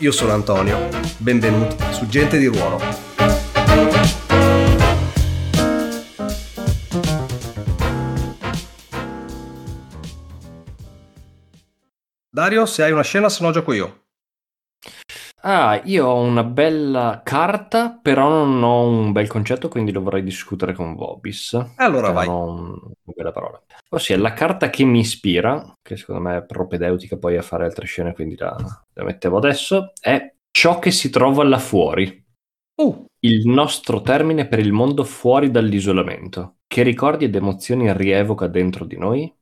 [0.00, 2.78] Io sono Antonio, benvenuti su Gente di Ruolo.
[12.28, 14.05] Dario, se hai una scena, se no gioco io.
[15.42, 20.22] Ah, io ho una bella carta, però non ho un bel concetto, quindi lo vorrei
[20.24, 21.52] discutere con Vobis.
[21.76, 22.26] Allora vai.
[22.26, 23.62] Non ho un- una bella parola.
[23.90, 27.86] Ossia, la carta che mi ispira, che secondo me è propedeutica poi a fare altre
[27.86, 28.56] scene, quindi la,
[28.94, 32.24] la mettevo adesso, è ciò che si trova là fuori.
[32.76, 36.56] Uh, Il nostro termine per il mondo fuori dall'isolamento.
[36.66, 39.32] Che ricordi ed emozioni rievoca dentro di noi?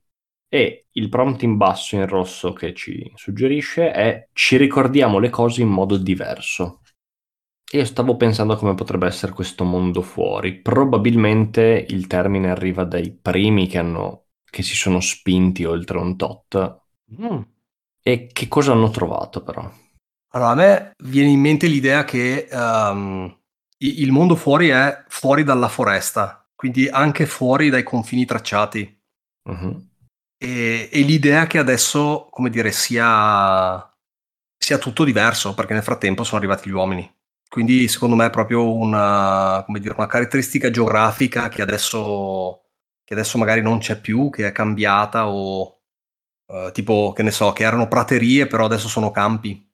[0.55, 5.63] E il prompt in basso in rosso che ci suggerisce è ci ricordiamo le cose
[5.63, 6.81] in modo diverso.
[7.73, 10.61] Io stavo pensando a come potrebbe essere questo mondo fuori.
[10.61, 16.83] Probabilmente il termine arriva dai primi che, hanno, che si sono spinti oltre un tot.
[17.11, 17.45] mm.
[18.03, 19.69] E che cosa hanno trovato però?
[20.35, 22.49] Allora, a me viene in mente l'idea che
[23.79, 29.01] i- il mondo fuori è fuori dalla foresta, quindi anche fuori dai confini tracciati.
[29.47, 29.89] Mhm.
[30.37, 33.93] E, e l'idea che adesso, come dire, sia,
[34.57, 37.11] sia tutto diverso, perché nel frattempo sono arrivati gli uomini.
[37.49, 42.65] Quindi, secondo me, è proprio una, come dire, una caratteristica geografica che adesso,
[43.05, 45.83] che adesso magari non c'è più, che è cambiata, o
[46.47, 49.71] eh, tipo, che ne so, che erano praterie, però adesso sono campi.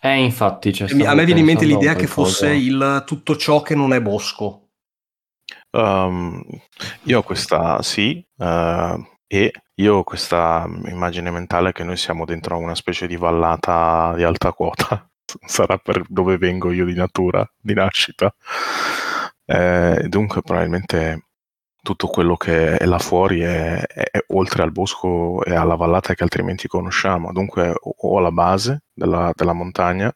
[0.00, 3.74] Eh, infatti, c'è a me viene in mente l'idea che fosse il tutto ciò che
[3.74, 4.68] non è bosco.
[5.70, 6.42] Um,
[7.04, 12.56] io ho questa, sì, eh, e io ho questa immagine mentale che noi siamo dentro
[12.58, 15.08] una specie di vallata di alta quota.
[15.46, 18.34] Sarà per dove vengo io di natura, di nascita.
[19.44, 21.22] Eh, dunque, probabilmente
[21.82, 26.14] tutto quello che è là fuori è, è- è oltre al bosco e alla vallata
[26.14, 27.32] che altrimenti conosciamo.
[27.32, 30.12] Dunque, o alla base della, della montagna,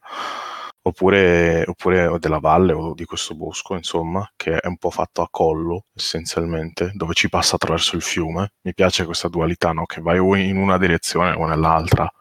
[0.83, 5.27] oppure, oppure della valle o di questo bosco, insomma, che è un po' fatto a
[5.29, 8.53] collo essenzialmente, dove ci passa attraverso il fiume.
[8.63, 9.85] Mi piace questa dualità, no?
[9.85, 12.11] Che vai o in una direzione o nell'altra.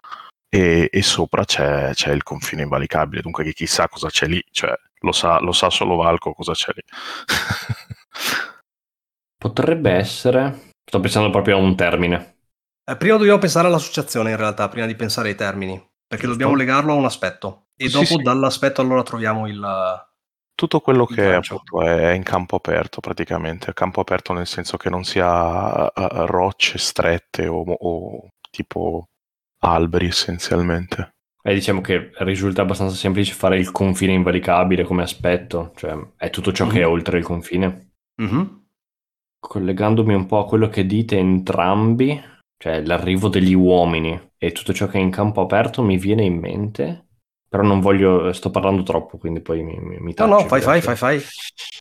[0.53, 4.75] E, e sopra c'è, c'è il confine invalicabile, dunque che chissà cosa c'è lì, cioè
[5.03, 6.83] lo sa, lo sa solo Valco cosa c'è lì.
[9.39, 10.73] Potrebbe essere...
[10.85, 12.39] Sto pensando proprio a un termine.
[12.85, 16.31] Eh, prima dobbiamo pensare all'associazione, in realtà, prima di pensare ai termini, perché Giusto.
[16.31, 17.69] dobbiamo legarlo a un aspetto.
[17.81, 18.23] E Sì, dopo, sì.
[18.23, 19.59] dall'aspetto, allora troviamo il.
[20.55, 24.91] Tutto quello Il che appunto è in campo aperto praticamente, campo aperto nel senso che
[24.91, 29.09] non sia eh, rocce strette o, o tipo
[29.63, 31.15] alberi essenzialmente.
[31.43, 36.51] E diciamo che risulta abbastanza semplice fare il confine invalicabile come aspetto, cioè è tutto
[36.53, 36.91] ciò che è Mhm.
[36.91, 37.93] oltre il confine.
[38.21, 38.69] Mhm.
[39.39, 42.21] Collegandomi un po' a quello che dite entrambi,
[42.57, 46.39] cioè l'arrivo degli uomini e tutto ciò che è in campo aperto mi viene in
[46.39, 47.09] mente,
[47.51, 50.61] però non voglio, sto parlando troppo, quindi poi mi, mi, mi No, taccio, no, fai,
[50.63, 51.21] fai, fai, perché fai.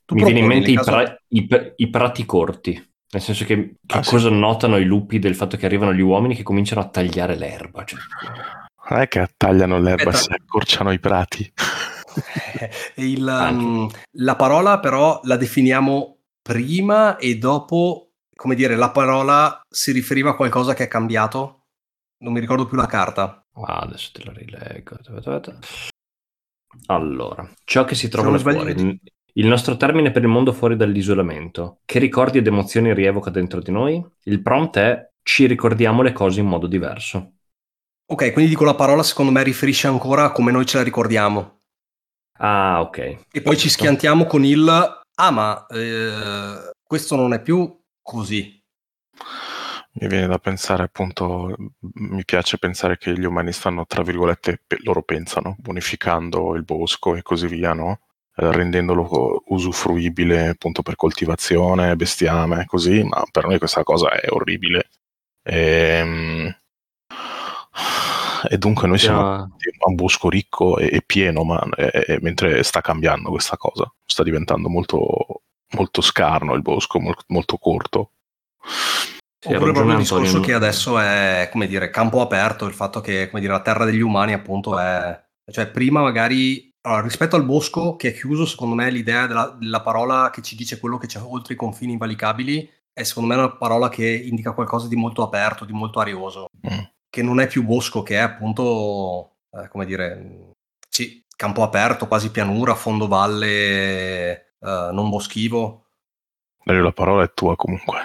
[0.06, 1.48] Tu Mi viene in mente i, caso- pra- i
[1.78, 2.74] i prati corti,
[3.12, 4.10] nel senso che, che Ah, sì.
[4.10, 7.84] cosa notano i lupi del fatto che arrivano gli uomini che cominciano a tagliare l'erba,
[7.86, 8.00] cioè,
[8.90, 10.18] Non è che tagliano l'erba e Aspetta.
[10.18, 11.54] si accorciano i prati.
[12.96, 19.92] Il, mm, la parola, però, la definiamo prima e dopo, come dire, la parola si
[19.92, 21.66] riferiva a qualcosa che è cambiato.
[22.20, 23.39] Non mi ricordo più la carta.
[23.66, 24.98] Ah, adesso te la rileggo.
[26.88, 29.00] Allora, ciò che si trova fuori.
[29.34, 31.80] Il nostro termine per il mondo fuori dall'isolamento.
[31.86, 34.04] Che ricordi ed emozioni rievoca dentro di noi?
[34.24, 37.34] Il prompt è ci ricordiamo le cose in modo diverso.
[38.08, 41.62] Ok, quindi dico la parola, secondo me riferisce ancora a come noi ce la ricordiamo.
[42.40, 43.26] Ah, ok.
[43.32, 48.58] E poi ci schiantiamo con il ah, ma eh, questo non è più così.
[49.92, 51.56] Mi viene da pensare appunto,
[51.96, 57.16] mi piace pensare che gli umani stanno, tra virgolette, pe- loro pensano, bonificando il bosco
[57.16, 58.00] e così via, no?
[58.36, 64.90] Eh, rendendolo usufruibile appunto per coltivazione, bestiame, così, ma per noi questa cosa è orribile.
[65.44, 66.56] Ehm,
[68.50, 72.20] E, dunque noi siamo Ah, a un bosco ricco e, e pieno, ma eh, eh,
[72.22, 78.12] mentre sta cambiando questa cosa, sta diventando molto, molto scarno il bosco, mol- molto corto.
[79.40, 80.46] Sì, Oppure proprio il discorso Antonio.
[80.48, 84.02] che adesso è, come dire, campo aperto, il fatto che, come dire, la terra degli
[84.02, 85.28] umani appunto è...
[85.50, 89.82] Cioè prima magari allora, rispetto al bosco che è chiuso, secondo me l'idea della, della
[89.82, 93.56] parola che ci dice quello che c'è oltre i confini invalicabili è secondo me una
[93.56, 96.80] parola che indica qualcosa di molto aperto, di molto arioso, Mm.
[97.10, 100.54] che non è più bosco, che è appunto, eh, come dire,
[100.90, 105.86] sì, campo aperto, quasi pianura, fondovalle, eh, non boschivo.
[106.64, 108.00] Dario, la parola è tua comunque.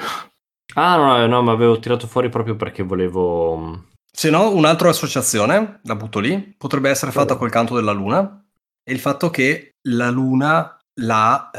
[0.75, 3.57] Ah, no, no, ma avevo tirato fuori proprio perché volevo...
[3.57, 3.75] mm,
[4.11, 8.43] Se no, un'altra associazione, la butto lì, potrebbe essere fatta col canto della luna.
[8.83, 11.51] E il fatto che la luna, la,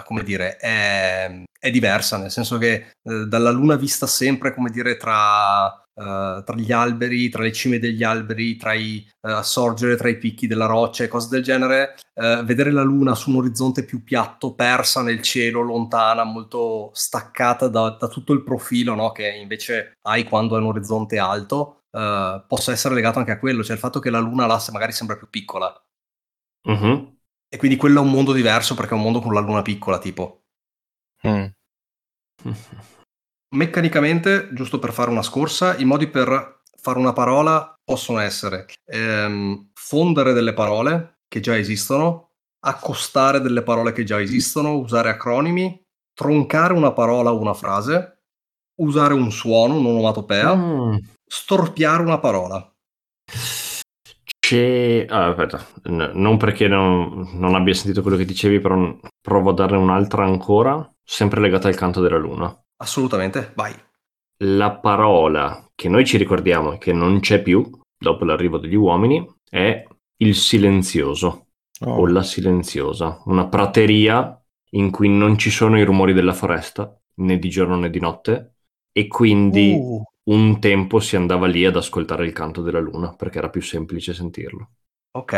[0.00, 2.72] eh, come dire, è, è diversa, nel senso che
[3.02, 7.78] eh, dalla luna vista sempre, come dire, tra, eh, tra gli alberi, tra le cime
[7.78, 11.96] degli alberi, tra i eh, sorgere tra i picchi della roccia e cose del genere,
[12.14, 17.68] eh, vedere la luna su un orizzonte più piatto, persa nel cielo, lontana, molto staccata
[17.68, 22.70] da, da tutto il profilo no, che invece hai quando è un orizzonte alto, possa
[22.70, 25.28] essere legato anche a quello, cioè il fatto che la luna là magari sembra più
[25.28, 25.74] piccola.
[26.62, 27.18] mhm.
[27.52, 29.98] E quindi quello è un mondo diverso perché è un mondo con la luna piccola,
[29.98, 30.44] tipo.
[31.26, 31.46] Mm.
[33.52, 39.70] Meccanicamente, giusto per fare una scorsa, i modi per fare una parola possono essere ehm,
[39.74, 42.30] fondere delle parole che già esistono,
[42.60, 45.82] accostare delle parole che già esistono, usare acronimi,
[46.14, 48.22] troncare una parola o una frase,
[48.80, 50.96] usare un suono, un'onomatopea, Mm.
[51.26, 52.72] storpiare una parola.
[54.38, 55.06] C'è...
[55.08, 59.54] ah, aspetta, n- non perché non, non abbia sentito quello che dicevi, però provo a
[59.54, 62.59] darne un'altra ancora, sempre legata al canto della luna.
[62.82, 63.74] Assolutamente, vai.
[64.42, 67.68] La parola che noi ci ricordiamo e che non c'è più
[67.98, 69.86] dopo l'arrivo degli uomini è
[70.16, 71.46] il silenzioso
[71.82, 74.38] Oh, o la silenziosa, una prateria
[74.72, 78.54] in cui non ci sono i rumori della foresta, né di giorno né di notte,
[78.92, 83.38] e quindi Uh, un tempo si andava lì ad ascoltare il canto della luna perché
[83.38, 84.70] era più semplice sentirlo.
[85.12, 85.32] ok.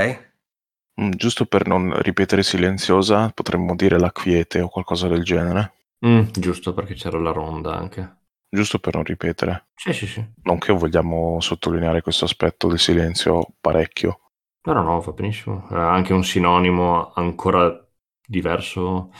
[1.00, 5.72] mm, giusto per non ripetere silenziosa, potremmo dire la quiete o qualcosa del genere.
[6.04, 8.16] Mm, giusto perché c'era la ronda anche.
[8.48, 9.68] Giusto per non ripetere.
[9.74, 10.24] Sì, sì, sì.
[10.42, 14.20] Non che vogliamo sottolineare questo aspetto del silenzio parecchio.
[14.64, 15.66] No, no, no, va benissimo.
[15.70, 17.74] Eh, anche un sinonimo ancora
[18.26, 19.10] diverso.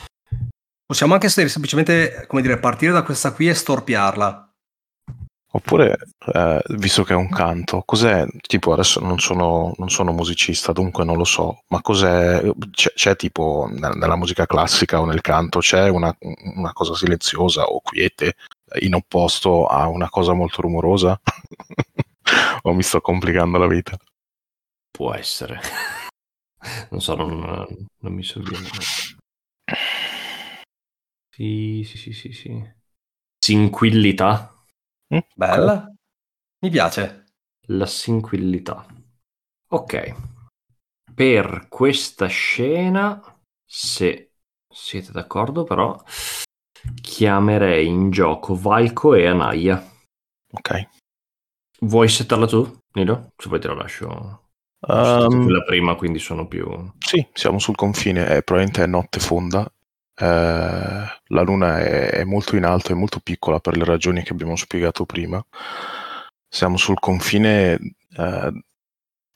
[0.85, 4.52] Possiamo anche se- semplicemente, come dire, partire da questa qui e storpiarla.
[5.55, 5.97] Oppure,
[6.33, 8.25] eh, visto che è un canto, cos'è?
[8.41, 12.41] Tipo, adesso non sono, non sono musicista, dunque non lo so, ma cos'è?
[12.71, 16.15] C'è, c'è tipo nel- nella musica classica o nel canto, c'è una,
[16.55, 18.33] una cosa silenziosa o quiete
[18.79, 21.19] in opposto a una cosa molto rumorosa?
[22.63, 23.95] o mi sto complicando la vita?
[24.91, 25.59] Può essere.
[26.91, 27.29] non so, non,
[27.99, 28.69] non mi sovviene.
[31.29, 32.73] Sì, sì, sì, sì, sì.
[33.39, 34.62] Sinquillità.
[35.13, 35.19] Mm?
[35.35, 35.93] Bella.
[36.61, 37.25] Mi piace.
[37.67, 38.85] La sinquillità.
[39.69, 40.15] Ok.
[41.13, 43.21] Per questa scena,
[43.63, 44.31] se
[44.67, 46.01] siete d'accordo, però,
[47.01, 49.83] chiamerei in gioco Valco e Anaya.
[50.51, 50.87] Ok.
[51.81, 53.33] Vuoi settarla tu, Nilo?
[53.37, 54.41] Se vuoi te la lascio.
[54.85, 56.65] Settato Ehm, quella prima, quindi sono più...
[56.99, 59.71] Sì, siamo sul confine, è, probabilmente è notte fonda.
[60.15, 64.33] Eh, la luna è, è molto in alto, è molto piccola per le ragioni che
[64.33, 65.43] abbiamo spiegato prima.
[66.47, 67.79] Siamo sul confine
[68.17, 68.63] eh,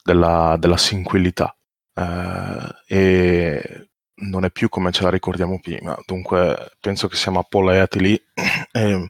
[0.04, 1.56] della, della sinquillità
[1.96, 5.98] eh, e non è più come ce la ricordiamo prima.
[6.06, 8.22] Dunque penso che siamo appolaiati lì,
[8.72, 9.10] e,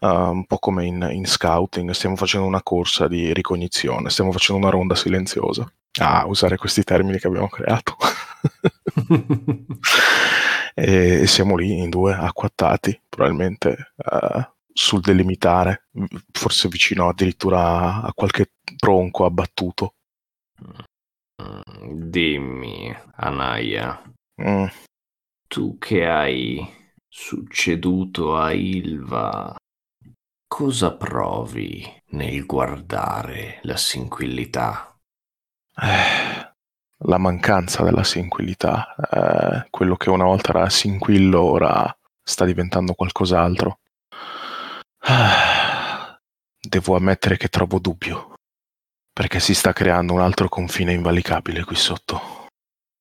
[0.00, 4.62] eh, un po' come in, in scouting, stiamo facendo una corsa di ricognizione, stiamo facendo
[4.62, 5.70] una ronda silenziosa.
[5.98, 7.96] Ah, usare questi termini che abbiamo creato.
[10.78, 15.88] e, siamo lì in due acquattati, probabilmente eh, sul delimitare,
[16.32, 19.94] forse vicino addirittura a qualche tronco abbattuto.
[22.12, 24.02] Dimmi, Anaya,
[24.38, 24.66] Mm,
[25.48, 26.64] tu che hai
[27.08, 29.56] succeduto a Ilva,
[30.46, 34.98] cosa provi nel guardare la sinquillità?
[35.82, 36.45] eh,
[37.04, 43.78] la mancanza della sinquillità, eh, quello che una volta era sinquillo ora sta diventando qualcos'altro.
[46.60, 48.34] Devo ammettere che trovo dubbio,
[49.12, 52.48] perché si sta creando un altro confine invalicabile qui sotto.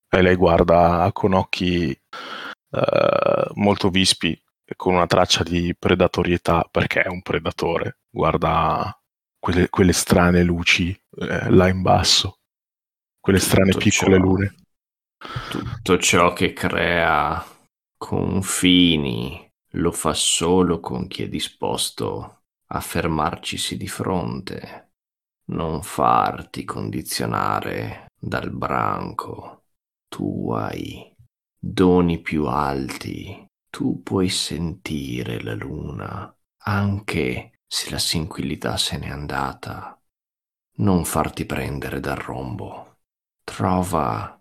[0.10, 4.40] E lei guarda con occhi eh, molto vispi
[4.76, 8.00] con una traccia di predatorietà, perché è un predatore.
[8.10, 8.98] Guarda
[9.40, 12.40] quelle, quelle strane luci eh, là in basso,
[13.26, 14.56] quelle strane Tutto piccole ciò- lune.
[15.50, 17.44] Tutto ciò che crea
[17.98, 24.92] confini lo fa solo con chi è disposto a fermarcisi di fronte,
[25.46, 29.64] non farti condizionare dal branco
[30.08, 31.12] tu hai
[31.58, 36.32] doni più alti, tu puoi sentire la luna,
[36.66, 40.00] anche se la sinquillità se n'è andata.
[40.78, 42.95] Non farti prendere dal rombo.
[43.46, 44.38] Trova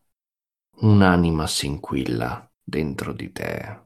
[0.81, 3.83] un'anima sinquilla dentro di te.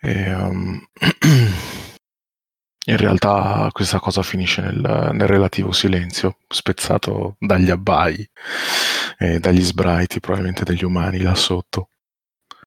[0.00, 0.80] E, um,
[2.86, 8.28] in realtà questa cosa finisce nel, nel, relativo silenzio, spezzato dagli abbai
[9.18, 11.88] e dagli sbraiti, probabilmente degli umani là sotto.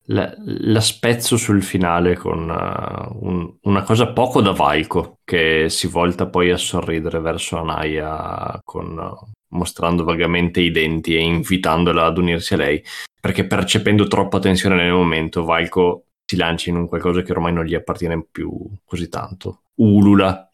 [0.09, 6.27] La, spezzo sul finale con uh, un, una cosa poco da Valco, che si volta
[6.27, 12.53] poi a sorridere verso Anaya con, uh, mostrando vagamente i denti e invitandola ad unirsi
[12.53, 12.81] a lei,
[13.19, 17.65] perché percependo troppa tensione nel momento, Valco si lancia in un qualcosa che ormai non
[17.65, 18.49] gli appartiene più
[18.85, 19.63] così tanto.
[19.75, 20.49] Ulula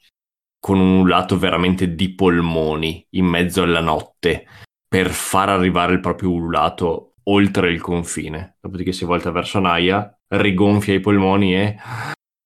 [0.60, 4.46] con un lato veramente di polmoni in mezzo alla notte
[4.88, 8.58] per far arrivare il proprio ululato oltre il confine.
[8.60, 11.78] Dopodiché si volta verso Naya, rigonfia i polmoni e...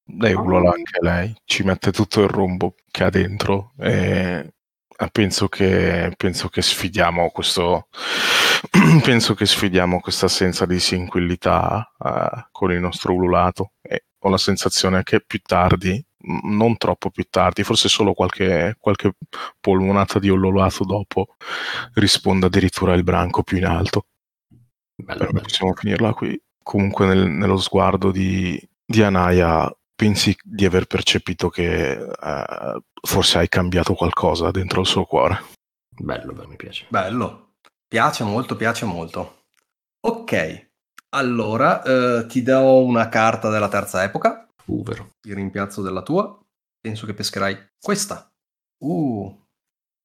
[0.10, 4.54] Lei ulula anche lei, ci mette tutto il rombo che ha dentro e
[5.12, 7.90] penso che, penso che sfidiamo questo
[9.04, 13.74] penso che sfidiamo questa assenza di sinquillità uh, con il nostro ululato.
[13.82, 16.04] E ho la sensazione che più tardi
[16.44, 19.14] non troppo più tardi, forse solo qualche, qualche
[19.60, 21.36] polmonata di ululato dopo
[21.94, 24.08] risponda addirittura il branco più in alto
[25.04, 25.44] bello, Però bello.
[25.44, 31.98] possiamo finirla qui comunque nel, nello sguardo di, di Anaya pensi di aver percepito che
[31.98, 35.44] uh, forse hai cambiato qualcosa dentro il suo cuore.
[35.90, 36.86] Bello, bello, mi piace.
[36.90, 37.54] Bello,
[37.88, 39.46] piace molto, piace molto.
[40.02, 40.70] Ok,
[41.10, 44.48] allora uh, ti do una carta della terza epoca.
[44.66, 45.10] Uh, vero.
[45.20, 46.38] Ti rimpiazzo della tua.
[46.80, 48.30] Penso che pescherai questa.
[48.84, 49.36] Uh,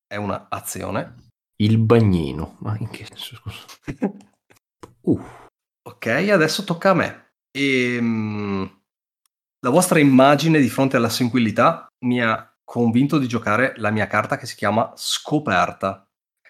[0.06, 1.26] è una azione.
[1.56, 3.36] Il bagnino, ma in che senso?
[3.36, 3.66] Scusa.
[5.02, 5.20] uh.
[5.84, 7.32] Ok, adesso tocca a me.
[7.50, 8.82] E, um,
[9.60, 14.36] la vostra immagine di fronte alla sinquillità mi ha convinto di giocare la mia carta
[14.36, 16.04] che si chiama Scoperta.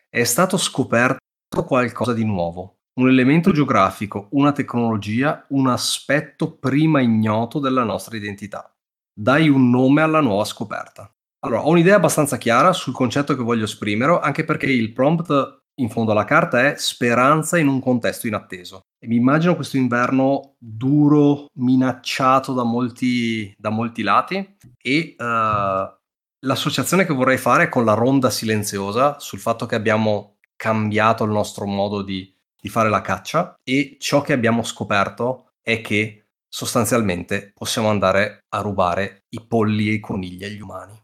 [0.08, 1.18] È stato scoperto
[1.66, 8.70] qualcosa di nuovo, un elemento geografico, una tecnologia, un aspetto prima ignoto della nostra identità.
[9.12, 11.10] Dai un nome alla nuova scoperta.
[11.44, 15.88] Allora, ho un'idea abbastanza chiara sul concetto che voglio esprimere, anche perché il prompt in
[15.88, 18.82] fondo alla carta è speranza in un contesto inatteso.
[18.98, 25.96] E mi immagino questo inverno duro, minacciato da molti, da molti lati e uh,
[26.44, 31.30] l'associazione che vorrei fare è con la ronda silenziosa sul fatto che abbiamo cambiato il
[31.30, 37.52] nostro modo di, di fare la caccia e ciò che abbiamo scoperto è che sostanzialmente
[37.54, 41.00] possiamo andare a rubare i polli e i conigli agli umani.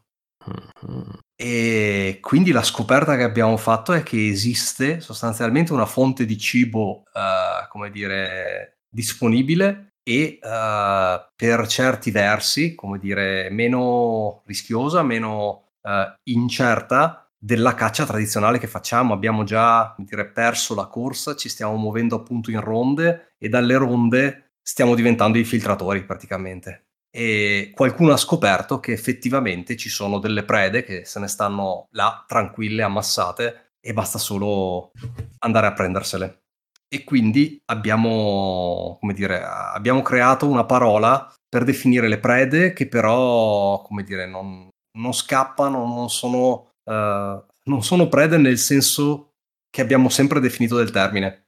[0.47, 1.09] Mm-hmm.
[1.41, 7.03] E quindi la scoperta che abbiamo fatto è che esiste sostanzialmente una fonte di cibo,
[7.13, 16.13] uh, come dire, disponibile e uh, per certi versi, come dire, meno rischiosa, meno uh,
[16.23, 19.13] incerta della caccia tradizionale che facciamo.
[19.13, 24.55] Abbiamo già dire, perso la corsa, ci stiamo muovendo appunto in ronde e dalle ronde
[24.61, 31.05] stiamo diventando infiltratori praticamente e qualcuno ha scoperto che effettivamente ci sono delle prede che
[31.05, 34.91] se ne stanno là tranquille, ammassate e basta solo
[35.39, 36.43] andare a prendersele.
[36.91, 43.81] E quindi abbiamo, come dire, abbiamo creato una parola per definire le prede che però,
[43.83, 49.33] come dire, non, non scappano, non sono, uh, non sono prede nel senso
[49.69, 51.45] che abbiamo sempre definito del termine.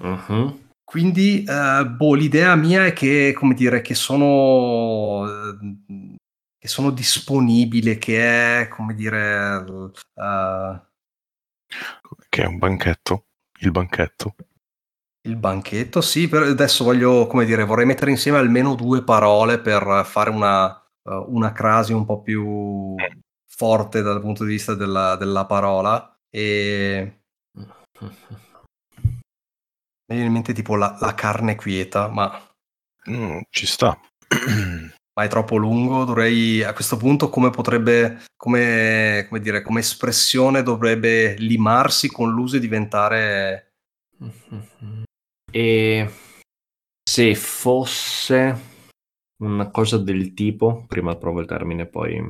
[0.00, 0.63] Uh-huh.
[0.84, 6.16] Quindi, eh, boh, l'idea mia è che, come dire, che sono, eh,
[6.58, 9.64] che sono disponibile, che è, come dire...
[10.14, 10.80] Uh...
[12.28, 13.24] Che è un banchetto,
[13.60, 14.34] il banchetto.
[15.26, 20.02] Il banchetto, sì, però adesso voglio, come dire, vorrei mettere insieme almeno due parole per
[20.04, 22.94] fare una, uh, una crasi un po' più
[23.46, 26.14] forte dal punto di vista della, della parola.
[26.28, 27.22] E
[30.14, 32.30] Mi viene in mente tipo la, la carne quieta, ma...
[33.10, 33.98] Mm, ci sta.
[35.14, 40.62] ma è troppo lungo, dovrei a questo punto come potrebbe, come, come dire, come espressione
[40.62, 43.72] dovrebbe limarsi con l'uso e diventare...
[45.54, 46.10] E
[47.08, 48.60] se fosse
[49.38, 52.20] una cosa del tipo, prima provo il termine, poi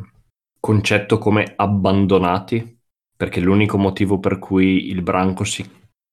[0.60, 2.80] concetto come abbandonati,
[3.16, 5.66] perché l'unico motivo per cui il branco si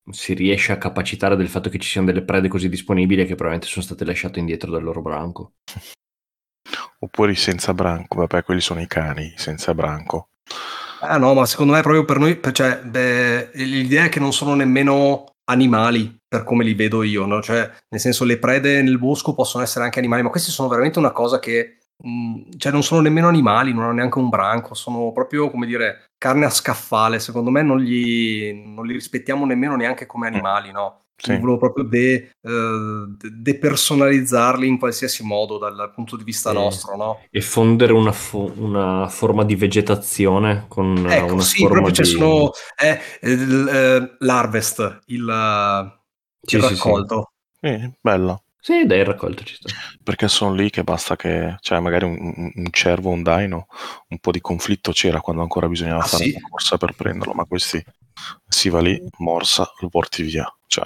[0.10, 3.68] si riesce a capacitare del fatto che ci siano delle prede così disponibili che probabilmente
[3.68, 5.54] sono state lasciate indietro dal loro branco.
[7.00, 10.30] Oppure senza branco, vabbè, quelli sono i cani senza branco.
[11.02, 14.54] Ah no, ma secondo me proprio per noi, cioè, beh, l'idea è che non sono
[14.54, 17.42] nemmeno animali, per come li vedo io, no?
[17.42, 21.00] Cioè, nel senso, le prede nel bosco possono essere anche animali, ma questi sono veramente
[21.00, 25.12] una cosa che mh, cioè non sono nemmeno animali, non hanno neanche un branco, sono
[25.12, 27.20] proprio come dire carne a scaffale.
[27.20, 31.00] Secondo me non, gli, non li rispettiamo nemmeno neanche come animali, no?
[31.22, 31.38] Sì.
[31.38, 36.56] Volevo proprio de, uh, depersonalizzarli in qualsiasi modo dal punto di vista sì.
[36.56, 37.20] nostro, no?
[37.30, 42.10] E fondere una, fo- una, forma di vegetazione con ecco, una sì, forma proprio di...
[42.10, 45.94] Cioè sono, è, è, l'harvest, il,
[46.42, 47.34] il raccolto.
[47.62, 48.44] Sì, bello.
[48.64, 49.70] Sì, dai, il raccolto ci sta.
[50.04, 53.66] Perché sono lì che basta che, cioè magari un, un cervo, un daino,
[54.10, 56.30] un po' di conflitto c'era quando ancora bisognava ah, fare sì?
[56.36, 57.84] una corsa per prenderlo, ma questi
[58.48, 60.46] si va lì, morsa, lo porti via.
[60.68, 60.86] Cioè,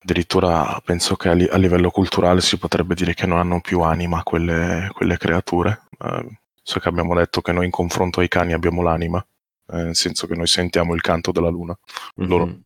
[0.00, 3.80] addirittura penso che a, li- a livello culturale si potrebbe dire che non hanno più
[3.80, 5.84] anima quelle, quelle creature.
[5.98, 9.24] Eh, so che abbiamo detto che noi in confronto ai cani abbiamo l'anima,
[9.68, 11.76] eh, nel senso che noi sentiamo il canto della luna.
[12.16, 12.28] Mhm.
[12.28, 12.58] Loro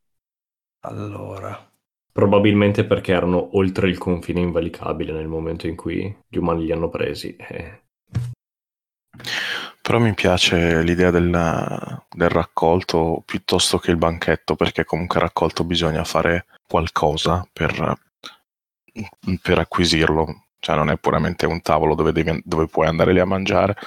[0.80, 1.69] Allora,
[2.20, 6.90] Probabilmente perché erano oltre il confine invalicabile nel momento in cui gli umani li hanno
[6.90, 7.34] presi.
[7.34, 7.80] eh.
[9.80, 11.30] Però mi piace l'idea del,
[12.10, 17.98] del raccolto piuttosto che il banchetto, perché comunque il raccolto bisogna fare qualcosa per,
[19.40, 20.44] per acquisirlo.
[20.58, 23.78] Cioè non è puramente un tavolo dove, devi- dove puoi andare lì a mangiare.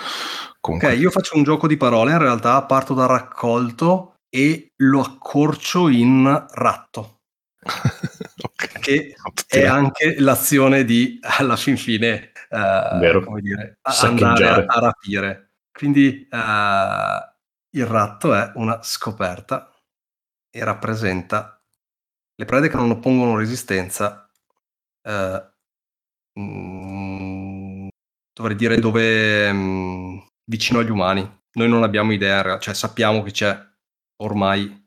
[0.59, 5.01] Comunque, ok, io faccio un gioco di parole, in realtà parto dal raccolto e lo
[5.01, 7.19] accorcio in ratto,
[8.43, 8.79] Ok.
[8.79, 9.15] che
[9.47, 15.53] è anche l'azione di, alla fin fine, come dire, andare a, a rapire.
[15.71, 17.33] Quindi eh,
[17.75, 19.73] il ratto è una scoperta
[20.50, 21.59] e rappresenta
[22.35, 24.29] le prede che non oppongono resistenza.
[25.03, 25.51] eh,
[26.39, 27.88] mm,
[28.33, 31.41] dovrei dire dove mm, vicino agli umani.
[31.53, 33.57] Noi non abbiamo idea, cioè sappiamo che c'è
[34.17, 34.82] ormai,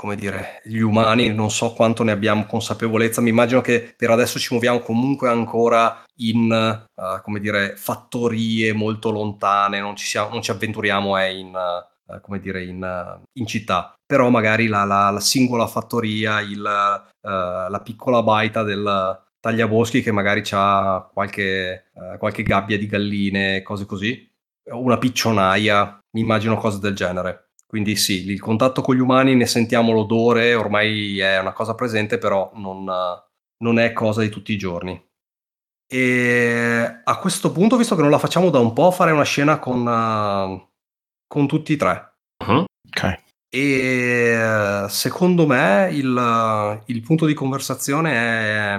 [0.00, 3.20] come dire, gli umani, non so quanto ne abbiamo consapevolezza.
[3.20, 9.10] Mi immagino che per adesso ci muoviamo comunque ancora in, eh, come dire, fattorie molto
[9.10, 13.46] lontane, non ci, siamo- non ci avventuriamo eh, in, eh, come dire, in, eh, in
[13.46, 13.92] città.
[14.06, 20.42] Però magari la, la- la singola fattoria, il, la piccola baita del tagliaboschi che magari
[20.52, 24.26] ha qualche, qualche gabbia di galline, cose così,
[24.70, 27.49] una piccionaia, mi immagino cose del genere.
[27.70, 32.18] Quindi sì, il contatto con gli umani ne sentiamo l'odore, ormai è una cosa presente,
[32.18, 32.84] però non,
[33.58, 35.00] non è cosa di tutti i giorni.
[35.86, 39.60] E a questo punto, visto che non la facciamo da un po', farei una scena
[39.60, 39.84] con,
[41.28, 42.14] con tutti e tre.
[42.44, 42.64] Mhm.
[42.88, 43.22] Ok.
[43.48, 48.74] E secondo me il, il punto di conversazione è,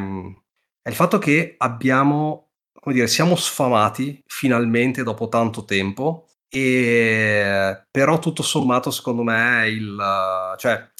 [0.81, 8.19] è il fatto che abbiamo, come dire, siamo sfamati finalmente dopo tanto tempo, e però
[8.19, 9.97] tutto sommato secondo me è il,
[10.57, 10.91] cioè,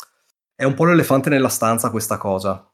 [0.56, 2.66] è un po' l'elefante nella stanza questa cosa.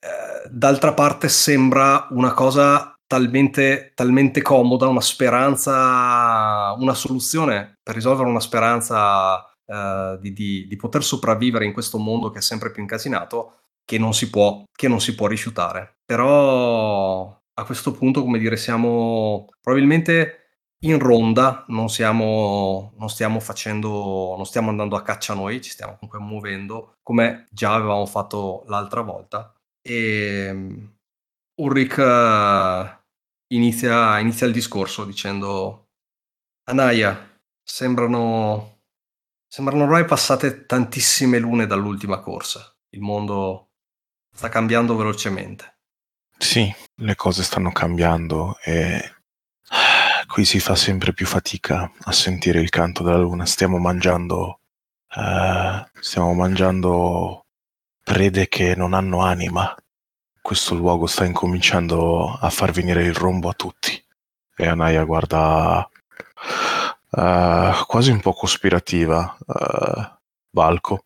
[0.00, 8.28] Eh, d'altra parte sembra una cosa talmente, talmente comoda, una speranza, una soluzione per risolvere
[8.28, 12.82] una speranza eh, di, di- di poter sopravvivere in questo mondo che è sempre più
[12.82, 16.00] incasinato, che non si può, che non si può rifiutare.
[16.04, 20.43] Però a questo punto, come dire, siamo probabilmente
[20.84, 25.96] in ronda, non, siamo, non stiamo facendo, non stiamo andando a caccia noi, ci stiamo
[25.98, 29.54] comunque muovendo, come già avevamo fatto l'altra volta.
[29.80, 30.84] E mm,
[31.60, 32.98] Ulrich eh,
[33.54, 35.88] inizia, inizia il discorso dicendo:
[36.64, 38.80] Anaya, sembrano,
[39.46, 42.74] sembrano ormai passate tantissime lune dall'ultima corsa.
[42.90, 43.70] Il mondo
[44.34, 45.72] sta cambiando velocemente.
[46.36, 49.13] Sì, le cose stanno cambiando e
[50.34, 53.46] qui si fa sempre più fatica a sentire il canto della luna.
[53.46, 54.58] Stiamo mangiando,
[55.14, 57.44] eh, stiamo mangiando
[58.02, 59.72] prede che non hanno anima.
[60.42, 63.92] Questo luogo sta incominciando a far venire il rombo a tutti.
[64.56, 65.88] E Anaya guarda
[67.12, 70.18] eh, quasi un po' cospirativa eh,
[70.50, 71.04] Valco.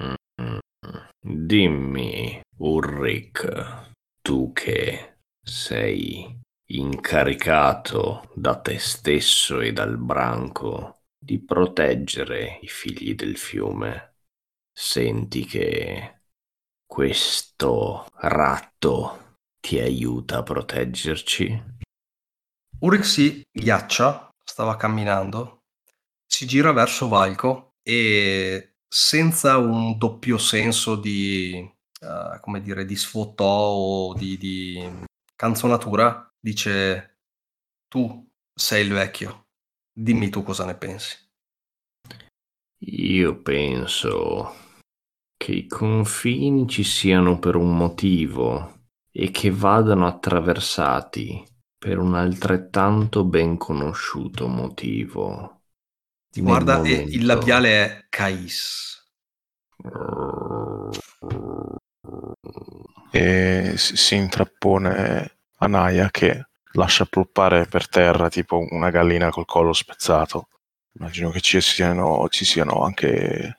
[0.00, 0.56] Mm,
[1.20, 3.84] Dimmi, Ulrich,
[4.22, 13.36] tu che sei incaricato da te stesso e dal branco di proteggere i figli del
[13.36, 14.16] fiume,
[14.72, 16.22] senti che
[16.84, 21.74] questo ratto ti aiuta a proteggerci?
[22.80, 25.62] Ulrich si ghiaccia, stava camminando,
[26.26, 31.56] si gira verso Valco e senza un doppio senso di,
[32.00, 37.18] eh, come dire, di sfottò o di, di canzonatura, dice
[37.88, 39.48] tu sei il vecchio,
[39.92, 41.16] dimmi tu cosa ne pensi.
[42.78, 44.54] Io penso
[45.36, 51.44] che i confini ci siano per un motivo e che vadano attraversati
[51.76, 55.62] per un altrettanto ben conosciuto motivo.
[56.30, 57.10] Guarda, momento...
[57.10, 59.04] il labiale è Cais.
[63.10, 70.48] E si intrappone Anaya che lascia ploppare per terra tipo una gallina col collo spezzato.
[70.98, 73.56] Immagino che ci siano, ci siano anche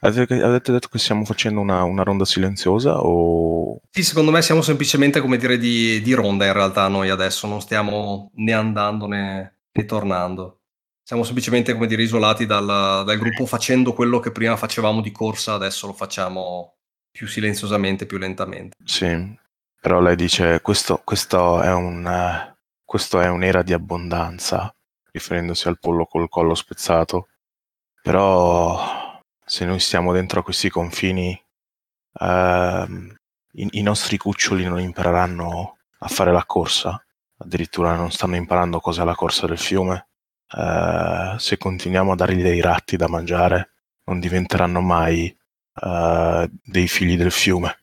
[0.00, 3.80] Avete, avete detto che stiamo facendo una, una, ronda silenziosa o...
[3.90, 7.60] Sì, secondo me siamo semplicemente come dire di, di ronda in realtà noi adesso, non
[7.60, 10.60] stiamo né andando né, né tornando.
[11.02, 12.64] Siamo semplicemente come dire isolati dal,
[13.04, 16.74] dal, gruppo facendo quello che prima facevamo di corsa, adesso lo facciamo
[17.10, 18.76] più silenziosamente, più lentamente.
[18.84, 19.06] Sì,
[19.80, 24.74] però lei dice questo, questo, è, un, questo è un'era di abbondanza,
[25.12, 27.28] riferendosi al pollo col collo spezzato.
[28.02, 31.40] Però se noi stiamo dentro a questi confini,
[32.20, 33.16] ehm,
[33.52, 37.02] i, i, nostri cuccioli non impareranno a fare la corsa,
[37.38, 40.08] addirittura non stanno imparando cos'è la corsa del fiume.
[40.50, 43.72] Eh, se continuiamo a dargli dei ratti da mangiare,
[44.04, 45.34] non diventeranno mai
[45.82, 47.78] eh, dei figli del fiume.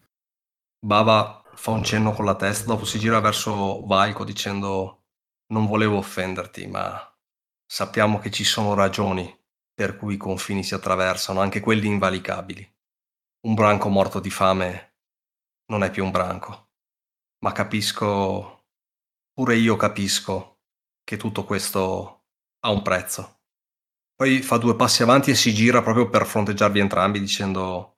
[0.79, 5.05] Bava fa un cenno con la testa, dopo si gira verso Valco dicendo
[5.47, 6.99] non volevo offenderti, ma
[7.65, 9.33] sappiamo che ci sono ragioni
[9.73, 12.73] per cui i confini si attraversano, anche quelli invalicabili.
[13.41, 14.95] Un branco morto di fame
[15.67, 16.69] non è più un branco,
[17.39, 18.67] ma capisco,
[19.33, 20.59] pure io capisco,
[21.03, 22.25] che tutto questo
[22.61, 23.41] ha un prezzo.
[24.15, 27.97] Poi fa due passi avanti e si gira proprio per fronteggiarvi entrambi dicendo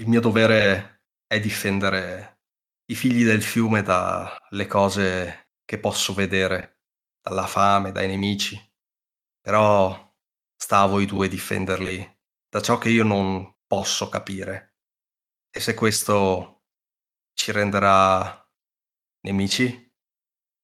[0.00, 2.33] il mio dovere è difendere
[2.86, 6.80] i figli del fiume dalle cose che posso vedere,
[7.22, 8.58] dalla fame, dai nemici.
[9.40, 10.14] Però
[10.54, 12.18] sta a voi due difenderli
[12.48, 14.76] da ciò che io non posso capire.
[15.50, 16.62] E se questo
[17.34, 18.48] ci renderà
[19.22, 19.92] nemici,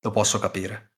[0.03, 0.95] lo posso capire.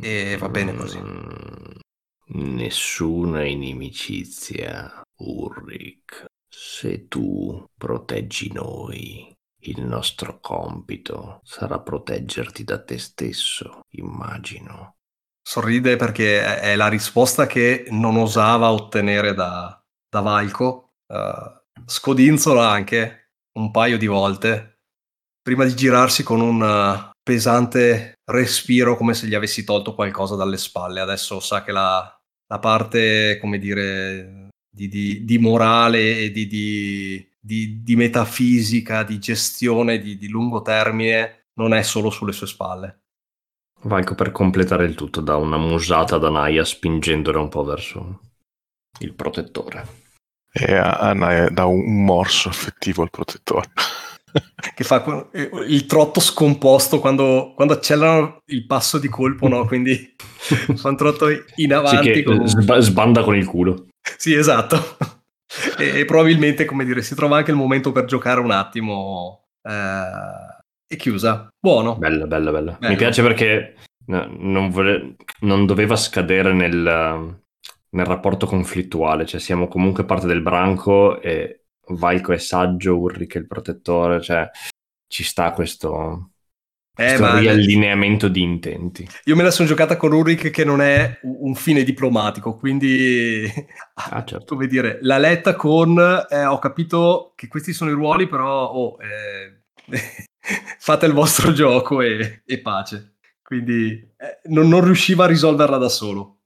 [0.00, 0.98] E va bene così.
[0.98, 6.24] Mm, nessuna inimicizia, Ulrich.
[6.48, 9.35] Se tu proteggi noi,
[9.70, 14.96] il nostro compito sarà proteggerti da te stesso, immagino
[15.46, 20.94] sorride perché è la risposta che non osava ottenere da, da Valco.
[21.06, 24.80] Uh, scodinzola anche un paio di volte
[25.40, 30.56] prima di girarsi con un uh, pesante respiro come se gli avessi tolto qualcosa dalle
[30.56, 30.98] spalle.
[30.98, 37.30] Adesso sa che la, la parte, come dire, di, di, di morale e di, di,
[37.94, 43.00] metafisica, di gestione di lungo termine non è solo sulle sue spalle.
[43.82, 48.20] Valco per completare il tutto dà una musata da Naya spingendolo un po' verso
[49.00, 50.04] il protettore.
[50.52, 53.70] E a Naya dà un morso effettivo al protettore.
[54.74, 55.28] che fa
[55.66, 59.64] il trotto scomposto quando, quando accelerano il passo di colpo, no?
[59.66, 60.14] Quindi
[60.74, 62.14] fa un trotto in avanti.
[62.14, 62.46] Sì, con...
[62.46, 63.86] sbanda con il culo.
[64.16, 64.96] Sì, esatto.
[65.78, 69.46] e, e, probabilmente, come dire, si trova anche il momento per giocare un attimo.
[69.62, 70.54] Eh
[70.88, 71.48] e chiusa.
[71.58, 71.96] Buono.
[71.96, 72.78] Bella, bella, bella.
[72.80, 75.16] Mi piace perché non, vole...
[75.40, 77.40] non, doveva scadere nel,
[77.90, 83.38] nel, rapporto conflittuale, cioè siamo comunque parte del branco e Valco è saggio, Ulrich è
[83.38, 84.48] il protettore, cioè
[85.08, 86.30] ci sta questo,
[86.96, 89.06] eh, questo riallineamento di intenti.
[89.24, 93.44] Io me la sono giocata con Ulrich che non è un fine diplomatico, quindi
[93.94, 94.54] ah, certo.
[94.54, 98.96] come dire, l'ha letta con eh, ho capito che questi sono i ruoli, però oh,
[99.02, 99.62] eh,
[100.78, 103.16] fate il vostro gioco e, e pace.
[103.42, 106.38] Quindi eh, non, non, riusciva a risolverla da solo.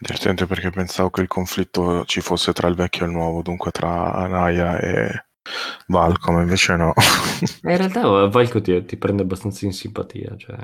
[0.00, 3.70] Divertente perché pensavo che il conflitto ci fosse tra il vecchio e il nuovo, dunque
[3.70, 5.27] tra Anaya e
[5.86, 6.92] Valco, ma invece no.
[7.62, 10.34] In realtà eh, Valco ti, ti prende abbastanza in simpatia.
[10.36, 10.56] Cioè,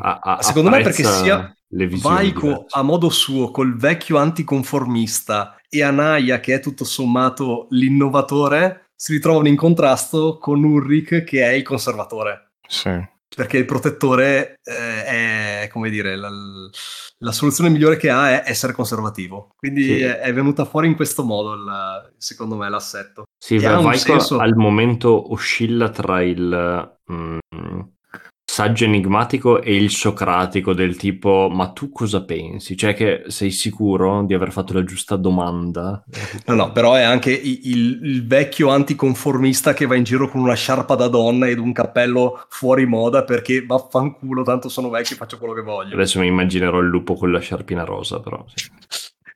[0.00, 1.54] a, a, Secondo me perché sia
[2.00, 9.12] Valco a modo suo col vecchio anticonformista e Anaya che è tutto sommato l'innovatore si
[9.12, 12.54] ritrovano in contrasto con Ulrich che è il conservatore.
[12.66, 12.90] Sì.
[13.28, 15.04] Perché il protettore eh,
[15.62, 16.28] è, come dire, la,
[17.18, 19.54] la, soluzione migliore che ha è essere conservativo.
[19.56, 20.00] Quindi sì.
[20.00, 23.27] è, è, venuta fuori in questo modo, il, secondo me, l'assetto.
[23.38, 24.38] Sì, Michael senso...
[24.38, 26.98] al momento oscilla tra il...
[27.10, 27.38] Mm,
[28.58, 32.76] saggio enigmatico e il socratico del tipo ma tu cosa pensi?
[32.76, 36.02] Cioè che sei sicuro di aver fatto la giusta domanda?
[36.46, 40.54] No, no, però è anche il, il, vecchio anticonformista che va in giro con una
[40.54, 45.38] sciarpa da donna ed un cappello fuori moda perché vaffanculo, tanto sono vecchio e faccio
[45.38, 45.94] quello che voglio.
[45.94, 48.44] Adesso mi immaginerò il lupo con la sciarpina rosa, però.
[48.52, 48.68] Sì.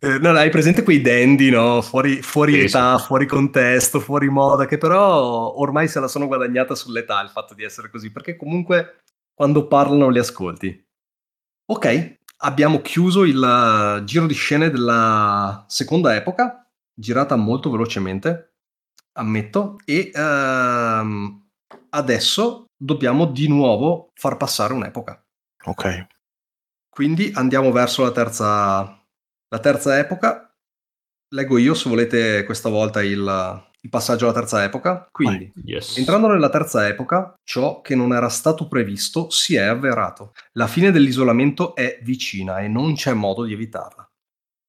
[0.05, 1.81] Eh, no, hai presente quei dandy, no?
[1.81, 3.07] Fuori, fuori Sì, età, sì.
[3.07, 7.63] fuori contesto, fuori moda, che però ormai se la sono guadagnata sull'età il fatto di
[7.63, 8.97] essere così, perché comunque
[9.33, 10.85] quando parlano li ascolti.
[11.67, 13.41] Ok, abbiamo chiuso il
[14.01, 18.55] eh, giro di scene della seconda epoca, girata molto velocemente,
[19.13, 21.47] ammetto, e ehm,
[21.91, 25.25] adesso dobbiamo di nuovo far passare un'epoca.
[25.67, 26.07] Ok.
[26.91, 29.02] Quindi andiamo verso la terza,
[29.53, 30.51] la terza epoca.
[31.35, 35.07] Leggo io se volete questa volta il, il passaggio alla terza epoca.
[35.13, 35.99] Quindi, Yes.
[35.99, 40.33] entrando nella terza epoca, ciò che non era stato previsto si è avverato.
[40.53, 44.07] La fine dell'isolamento è vicina e non c'è modo di evitarla.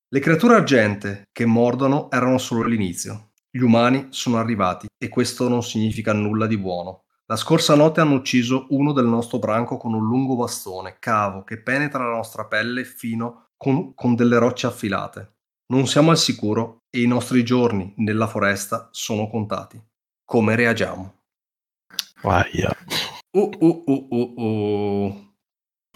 [0.10, 3.32] Le creature argente che mordono erano solo l'inizio.
[3.50, 7.04] Gli umani sono arrivati e questo non significa nulla di buono.
[7.28, 11.62] La scorsa notte hanno ucciso uno del nostro branco con un lungo bastone, cavo, che
[11.62, 15.36] penetra la nostra pelle fino con, con delle rocce affilate.
[15.68, 19.82] Non siamo al sicuro e i nostri giorni nella foresta sono contati.
[20.26, 21.22] Come reagiamo?
[22.22, 22.76] Vaya.
[23.32, 25.32] Uh, uh, uh, uh, uh.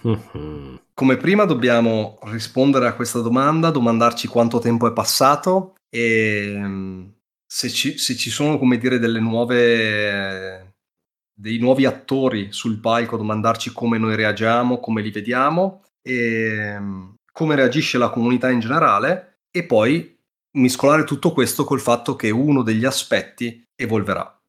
[0.04, 0.80] Mhm.
[0.94, 7.08] Come prima dobbiamo rispondere a questa domanda, domandarci quanto tempo è passato e mm,
[7.46, 10.76] se ci, se ci sono, come dire, delle nuove,
[11.34, 17.54] dei nuovi attori sul palco, domandarci come noi reagiamo, come li vediamo e mm, come
[17.54, 20.20] reagisce la comunità in generale e poi
[20.54, 24.42] miscolare tutto questo col fatto che uno degli aspetti evolverà.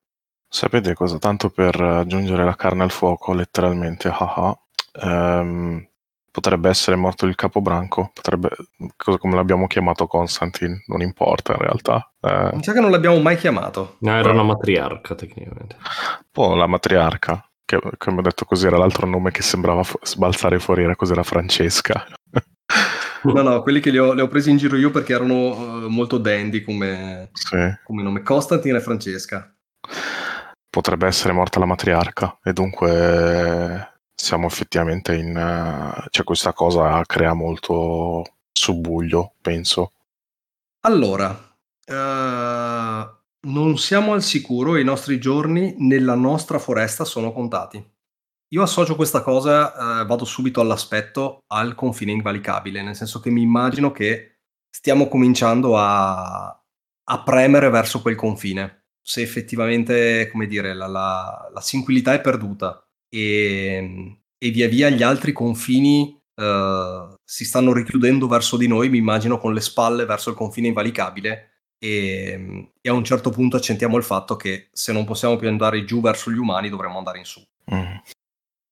[0.49, 1.19] Sapete cosa?
[1.19, 4.59] Tanto per aggiungere la carne al fuoco, letteralmente, haha,
[5.03, 5.87] ehm,
[6.31, 8.49] potrebbe essere morto il capobranco, potrebbe,
[8.97, 12.11] come l'abbiamo chiamato Constantine, non importa in realtà.
[12.23, 13.97] Eh, Mi sa che non l'abbiamo mai chiamato.
[13.99, 15.77] No, era una matriarca tecnicamente.
[16.33, 20.59] poi la matriarca, che come ho detto così era l'altro nome che sembrava fu- sbalzare
[20.59, 22.07] fuori, era cos'era Francesca.
[23.25, 25.89] No, no, quelli che li ho, li ho presi in giro io perché erano eh,
[25.89, 27.57] molto dandy come, Sì.
[27.85, 28.23] come nome.
[28.23, 29.53] Constantine e Francesca.
[30.71, 35.37] potrebbe essere morta la matriarca e dunque siamo effettivamente in...
[35.37, 39.93] eh, cioè questa cosa crea molto subbuglio, penso.
[40.81, 41.37] Allora,
[41.85, 43.09] eh,
[43.41, 47.85] non siamo al sicuro i nostri giorni nella nostra foresta sono contati.
[48.51, 53.43] Io associo questa cosa, eh, vado subito all'aspetto, al confine invalicabile, nel senso che mi
[53.43, 54.39] immagino che
[54.71, 58.85] stiamo cominciando a, a premere verso quel confine.
[59.03, 65.03] Se effettivamente, come dire, la, la- la sinquilità è perduta e, e via via gli
[65.03, 70.31] altri confini eh, si stanno richiudendo verso di noi, mi immagino con le spalle verso
[70.31, 75.05] il confine invalicabile e, e a un certo punto accentiamo il fatto che se non
[75.05, 77.43] possiamo più andare giù verso gli umani dovremmo andare in su.
[77.75, 77.97] Mm.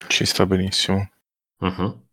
[0.07, 1.09] Ci sta benissimo.
[1.59, 2.05] Mhm.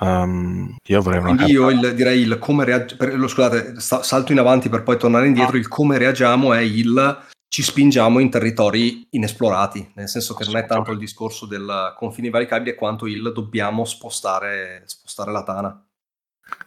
[0.00, 4.38] Ehm, io avrei una Quindi io il- direi il come reagiamo, scusate, sta- salto in
[4.38, 7.20] avanti per poi tornare indietro, il come reagiamo è il
[7.52, 12.28] ci spingiamo in territori inesplorati, nel senso che non è tanto il discorso del confine
[12.28, 15.86] invalicabile quanto il dobbiamo spostare, spostare la tana.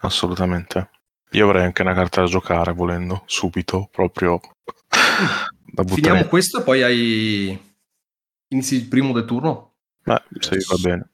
[0.02, 0.92] Assolutamente.
[1.32, 4.40] Io avrei anche una carta da giocare volendo, subito, proprio
[4.88, 5.96] da buttare.
[5.96, 7.75] Finiamo in- questo e poi hai...
[8.50, 9.76] inizi il primo del turno?
[10.04, 11.10] Beh, sì, va bene.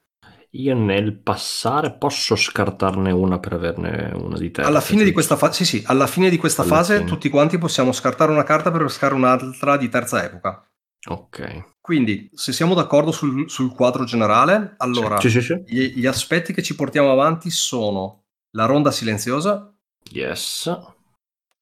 [0.54, 4.68] Io nel passare posso scartarne una per averne una di terza.
[4.68, 7.08] Alla fine di questa fase, sì, sì, alla fine di questa Alla fase fine.
[7.08, 10.62] tutti quanti possiamo scartare una carta per pescare un'altra di terza epoca.
[11.08, 11.76] Ok.
[11.80, 15.54] Quindi, se siamo d'accordo sul, sul quadro generale, allora Sì, sì, sì.
[15.66, 19.74] gli, gli aspetti che ci portiamo avanti sono la ronda silenziosa
[20.10, 20.70] Yes.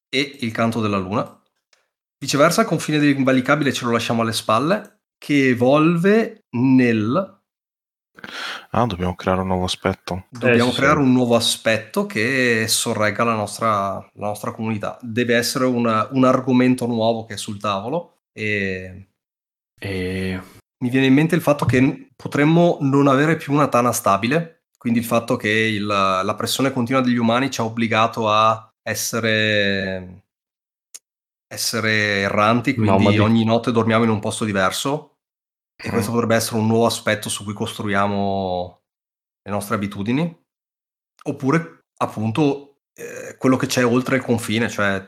[0.09, 1.40] e il canto della luna.
[2.18, 7.40] Viceversa, il confine dell'invalicabile ce lo lasciamo alle spalle, che evolve nel...
[8.70, 10.24] Ah, dobbiamo creare un nuovo aspetto.
[10.28, 11.02] Dobbiamo Eh, sì, creare sì.
[11.02, 14.96] un nuovo aspetto che sorregga la nostra, la nostra comunità.
[15.02, 19.09] Deve essere una- un argomento nuovo che è sul tavolo e
[19.80, 20.40] E...
[20.83, 24.98] mi viene in mente il fatto che potremmo non avere più una tana stabile, quindi
[25.00, 30.24] il fatto che il- la pressione continua degli umani ci ha obbligato a essere,
[31.46, 33.18] essere erranti, quindi Nomadi.
[33.18, 35.09] ogni notte dormiamo in un posto diverso
[35.82, 35.92] e Mm.
[35.92, 38.80] questo potrebbe essere un nuovo aspetto su cui costruiamo
[39.42, 40.38] le nostre abitudini,
[41.24, 45.02] oppure appunto eh, quello che c'è oltre il confine, cioè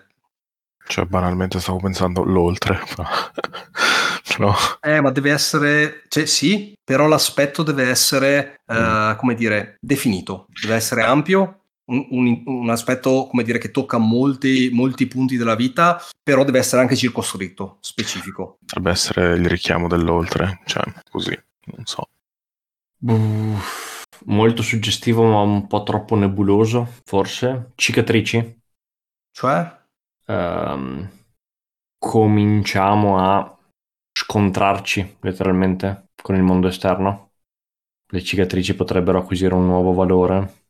[0.87, 2.81] Cioè, banalmente stavo pensando l'oltre.
[4.39, 4.55] no.
[4.81, 10.75] Eh, ma deve essere, cioè sì, però l'aspetto deve essere, eh, come dire, definito, deve
[10.75, 11.62] essere ampio,
[11.93, 16.59] un, un- un aspetto, come dire, che tocca molti, molti punti della vita, però deve
[16.59, 18.59] essere anche circoscritto, specifico.
[18.67, 20.61] Potrebbe essere il richiamo dell'oltre.
[20.65, 21.39] Cioè, così.
[21.75, 22.09] Non so.
[23.05, 24.05] Uff.
[24.27, 27.73] molto suggestivo ma un po' troppo nebuloso, forse.
[27.75, 28.61] Cicatrici.
[29.33, 29.81] Cioè?
[30.27, 31.11] Ehm,
[31.99, 33.59] cominciamo a
[34.13, 37.31] scontrarci letteralmente con il mondo esterno.
[38.13, 40.62] Le cicatrici potrebbero acquisire un nuovo valore.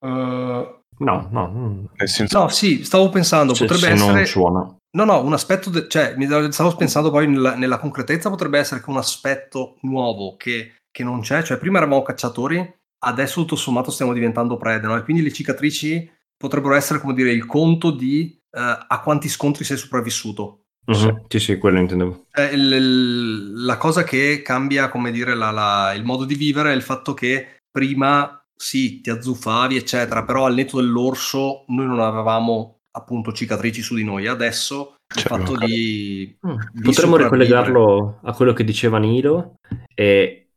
[0.00, 1.88] Uh, No, no.
[2.04, 4.26] senso, no, sì, stavo pensando, se, potrebbe se non essere...
[4.26, 4.76] suona.
[4.92, 8.82] No, no, un aspetto, de- cioè, mi stavo pensando poi nella, nella concretezza potrebbe essere
[8.82, 12.70] che un aspetto nuovo che, che non c'è, cioè prima eravamo cacciatori,
[13.04, 14.96] adesso tutto sommato stiamo diventando prede, no?
[14.96, 19.64] E quindi le cicatrici potrebbero essere, come dire, il conto di eh, a quanti scontri
[19.64, 20.64] sei sopravvissuto.
[20.86, 22.26] Mhm, Sì, sì, quello intendevo.
[22.32, 26.72] Eh, il- il- la cosa che cambia, come dire, la- la- il modo di vivere
[26.72, 32.00] è il fatto che prima sì, ti azzuffavi, eccetera, però al netto dell'orso noi non
[32.00, 34.26] avevamo appunto cicatrici su di noi.
[34.26, 39.56] Adesso il Cioè, fatto di, Mm, di Potremmo ricollegarlo a quello che diceva Nilo
[39.94, 40.48] e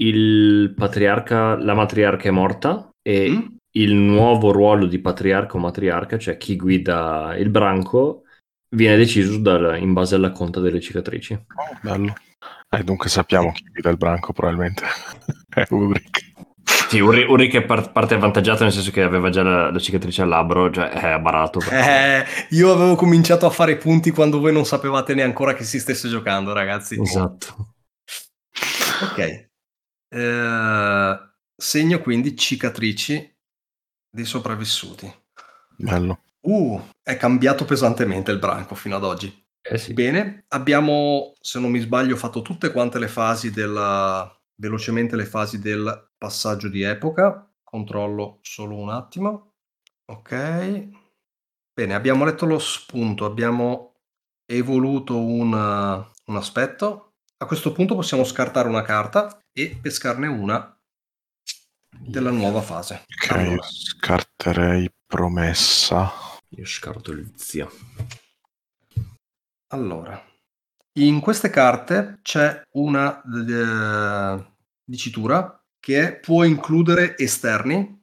[0.00, 3.56] il patriarca, la matriarca è morta e Mm?
[3.72, 8.24] il nuovo ruolo di patriarca o matriarca, cioè chi guida il branco,
[8.74, 11.34] viene deciso dal- in base alla conta delle cicatrici.
[11.34, 12.14] oh, bello.
[12.70, 14.84] Eh, dunque sappiamo chi guida il branco, probabilmente.
[15.48, 16.19] È Ulrich.
[16.90, 20.22] Sì, Uri, Uri che par- parte avvantaggiato nel senso che aveva già la, la cicatrice
[20.22, 21.60] al labbro, cioè è barato.
[21.70, 25.78] Eh, io avevo cominciato a fare punti quando voi non sapevate neanche ancora che si
[25.78, 27.00] stesse giocando, ragazzi.
[27.00, 27.74] Esatto.
[29.02, 29.48] Ok.
[30.08, 31.18] Eh,
[31.56, 33.36] segno quindi cicatrici
[34.10, 35.14] dei sopravvissuti.
[35.76, 36.22] Bello.
[36.40, 39.32] Uh, è cambiato pesantemente il branco fino ad oggi.
[39.62, 39.92] Eh sì.
[39.92, 44.28] Bene, abbiamo, se non mi sbaglio, fatto tutte quante le fasi della,
[44.60, 47.50] velocemente le fasi del passaggio di epoca.
[47.64, 49.54] Controllo solo un attimo.
[50.06, 50.88] Ok.
[51.72, 53.94] Bene, abbiamo letto lo spunto, abbiamo
[54.44, 57.14] evoluto un, un aspetto.
[57.38, 60.78] A questo punto possiamo scartare una carta e pescarne una
[61.88, 63.04] della nuova fase.
[63.06, 66.12] Ok, Allora, scarterei promessa.
[66.50, 67.70] Io scarto il zio.
[69.68, 70.20] Allora,
[70.94, 74.49] in queste carte c'è una eh,
[74.90, 77.98] dicitura che può includere esterni,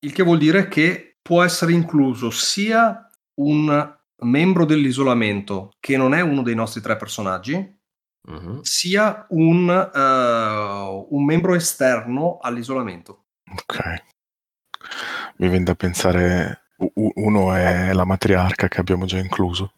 [0.00, 3.08] il che vuol dire che può essere incluso sia
[3.40, 7.78] un membro dell'isolamento che non è uno dei nostri tre personaggi,
[8.28, 8.60] Mhm.
[8.60, 13.28] sia un, eh, un membro esterno all'isolamento.
[13.50, 14.04] Ok.
[15.38, 19.72] Mi viene da pensare, uno è la matriarca che abbiamo già incluso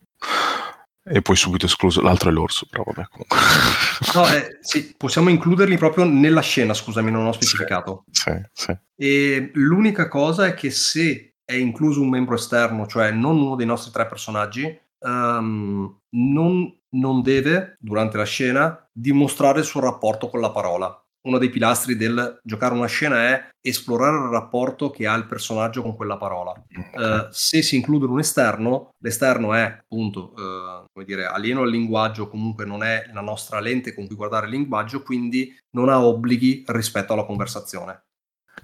[1.05, 3.37] e poi subito escluso, l'altro è l'orso, però vabbè comunque.
[4.15, 8.05] No, eh, sì, possiamo includerli proprio nella scena, scusami, non ho specificato.
[8.11, 8.77] Sì, sì.
[8.97, 13.67] E l'unica cosa è che se è incluso un membro esterno, cioè non uno dei
[13.67, 14.65] nostri tre personaggi,
[14.99, 21.02] ehm, non, non deve, durante la scena, dimostrare il suo rapporto con la parola.
[21.23, 25.83] Uno dei pilastri del giocare una scena è esplorare il rapporto che ha il personaggio
[25.83, 26.53] con quella parola.
[26.69, 32.29] Eh, se si include un esterno, l'esterno è appunto eh, come dire, alieno al linguaggio,
[32.29, 36.65] comunque non è la nostra lente con cui guardare il linguaggio, quindi non ha obblighi
[36.67, 38.03] rispetto alla conversazione.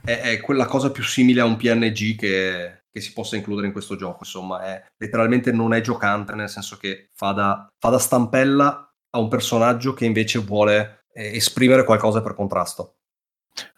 [0.04, 3.72] È, è quella cosa più simile a un PNG che, che si possa includere in
[3.72, 4.18] questo gioco.
[4.20, 9.18] Insomma, è, letteralmente non è giocante, nel senso che fa da, fa da stampella a
[9.18, 12.94] un personaggio che invece vuole eh, esprimere qualcosa per contrasto.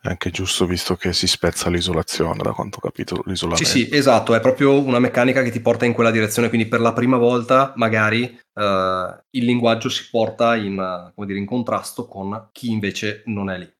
[0.02, 3.68] È anche giusto visto che si spezza l'isolazione, da quanto ho capito, Sì, l'isolamento.
[3.68, 6.92] sì, esatto, è proprio una meccanica che ti porta in quella direzione, quindi per la
[6.92, 12.70] prima volta magari eh, il linguaggio si porta in, come dire, in contrasto con chi
[12.70, 13.72] invece non è lì.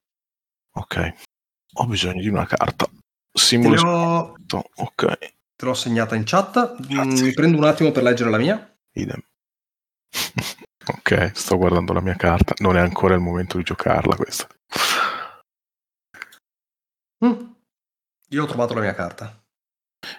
[0.76, 1.12] Ok.
[1.74, 2.86] Ho bisogno di una carta.
[2.86, 4.70] Te Simbolo l'ho, esatto.
[4.76, 5.18] Ok.
[5.54, 7.24] te l'ho segnata in chat, Mm, Grazie.
[7.26, 8.78] mi prendo un attimo per leggere la mia.
[8.92, 9.20] Idem.
[10.96, 12.54] ok, sto guardando la mia carta.
[12.58, 14.46] Non è ancora il momento di giocarla questa.
[17.24, 17.50] Mm.
[18.28, 19.42] Io ho trovato la mia carta.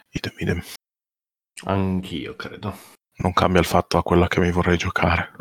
[0.10, 0.62] Idem, idem.
[1.66, 2.76] Anch'io credo.
[3.18, 5.32] Non cambia il fatto a quella che mi vorrei giocare.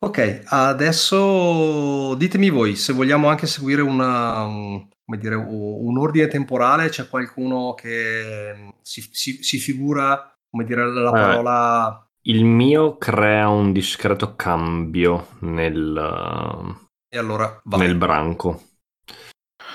[0.00, 6.88] Ok, adesso ditemi voi se vogliamo anche seguire una, un, come dire, un ordine temporale,
[6.88, 11.12] c'è qualcuno che mm, si, si- si figura, come dire, la Eh.
[11.12, 12.06] parola...
[12.22, 16.76] Il mio crea un discreto cambio nel,
[17.08, 17.80] E allora vai.
[17.80, 18.62] nel branco.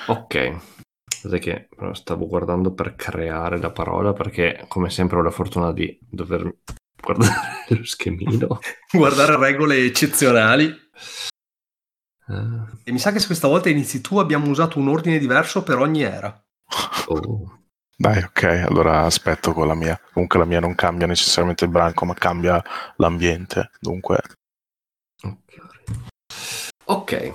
[0.08, 0.56] Ok.
[1.08, 5.98] Aspetta che stavo guardando per creare la parola perché come sempre ho la fortuna di
[6.10, 6.60] dover
[7.02, 7.34] guardare
[7.70, 8.60] lo schemino.
[8.92, 10.68] guardare regole eccezionali.
[12.30, 15.64] Eh, E mi sa che se questa volta inizi tu abbiamo usato un ordine diverso
[15.64, 16.42] per ogni era.
[17.08, 17.60] oh.
[18.00, 20.00] Dai, ok, allora aspetto con la mia.
[20.14, 22.64] Comunque la mia non cambia necessariamente il branco, ma cambia
[22.98, 23.72] l'ambiente.
[23.80, 24.20] Dunque,
[26.86, 27.34] Ok.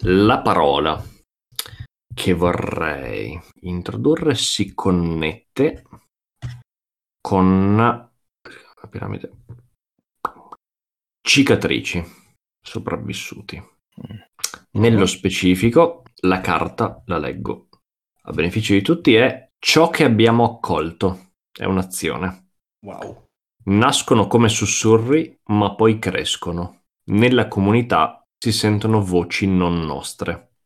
[0.00, 1.02] La parola.
[2.14, 5.82] che vorrei introdurre si connette
[7.20, 9.32] con la piramide
[11.20, 12.04] cicatrici
[12.60, 13.60] sopravvissuti.
[14.72, 17.68] Nello specifico, la carta, la leggo,
[18.22, 21.32] a beneficio di tutti, è ciò che abbiamo accolto.
[21.50, 22.50] È un'azione.
[22.84, 23.28] Wow.
[23.64, 26.82] Nascono come sussurri, ma poi crescono.
[27.06, 30.56] Nella comunità si sentono voci non nostre.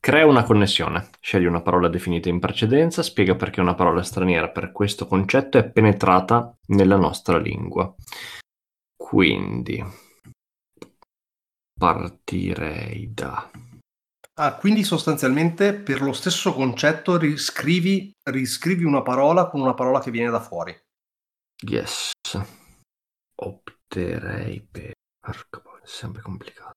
[0.00, 4.72] Crea una connessione, scegli una parola definita in precedenza, spiega perché una parola straniera per
[4.72, 7.94] questo concetto è penetrata nella nostra lingua.
[8.96, 9.82] Quindi
[11.78, 13.48] partirei da...
[14.36, 20.10] Ah, quindi sostanzialmente per lo stesso concetto riscrivi, riscrivi una parola con una parola che
[20.10, 20.76] viene da fuori.
[21.68, 22.10] Yes.
[23.36, 24.92] Opterei per...
[25.20, 26.72] Porca è sempre complicato.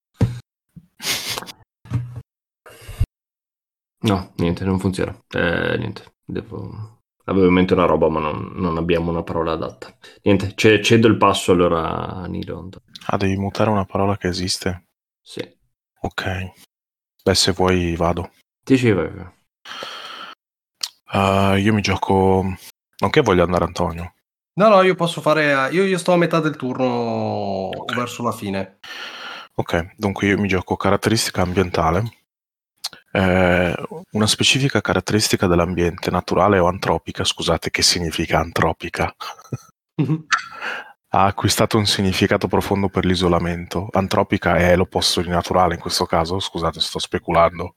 [4.02, 5.20] No, niente, non funziona.
[5.30, 7.02] Eh, niente, devo...
[7.24, 9.98] Avevo in mente una roba, ma non, non abbiamo una parola adatta.
[10.22, 12.70] Niente, c- cedo il passo allora a Nilo.
[13.08, 14.86] Ah, devi mutare una parola che esiste?
[15.20, 15.42] Sì.
[16.02, 16.66] Ok.
[17.28, 18.32] Beh, se vuoi vado.
[18.64, 19.12] Sì, vai.
[21.12, 22.42] Uh, io mi gioco...
[23.00, 24.14] Non che voglio andare Antonio.
[24.54, 25.68] No, no, io posso fare...
[25.74, 27.98] Io, io sto a metà del turno okay.
[27.98, 28.78] verso la fine.
[29.56, 32.04] Ok, dunque io mi gioco caratteristica ambientale.
[33.12, 33.76] Eh,
[34.12, 39.14] una specifica caratteristica dell'ambiente, naturale o antropica, scusate, che significa antropica?
[41.10, 43.88] ha acquistato un significato profondo per l'isolamento.
[43.92, 46.40] Antropica è l'opposto di naturale in questo caso?
[46.40, 47.76] Scusate, sto speculando.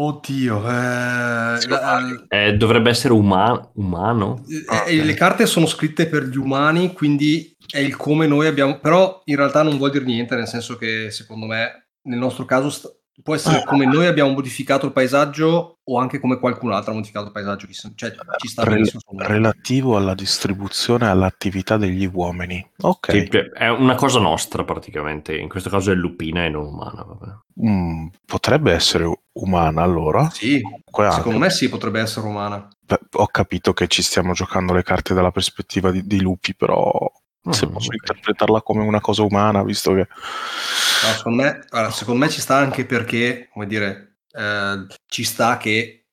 [0.00, 4.44] Oddio, eh, la, eh, dovrebbe essere uma- umano.
[4.48, 5.02] Eh, okay.
[5.02, 9.34] Le carte sono scritte per gli umani, quindi è il come noi abbiamo, però in
[9.34, 13.34] realtà non vuol dire niente, nel senso che secondo me nel nostro caso st- può
[13.34, 17.32] essere come noi abbiamo modificato il paesaggio o anche come qualcun altro ha modificato il
[17.32, 17.66] paesaggio.
[17.94, 22.64] Cioè, ci sta Rel- relativo alla distribuzione e all'attività degli uomini.
[22.82, 23.10] Ok.
[23.10, 27.42] Sì, è una cosa nostra praticamente, in questo caso è lupina e non umana.
[27.64, 30.28] Mm, potrebbe essere umana allora?
[30.30, 30.60] Sì,
[30.90, 32.68] Qua secondo me sì, potrebbe essere umana.
[32.80, 37.10] Beh, ho capito che ci stiamo giocando le carte dalla prospettiva di, di lupi, però
[37.50, 37.98] se mm, posso okay.
[38.00, 40.06] interpretarla come una cosa umana, visto che...
[40.08, 45.56] No, secondo, me, allora, secondo me ci sta anche perché, come dire, eh, ci sta
[45.56, 46.06] che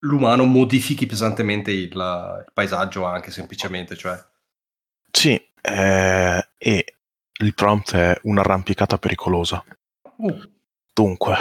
[0.00, 4.18] l'umano modifichi pesantemente il, il paesaggio anche semplicemente, cioè...
[5.10, 6.94] Sì, eh, e
[7.40, 9.64] il prompt è un'arrampicata pericolosa.
[10.16, 10.56] Uh.
[10.92, 11.36] Dunque,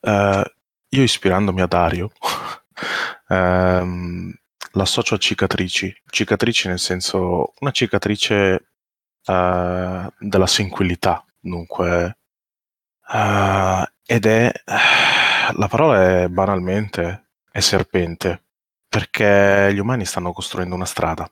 [0.00, 0.54] eh,
[0.88, 2.10] io ispirandomi a Dario,
[3.28, 4.32] ehm,
[4.74, 5.94] l'associo a cicatrici.
[6.06, 8.68] Cicatrici nel senso, una cicatrice
[9.26, 12.18] uh, della sinquilità, dunque.
[13.08, 18.44] Uh, ed è, la parola è banalmente, è serpente,
[18.88, 21.28] perché gli umani stanno costruendo una strada.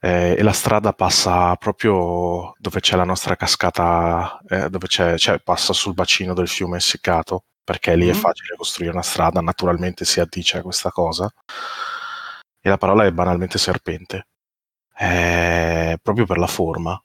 [0.00, 5.40] Eh, e la strada passa proprio dove c'è la nostra cascata, eh, dove c'è, cioè
[5.40, 8.10] passa sul bacino del fiume essiccato, perché lì mm.
[8.10, 11.32] è facile costruire una strada, naturalmente si addice a questa cosa
[12.66, 14.28] e la parola è banalmente serpente,
[14.90, 16.98] è proprio per la forma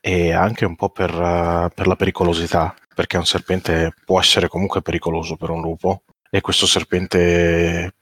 [0.00, 4.80] e anche un po' per, uh, per la pericolosità, perché un serpente può essere comunque
[4.80, 7.94] pericoloso per un lupo e questo serpente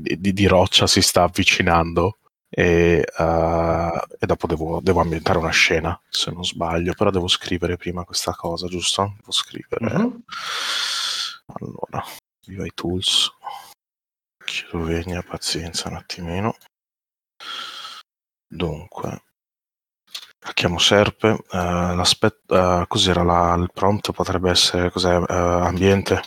[0.00, 5.98] di, di roccia si sta avvicinando e, uh, e dopo devo, devo, ambientare una scena
[6.08, 9.14] se non sbaglio però devo scrivere prima questa cosa giusto?
[9.18, 10.16] devo scrivere mm-hmm.
[11.46, 12.04] allora
[12.44, 13.30] viva i tools
[14.50, 16.56] Slovenia, pazienza un attimino.
[18.46, 19.22] Dunque,
[20.54, 24.12] chiamo Serpe, uh, uh, cos'era la, il prompt?
[24.12, 26.22] Potrebbe essere cos'è, uh, ambiente?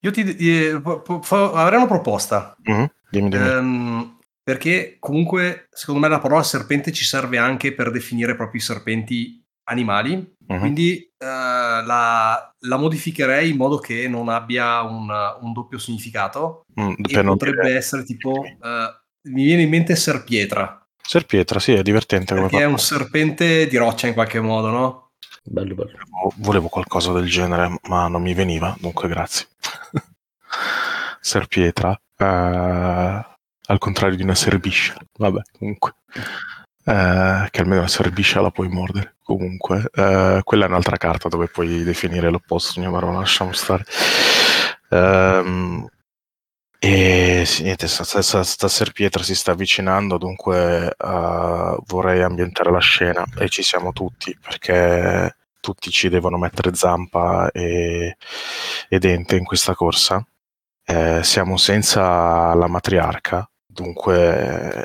[0.00, 2.56] Io ti, ti po, po, avrei una proposta.
[2.70, 2.84] Mm-hmm.
[3.10, 3.48] Dimmi, dimmi.
[3.48, 8.64] Um, perché comunque, secondo me, la parola serpente ci serve anche per definire proprio i
[8.64, 10.33] serpenti animali.
[10.46, 10.58] Uh-huh.
[10.58, 16.64] Quindi uh, la, la, modificherei in modo che non abbia un, un doppio significato.
[16.78, 17.76] Mm, e potrebbe dire...
[17.76, 18.30] essere tipo.
[18.30, 20.86] Uh, mi viene in mente Serpietra.
[21.00, 22.34] Serpietra, sì, è divertente.
[22.34, 25.10] Perché è un serpente di roccia in qualche modo, no?
[25.42, 25.98] Bello, bello.
[26.36, 29.46] Volevo qualcosa del genere, ma non mi veniva, dunque grazie.
[31.20, 34.94] Serpietra, uh, al contrario di una serbiscia.
[35.18, 35.94] Vabbè, comunque
[36.84, 39.16] eh, che almeno la serbiscia la puoi mordere.
[39.22, 43.84] Comunque, eh, quella è un'altra carta dove puoi definire l'opposto, ma lo lasciamo stare.
[44.90, 45.88] Um,
[46.78, 52.78] e sì, niente, sta, sta, sta serpietra si sta avvicinando, dunque uh, vorrei ambientare la
[52.80, 58.16] scena e ci siamo tutti perché tutti ci devono mettere zampa e,
[58.88, 60.22] e dente in questa corsa.
[60.84, 64.84] Eh, siamo senza la matriarca, dunque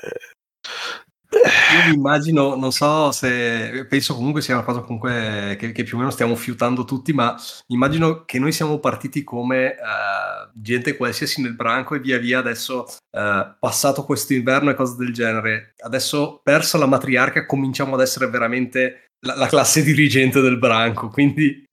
[1.44, 5.96] io mi immagino, non so se penso comunque sia una cosa comunque che, che più
[5.96, 7.36] o meno stiamo fiutando tutti, ma
[7.68, 12.86] immagino che noi siamo partiti come uh, gente qualsiasi nel branco e via via adesso,
[13.12, 18.28] uh, passato questo inverno e cose del genere, adesso persa la matriarca cominciamo ad essere
[18.28, 21.66] veramente la, la classe dirigente del branco, quindi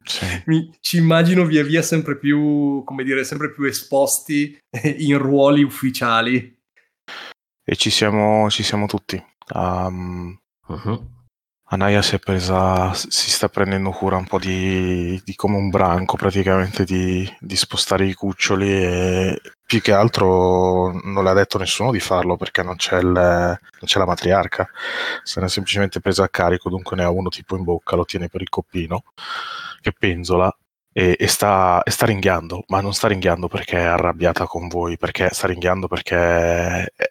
[0.46, 4.56] mi, ci immagino via via sempre più, come dire, sempre più esposti
[4.98, 6.54] in ruoli ufficiali.
[7.68, 9.22] E ci siamo, ci siamo tutti.
[9.52, 11.14] Um, uh-huh.
[11.68, 16.16] Anaya si è presa, si sta prendendo cura un po' di, di come un branco
[16.16, 21.90] praticamente di, di, spostare i cuccioli e più che altro non le ha detto nessuno
[21.90, 24.68] di farlo perché non c'è, il, non c'è la matriarca,
[25.24, 28.04] se ne è semplicemente presa a carico, dunque ne ha uno tipo in bocca, lo
[28.04, 29.02] tiene per il coppino
[29.80, 30.56] che penzola
[30.98, 34.96] e, e, sta, e, sta, ringhiando, ma non sta ringhiando perché è arrabbiata con voi,
[34.96, 37.08] perché sta ringhiando perché eh,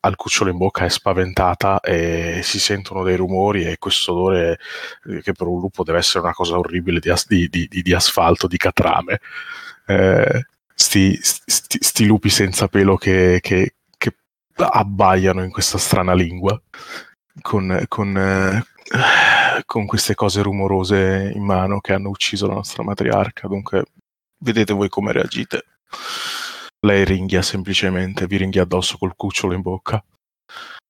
[0.00, 4.58] ha il cucciolo in bocca, è spaventata e si sentono dei rumori e questo odore
[5.04, 7.92] eh, che per un lupo deve essere una cosa orribile di, as- di, di, di
[7.92, 9.20] asfalto, di catrame.
[9.84, 14.16] Eh, sti, sti, sti, lupi senza pelo che, che, che,
[14.54, 16.58] abbaiano in questa strana lingua
[17.42, 18.64] con, con eh,
[19.64, 23.48] con queste cose rumorose in mano che hanno ucciso la nostra matriarca.
[23.48, 23.84] Dunque,
[24.38, 25.64] vedete voi come reagite.
[26.80, 30.02] Lei ringhia semplicemente, vi ringhia addosso col cucciolo in bocca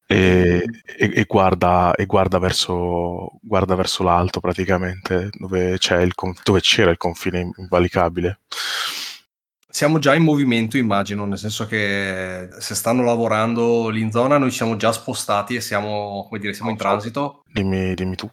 [0.06, 6.12] e, e, e, guarda, e guarda, verso, guarda, verso, l'alto praticamente, dove, il,
[6.44, 8.40] dove c'era il confine invalicabile
[9.76, 14.50] siamo già in movimento, immagino, nel senso che se stanno lavorando lì in zona, noi
[14.50, 17.42] siamo già spostati e siamo, come dire, siamo in transito.
[17.52, 18.26] Dimmi, dimmi tu.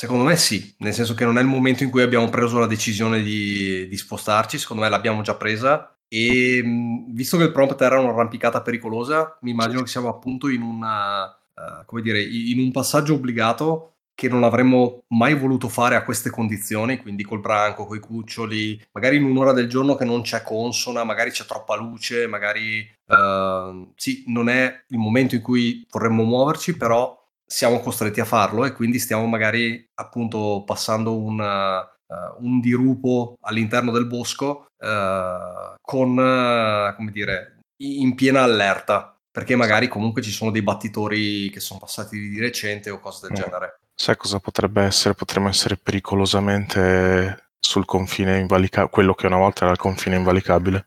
[0.00, 2.66] Secondo me sì, nel senso che non è il momento in cui abbiamo preso la
[2.66, 6.62] decisione di, di spostarci, secondo me l'abbiamo già presa e
[7.08, 11.84] visto che il prompt era un'arrampicata pericolosa, mi immagino che siamo appunto in, una, uh,
[11.84, 16.96] come dire, in un passaggio obbligato che non avremmo mai voluto fare a queste condizioni,
[16.96, 21.30] quindi col branco, coi cuccioli, magari in un'ora del giorno che non c'è consona, magari
[21.30, 27.19] c'è troppa luce, magari uh, sì, non è il momento in cui vorremmo muoverci, però
[27.50, 33.90] siamo costretti a farlo e quindi stiamo magari appunto passando una, uh, un dirupo all'interno
[33.90, 40.62] del bosco uh, con, come dire, in piena allerta, perché magari comunque ci sono dei
[40.62, 43.42] battitori che sono passati di recente o cose del mm.
[43.42, 43.80] genere.
[43.94, 45.14] Sai cosa potrebbe essere?
[45.14, 50.86] Potremmo essere pericolosamente sul confine invalicabile, quello che una volta era il confine invalicabile.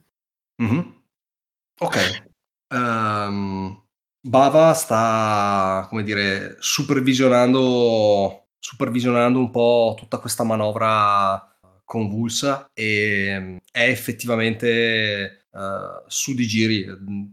[0.63, 0.81] Mm-hmm.
[1.79, 2.23] Ok.
[2.73, 3.82] Um,
[4.25, 11.45] Bava sta, come dire, supervisionando, supervisionando un po' tutta questa manovra
[11.83, 16.85] convulsa e è effettivamente uh, su di giri,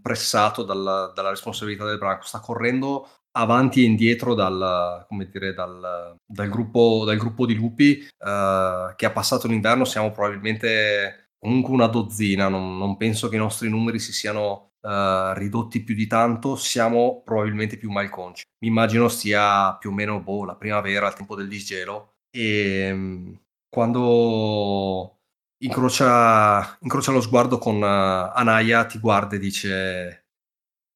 [0.02, 2.26] pressato dalla, dalla responsabilità del branco.
[2.26, 8.94] Sta correndo avanti e indietro dal, dire, dal, dal, gruppo, dal gruppo, di lupi uh,
[8.96, 9.84] che ha passato l'inverno.
[9.84, 15.32] Siamo probabilmente comunque una dozzina, non, non, penso che i nostri numeri si siano uh,
[15.34, 18.44] ridotti più di tanto, siamo probabilmente più malconci.
[18.60, 23.40] Mi immagino sia più o meno boh, la primavera, il tempo del disgelo e um,
[23.68, 25.18] quando
[25.62, 30.24] incrocia, incrocia, lo sguardo con uh, Anaya, ti guarda e dice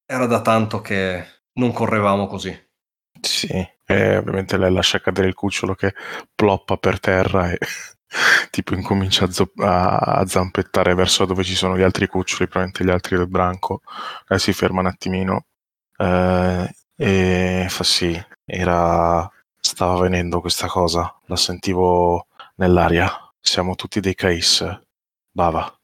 [0.07, 2.57] era da tanto che non correvamo così.
[3.20, 3.49] Sì,
[3.87, 5.95] e ovviamente lei lascia cadere il cucciolo che
[6.35, 7.59] ploppa per terra e
[8.51, 12.91] tipo incomincia a, zo- a, zampettare verso dove ci sono gli altri cuccioli, probabilmente gli
[12.91, 13.83] altri del branco.
[14.27, 15.47] Lei si ferma un attimino
[15.97, 19.29] eh, e fa sì, era...
[19.59, 22.27] stava venendo questa cosa, la sentivo
[22.57, 23.11] nell'aria.
[23.41, 24.87] Siamo tutti dei case.
[25.31, 25.77] Bava.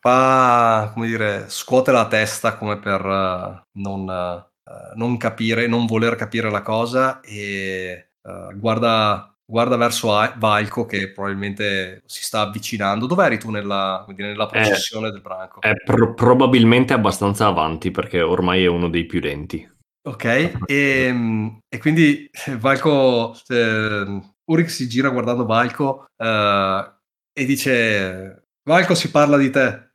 [0.00, 4.08] Fa, come dire, scuote la testa come per uh, non...
[4.08, 10.86] Uh eh, non capire, non voler capire la cosa e uh, guarda, guarda, verso Valco
[10.86, 13.06] che probabilmente si sta avvicinando.
[13.06, 15.60] Dove eri tu nella, nella processione è, del branco?
[15.60, 19.68] È pro- probabilmente abbastanza avanti perché ormai è uno dei più lenti.
[20.02, 26.92] Ok, e, ehm, e quindi Valco, eh, Uric si gira guardando Valco uh,
[27.32, 29.88] e dice: Valco si parla di te.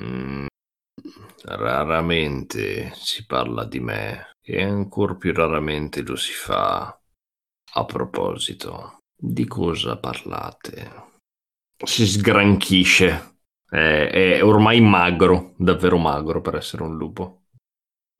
[0.00, 0.46] Mm,
[1.46, 6.98] Raramente si parla di me e ancor più raramente lo si fa.
[7.76, 11.10] A proposito, di cosa parlate?
[11.84, 13.38] Si sgranchisce.
[13.68, 17.46] È, è ormai magro, davvero magro per essere un lupo.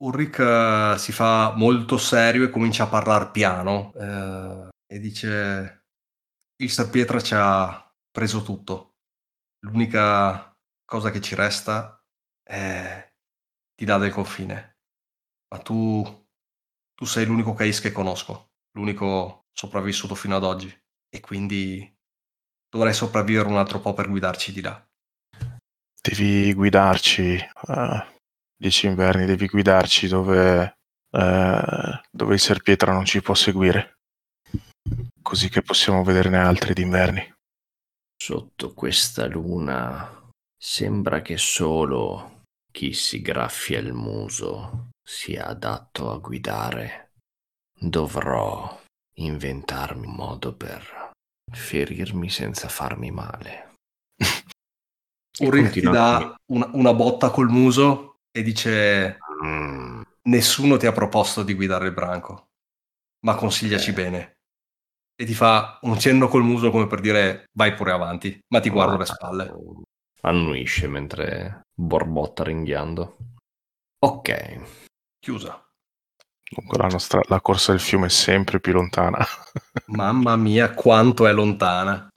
[0.03, 5.85] Ulrich uh, si fa molto serio e comincia a parlare piano uh, e dice
[6.57, 8.95] il Serpietra ci ha preso tutto.
[9.59, 10.53] L'unica
[10.83, 11.97] cosa che ci resta
[12.43, 13.09] è
[13.73, 14.79] di là del confine.
[15.47, 16.03] Ma tu,
[16.93, 20.71] tu sei l'unico Cais che conosco, l'unico sopravvissuto fino ad oggi.
[21.09, 21.91] E quindi
[22.69, 24.85] dovrai sopravvivere un altro po' per guidarci di là.
[26.01, 28.03] Devi guidarci, uh,
[28.55, 30.77] dieci inverni, devi guidarci dove,
[31.09, 33.99] uh, dove il Serpietra non ci può seguire,
[35.21, 37.33] così che possiamo vederne altri d'inverni.
[38.15, 47.13] Sotto questa luna sembra che solo chi si graffia il muso sia adatto a guidare.
[47.73, 48.83] Dovrò
[49.15, 51.11] inventarmi un modo per
[51.51, 53.73] ferirmi senza farmi male.
[55.39, 60.01] Ulrich ti dà una, una, botta col muso e dice mm.
[60.23, 62.47] nessuno ti ha proposto di guidare il branco,
[63.25, 63.93] ma consigliaci eh.
[63.93, 64.33] bene.
[65.17, 68.69] E ti fa un cenno col muso come per dire vai pure avanti, ma ti
[68.69, 69.53] guardo ah, le spalle.
[70.21, 73.17] Annuisce mentre borbotta ringhiando.
[73.99, 74.59] Ok.
[75.19, 75.64] Chiusa.
[76.53, 79.25] Comunque la, nostra, la corsa del fiume è sempre più lontana.
[79.87, 82.09] Mamma mia, quanto è lontana.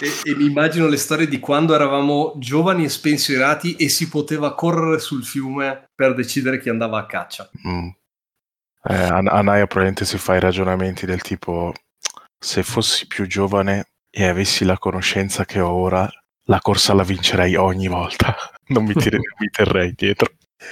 [0.00, 4.54] E, e, mi immagino le storie di quando eravamo giovani e spensierati e si poteva
[4.54, 7.50] correre sul fiume per decidere chi andava a caccia.
[7.66, 7.88] Mm.
[8.84, 11.72] Eh, Anaya probabilmente si fa i ragionamenti del tipo
[12.38, 16.08] se fossi più giovane e avessi la conoscenza che ho ora,
[16.44, 18.36] la corsa la vincerei ogni volta.
[18.68, 20.28] Non mi, tire, mi terrei dietro.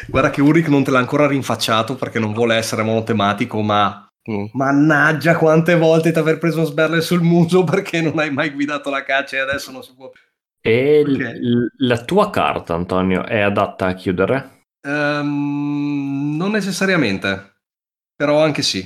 [0.08, 4.46] Guarda che Ulrich non te l'ha ancora rinfacciato perché non vuole essere monotematico, ma mm.
[4.52, 9.02] mannaggia quante volte ti aver preso sberle sul muso perché non hai mai guidato la
[9.02, 10.20] caccia e adesso non si può più.
[10.60, 11.38] E okay.
[11.38, 14.64] l- la tua carta, Antonio, è adatta a chiudere?
[14.86, 17.60] Um, non necessariamente,
[18.14, 18.82] però anche sì.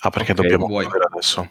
[0.00, 1.48] Ah, perché okay, dobbiamo chiudere adesso?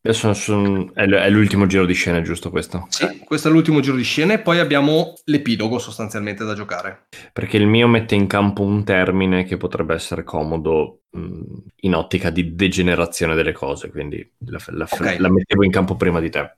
[0.00, 2.86] Adesso sono, è l'ultimo giro di scena, giusto questo?
[2.88, 7.08] Sì, questo è l'ultimo giro di scena e poi abbiamo l'epilogo sostanzialmente da giocare.
[7.32, 11.42] Perché il mio mette in campo un termine che potrebbe essere comodo mh,
[11.80, 15.18] in ottica di degenerazione delle cose, quindi la, la, okay.
[15.18, 16.54] la, mettevo in campo prima di te.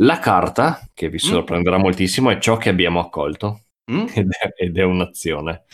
[0.00, 1.26] La carta, che vi mm.
[1.26, 1.82] sorprenderà mm.
[1.82, 4.06] moltissimo, è ciò che abbiamo accolto mm.
[4.12, 5.64] ed, è, ed, è, un'azione.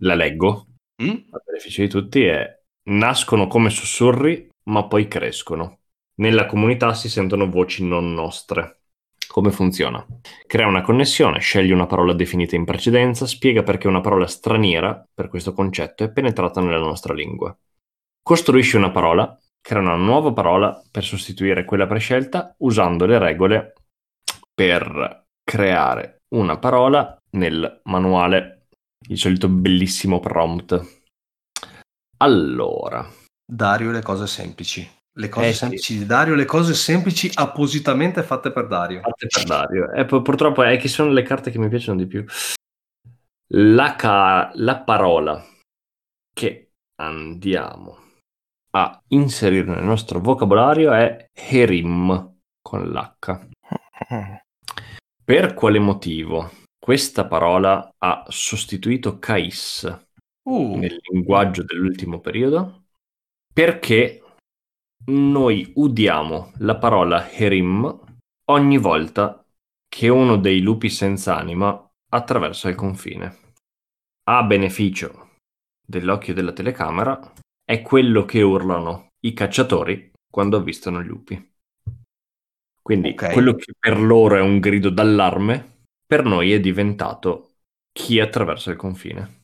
[0.00, 0.66] La leggo,
[1.00, 1.08] mm.
[1.30, 2.58] a beneficio di tutti, è
[2.90, 5.78] nascono come sussurri, ma poi crescono
[6.16, 8.82] nella comunità si sentono voci non nostre.
[9.26, 10.04] Come funziona?
[10.46, 15.28] Crea una connessione, scegli una parola definita in precedenza, spiega perché una parola straniera per
[15.28, 17.56] questo concetto è penetrata nella nostra lingua.
[18.22, 23.72] Costruisci una parola, crea una nuova parola per sostituire quella prescelta usando le regole
[24.54, 28.66] per creare una parola nel manuale,
[29.08, 31.00] il solito bellissimo prompt.
[32.18, 33.08] Allora.
[33.44, 34.88] Dario, le cose semplici.
[35.14, 35.98] Le cose eh, semplici sì.
[35.98, 39.00] di Dario, le cose semplici appositamente fatte per Dario.
[39.00, 39.92] Fatte per Dario.
[39.92, 42.24] E poi, purtroppo è che sono le carte che mi piacciono di più.
[43.54, 45.44] La, ca- la parola
[46.32, 47.98] che andiamo
[48.70, 53.48] a inserire nel nostro vocabolario è Herim con l'H.
[55.24, 60.06] Per quale motivo questa parola ha sostituito Kais
[60.48, 60.76] uh.
[60.76, 62.86] nel linguaggio dell'ultimo periodo?
[63.52, 64.21] Perché
[65.06, 68.00] noi udiamo la parola Herim
[68.50, 69.44] ogni volta
[69.88, 73.38] che uno dei lupi senza anima attraversa il confine.
[74.28, 75.30] A beneficio
[75.84, 77.32] dell'occhio della telecamera
[77.64, 81.50] è quello che urlano i cacciatori quando avvistano gli lupi.
[82.80, 83.32] Quindi okay.
[83.32, 87.54] quello che per loro è un grido d'allarme, per noi è diventato
[87.92, 89.40] chi attraversa il confine.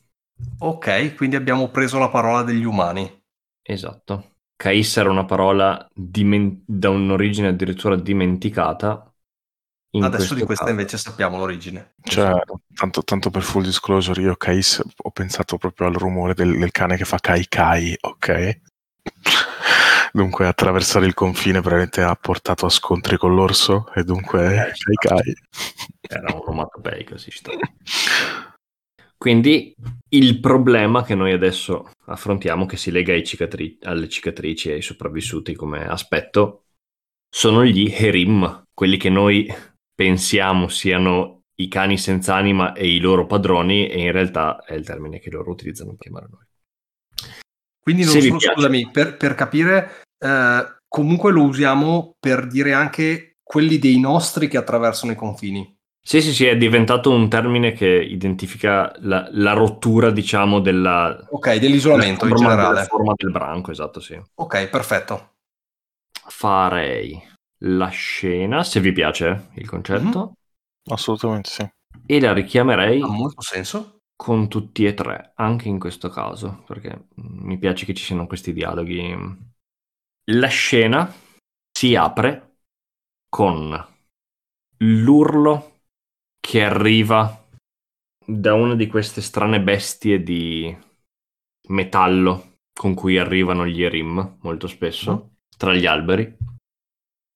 [0.59, 3.21] Ok, quindi abbiamo preso la parola degli umani.
[3.61, 4.28] Esatto.
[4.59, 9.09] Cais era una parola dimen- da un'origine addirittura dimenticata.
[9.91, 10.75] Adesso di questa caso.
[10.77, 11.93] invece sappiamo l'origine.
[12.03, 12.33] Cioè,
[12.75, 16.97] tanto, tanto, per full disclosure, io Cais ho pensato proprio al rumore del, del cane
[16.97, 18.59] che fa Kai Kai, ok?
[20.11, 24.95] dunque attraversare il confine veramente ha portato a scontri con l'orso e dunque eh, Kai
[24.95, 25.33] Kai.
[26.01, 27.51] Era un onomatopeico, si sta.
[29.19, 29.75] Quindi
[30.11, 35.55] il problema che noi adesso affrontiamo, che si lega cicatri- alle cicatrici e ai sopravvissuti
[35.55, 36.63] come aspetto,
[37.29, 39.45] sono gli Herim, quelli che noi
[39.93, 44.85] pensiamo siano i cani senza anima e i loro padroni, e in realtà è il
[44.85, 46.45] termine che loro utilizzano per chiamare noi.
[47.81, 53.79] Quindi non solo, scusami, per, per capire, eh, comunque lo usiamo per dire anche quelli
[53.79, 55.77] dei nostri che attraversano i confini.
[56.09, 61.27] Sì, sì, sì, è diventato un termine che identifica la, la rottura, diciamo, della...
[61.29, 62.73] Ok, dell'isolamento in generale.
[62.73, 64.19] La forma del branco, esatto, sì.
[64.33, 65.33] Ok, perfetto.
[66.11, 67.21] Farei
[67.65, 70.19] la scena, se vi piace il concetto.
[70.19, 70.93] Mm-hmm.
[70.95, 71.69] Assolutamente sì.
[72.07, 73.01] E la richiamerei...
[73.01, 73.99] Ha molto senso.
[74.15, 78.51] Con tutti e tre, anche in questo caso, perché mi piace che ci siano questi
[78.51, 79.15] dialoghi.
[80.31, 81.13] La scena
[81.71, 82.55] si apre
[83.29, 83.87] con
[84.77, 85.73] l'urlo
[86.49, 87.47] che arriva
[88.25, 90.75] da una di queste strane bestie di
[91.67, 95.35] metallo con cui arrivano gli Erim molto spesso mm.
[95.55, 96.37] tra gli alberi.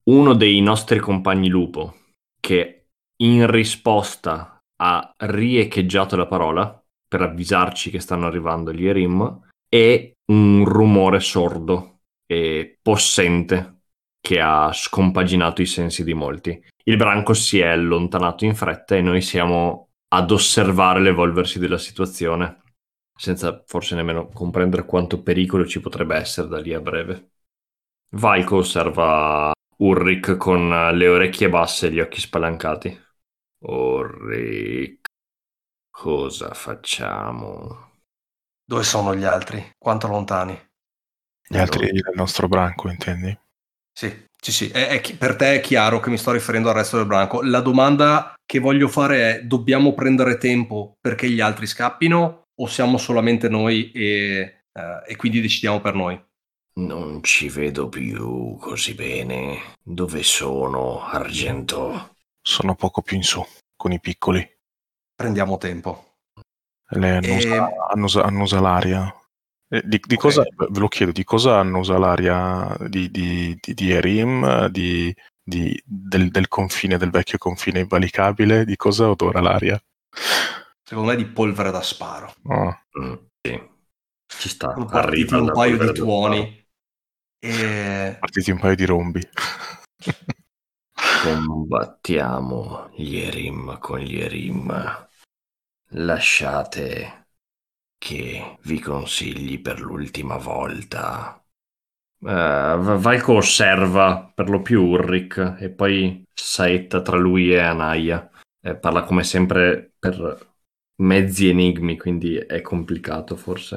[0.09, 1.95] Uno dei nostri compagni lupo
[2.39, 2.87] che
[3.17, 10.65] in risposta ha riecheggiato la parola per avvisarci che stanno arrivando gli Erim e un
[10.65, 13.81] rumore sordo e possente
[14.19, 16.59] che ha scompaginato i sensi di molti.
[16.83, 22.61] Il branco si è allontanato in fretta e noi siamo ad osservare l'evolversi della situazione,
[23.15, 27.31] senza forse nemmeno comprendere quanto pericolo ci potrebbe essere da lì a breve.
[28.15, 33.01] Valko osserva Ulrich con le orecchie basse e gli occhi spalancati.
[33.65, 35.05] Ulrich,
[35.89, 37.91] cosa facciamo?
[38.65, 39.71] Dove sono gli altri?
[39.77, 40.59] Quanto lontani?
[41.47, 43.37] Gli altri del nostro branco, intendi?
[43.91, 44.67] Sì, sì, sì.
[44.67, 47.41] È, è, per te è chiaro che mi sto riferendo al resto del branco.
[47.41, 52.97] La domanda che voglio fare è: dobbiamo prendere tempo perché gli altri scappino o siamo
[52.97, 56.21] solamente noi e, uh, e quindi decidiamo per noi?
[56.75, 59.75] Non ci vedo più così bene.
[59.81, 62.15] Dove sono, Argento?
[62.41, 63.41] Sono poco più in su,
[63.77, 64.45] con i piccoli.
[65.15, 66.15] Prendiamo tempo.
[66.89, 67.75] Le annusa, e...
[67.91, 69.15] annusa, annusa l'aria.
[69.73, 70.17] Eh, di, di okay.
[70.17, 75.11] cosa, ve lo chiedo, di cosa annusa l'aria di, di, di, di Erim, di,
[75.43, 78.65] di, del, del, confine, del vecchio confine invalicabile?
[78.65, 79.83] Di cosa odora l'aria?
[80.83, 82.35] Secondo me di polvere da sparo.
[82.43, 82.81] Oh.
[82.99, 83.69] Mm, sì.
[84.27, 84.75] Ci sta.
[84.91, 86.67] Arriva un paio di tuoni.
[87.39, 88.17] E...
[88.19, 89.27] Partiti un paio di rombi.
[91.23, 95.07] Combattiamo gli Erim con gli Erim.
[95.95, 97.22] Lasciate
[98.03, 101.41] che vi consigli per l'ultima volta.
[102.19, 108.29] Uh, Valco osserva per lo più Ulrich e poi saetta tra lui e Anaya.
[108.61, 110.37] Eh, parla come sempre per
[110.97, 113.75] mezzi enigmi, quindi è complicato forse.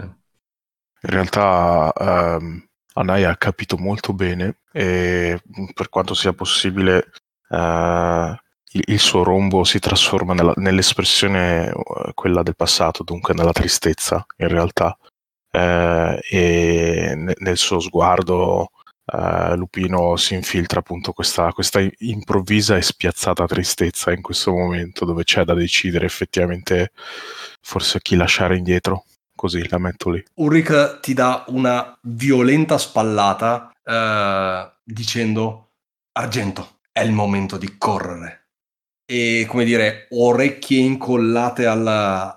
[1.02, 5.40] In realtà um, Anaya ha capito molto bene e
[5.72, 7.10] per quanto sia possibile
[7.50, 8.34] uh,
[8.72, 14.48] il, suo rombo si trasforma nella, nell'espressione uh, quella del passato, dunque nella tristezza in
[14.48, 14.96] realtà.
[15.50, 18.70] Uh, e ne, nel suo sguardo
[19.08, 25.44] Lupino si infiltra appunto questa, questa improvvisa e spiazzata tristezza in questo momento dove c'è
[25.44, 26.90] da decidere effettivamente
[27.60, 29.04] forse chi lasciare indietro
[29.36, 30.24] così la metto lì.
[30.34, 35.68] Ulrich ti dà una violenta spallata eh, dicendo
[36.12, 38.45] Argento, è il momento di correre.
[39.08, 41.86] E come dire, orecchie incollate al,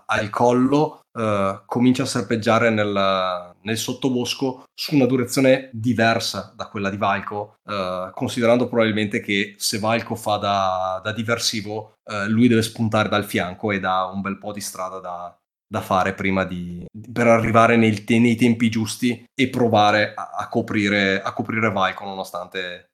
[0.06, 6.90] al collo, eh, comincia a serpeggiare nel, nel, sottobosco su una direzione diversa da quella
[6.90, 12.62] di Valco, eh, considerando probabilmente che se Valco fa da, da diversivo, eh, lui deve
[12.62, 15.36] spuntare dal fianco ed ha un bel po' di strada da,
[15.68, 21.22] da fare prima di, per arrivare nei, nei tempi giusti e provare a, a coprire,
[21.22, 22.92] a coprire Vaiko nonostante,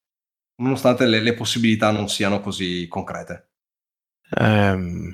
[0.62, 3.52] nonostante le, le, possibilità non siano così concrete.
[4.32, 5.14] Um,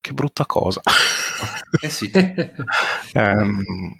[0.00, 0.80] che brutta cosa.
[1.80, 2.10] eh sì.
[3.14, 3.94] um,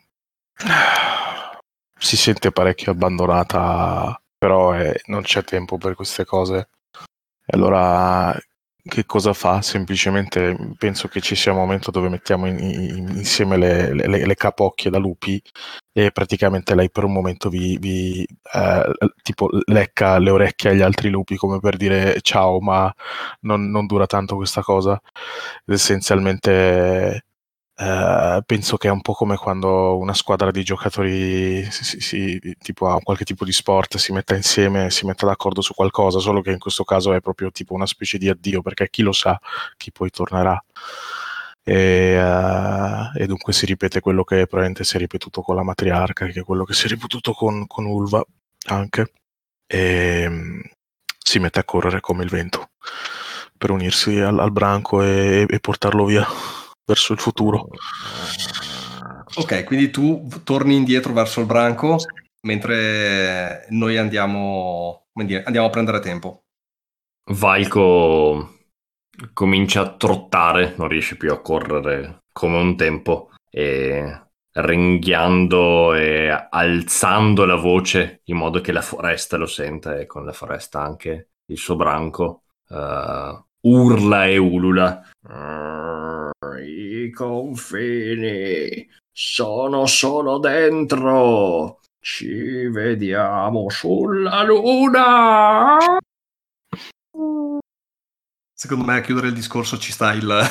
[1.98, 6.68] si sente parecchio abbandonata, però eh, non c'è tempo per queste cose.
[7.46, 8.36] E allora
[8.87, 9.62] che cosa fa?
[9.62, 14.35] Semplicemente penso che ci sia un momento dove mettiamo in, in, insieme le, le, le,
[14.35, 15.41] capocchie da lupi
[15.91, 21.09] e praticamente lei per un momento vi, vi eh, tipo lecca le orecchie agli altri
[21.09, 22.93] lupi come per dire ciao ma
[23.41, 25.01] non, non dura tanto questa cosa
[25.66, 27.24] essenzialmente
[27.76, 32.88] Uh, penso che è un po' come quando una squadra di giocatori si, si, tipo
[32.88, 36.52] a qualche tipo di sport si metta insieme, si metta d'accordo su qualcosa, solo che
[36.52, 39.38] in questo caso è proprio tipo una specie di addio, perché chi lo sa
[39.76, 40.62] chi poi tornerà.
[41.64, 46.26] E, uh, e dunque si ripete quello che probabilmente si è ripetuto con la matriarca,
[46.26, 48.24] che è quello che si è ripetuto con, con Ulva
[48.68, 49.12] anche,
[49.66, 50.62] e um,
[51.18, 52.70] si mette a correre come il vento
[53.58, 56.26] per unirsi al, al branco e, e portarlo via
[56.85, 57.68] verso il futuro.
[59.37, 62.07] Ok, quindi tu torni indietro verso il branco sì.
[62.43, 66.45] mentre noi andiamo, dire, andiamo a prendere tempo.
[67.32, 68.59] Valco
[69.32, 74.20] comincia a trottare, non riesce più a correre come un tempo e
[74.57, 80.32] ringhiando e alzando la voce in modo che la foresta lo senta e con la
[80.32, 85.09] foresta anche il suo branco uh, urla e ulula.
[86.59, 91.80] I confini sono solo dentro.
[92.00, 95.78] Ci vediamo sulla luna.
[98.52, 100.42] Secondo me a chiudere il discorso ci sta il,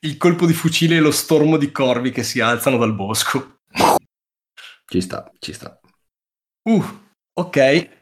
[0.00, 3.58] il colpo di fucile e lo stormo di corvi che si alzano dal bosco.
[4.84, 5.80] Ci sta, ci sta.
[6.68, 6.84] Uh,
[7.32, 7.95] ok.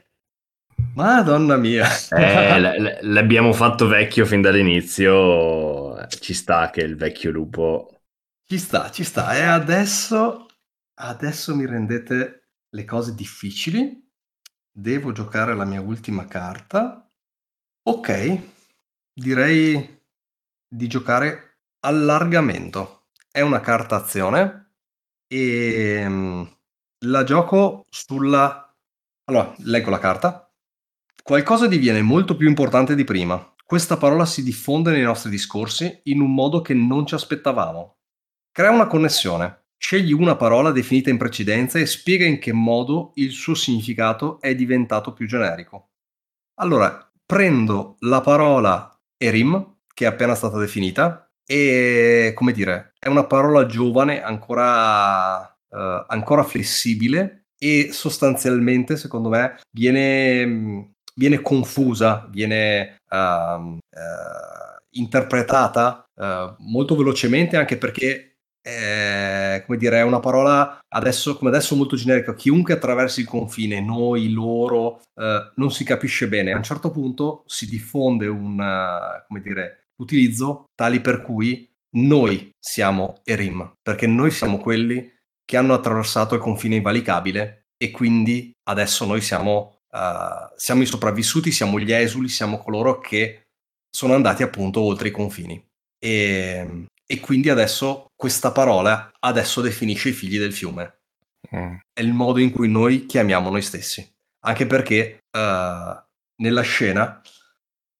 [0.95, 1.86] Madonna mia.
[2.11, 6.07] Eh, l- l'abbiamo fatto vecchio fin dall'inizio.
[6.09, 8.01] Ci sta che il vecchio lupo.
[8.47, 9.34] Ci sta, ci sta.
[9.36, 10.47] E adesso,
[10.95, 14.03] adesso mi rendete le cose difficili.
[14.70, 17.09] Devo giocare la mia ultima carta.
[17.82, 18.38] Ok,
[19.12, 20.03] direi
[20.66, 23.09] di giocare allargamento.
[23.30, 24.72] È una carta azione
[25.26, 26.42] e mm,
[27.07, 28.61] la gioco sulla...
[29.24, 30.43] Allora, leggo la carta.
[31.27, 33.55] Qualcosa diviene molto più importante di prima.
[33.64, 37.97] Questa parola si diffonde nei nostri discorsi in un modo che non ci aspettavamo.
[38.53, 39.68] Crea una connessione.
[39.79, 44.55] Scegli una parola definita in precedenza e spiega in che modo il suo significato è
[44.55, 45.93] diventato più generico.
[46.57, 53.25] Allora, prendo la parola Erim, che è appena stata definita, e come dire, è una
[53.25, 63.79] parola giovane, ancora, uh, ancora flessibile e sostanzialmente, secondo me, viene, viene confusa, viene uh,
[64.91, 68.35] interpretata uh, molto velocemente anche perché
[68.65, 72.35] è, come dire, è una parola adesso, come adesso molto generica.
[72.35, 76.53] Chiunque attraversi il confine, noi, loro, uh, non si capisce bene.
[76.53, 78.59] A un certo punto si diffonde un,
[79.97, 85.12] utilizzo tali per cui noi siamo Erim, perché noi siamo quelli
[85.45, 91.51] che hanno attraversato il confine invalicabile e quindi adesso noi siamo, uh, siamo i sopravvissuti,
[91.53, 93.47] siamo gli esuli, siamo coloro che
[93.88, 95.64] sono andati appunto oltre i confini.
[95.99, 100.99] E, e quindi adesso questa parola adesso definisce i figli del fiume.
[101.55, 101.76] Mm.
[101.92, 104.07] È il modo in cui noi chiamiamo noi stessi.
[104.47, 106.03] Anche perché uh,
[106.36, 107.22] nella scena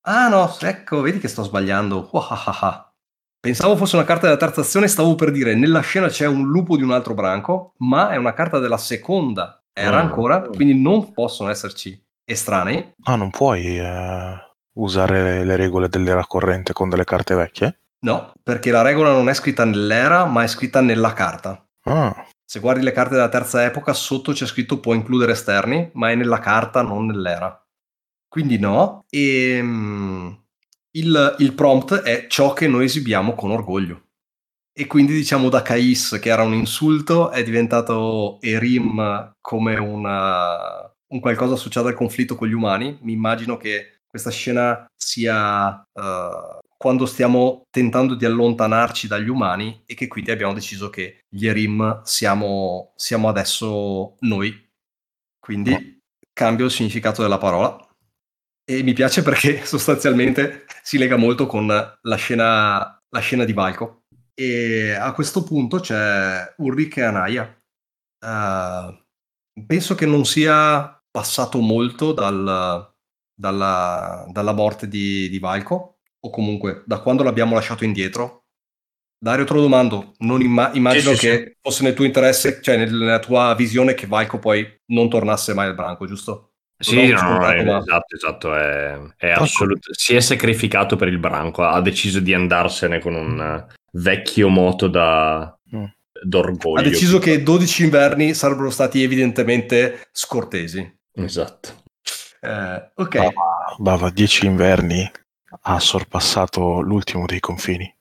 [0.07, 2.09] Ah no, ecco, vedi che sto sbagliando.
[2.13, 2.93] Oh, ah, ah, ah.
[3.41, 6.77] Pensavo fosse una carta della terza azione, stavo per dire nella scena c'è un lupo
[6.77, 10.07] di un altro branco, ma è una carta della seconda era mm.
[10.07, 12.95] ancora, quindi non possono esserci estranei.
[13.03, 14.35] Ah, non puoi eh,
[14.75, 17.81] usare le regole dell'era corrente con delle carte vecchie?
[18.01, 21.67] No, perché la regola non è scritta nell'era, ma è scritta nella carta.
[21.85, 22.27] Ah.
[22.45, 26.15] Se guardi le carte della terza epoca, sotto c'è scritto può includere esterni, ma è
[26.15, 27.59] nella carta, non nell'era.
[28.29, 29.05] Quindi no.
[29.09, 30.45] E um,
[30.93, 34.04] il, il, prompt è ciò che noi esibiamo con orgoglio.
[34.77, 41.21] E quindi diciamo da Kais, che era un insulto, è diventato Erim come una, un
[41.21, 42.99] qualcosa associato al conflitto con gli umani.
[43.03, 49.95] Mi immagino che questa scena sia uh, quando stiamo tentando di allontanarci dagli umani e
[49.95, 54.69] che quindi abbiamo deciso che gli Erim siamo, siamo adesso noi.
[55.39, 56.01] Quindi
[56.33, 57.79] cambio il significato della parola
[58.65, 64.04] e mi piace perché sostanzialmente si lega molto con la scena, la scena di Valco.
[64.35, 67.63] E a questo punto c'è Ulrich e Anaya.
[68.21, 72.93] Uh, penso che non sia passato molto dal,
[73.33, 78.43] dalla, dalla, morte di, di Valco, o comunque da quando l'abbiamo lasciato indietro.
[79.25, 81.57] Dario, te lo domando, non imma- immagino sì, sì, che sì.
[81.63, 85.75] fosse nel tuo interesse, cioè nella tua visione che Valco poi non tornasse mai al
[85.75, 86.51] branco, giusto?
[86.77, 89.95] Sì, no, no, no, esatto, esatto, è, è assoluto.
[89.95, 95.57] Si è sacrificato per il branco, ha deciso di andarsene con un vecchio moto da,
[95.75, 95.85] mm.
[96.23, 96.81] d'orgoglio.
[96.81, 100.99] Ha deciso che 12 inverni sarebbero stati evidentemente scortesi.
[101.13, 101.83] Esatto.
[102.41, 103.17] Eh, ok.
[103.17, 105.11] Bava, Bava 10 inverni
[105.63, 107.93] ha sorpassato l'ultimo dei confini.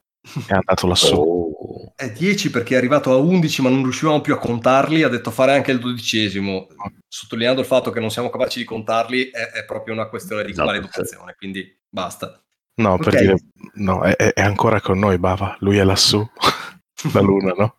[0.46, 1.14] È andato lassù.
[1.14, 1.92] Oh.
[1.96, 5.30] È 10 perché è arrivato a 11 ma non riuscivamo più a contarli, ha detto
[5.30, 6.66] fare anche il dodicesimo.
[7.06, 10.50] Sottolineando il fatto che non siamo capaci di contarli è, è proprio una questione di
[10.50, 11.36] esatto, maleducazione, sì.
[11.36, 12.44] quindi basta.
[12.76, 13.10] No, okay.
[13.10, 13.36] per dire,
[13.74, 16.26] no, è, è, ancora con noi Bava, lui è lassù,
[17.12, 17.76] la luna, no?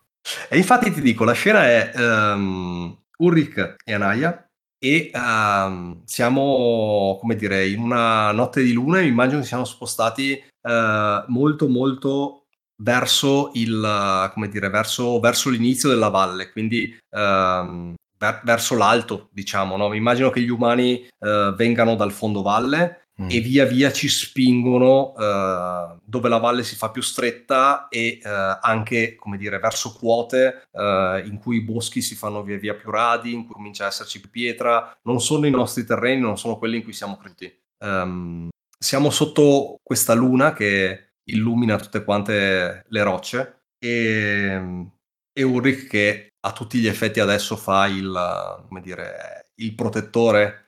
[0.48, 7.36] E infatti ti dico, la scena è um, Ulrich e Anaya e um, siamo, come
[7.36, 12.46] dire, in una notte di luna e mi immagino che siamo spostati uh, molto molto
[12.82, 19.76] verso il, come dire, verso, verso l'inizio della valle, quindi um, ver- verso l'alto, diciamo,
[19.76, 19.88] no?
[19.88, 23.28] Mi immagino che gli umani uh, vengano dal fondo valle mm.
[23.30, 28.58] e via via ci spingono uh, dove la valle si fa più stretta e uh,
[28.60, 32.90] anche, come dire, verso quote uh, in cui i boschi si fanno via via più
[32.90, 34.96] radi, in cui comincia a esserci più pietra.
[35.02, 37.52] Non sono i nostri terreni, non sono quelli in cui siamo cresciuti.
[37.78, 38.48] Um,
[38.78, 44.86] siamo sotto questa luna che illumina tutte quante le rocce e,
[45.32, 50.65] e Ulrich che a tutti gli effetti adesso fa il, dire, il protettore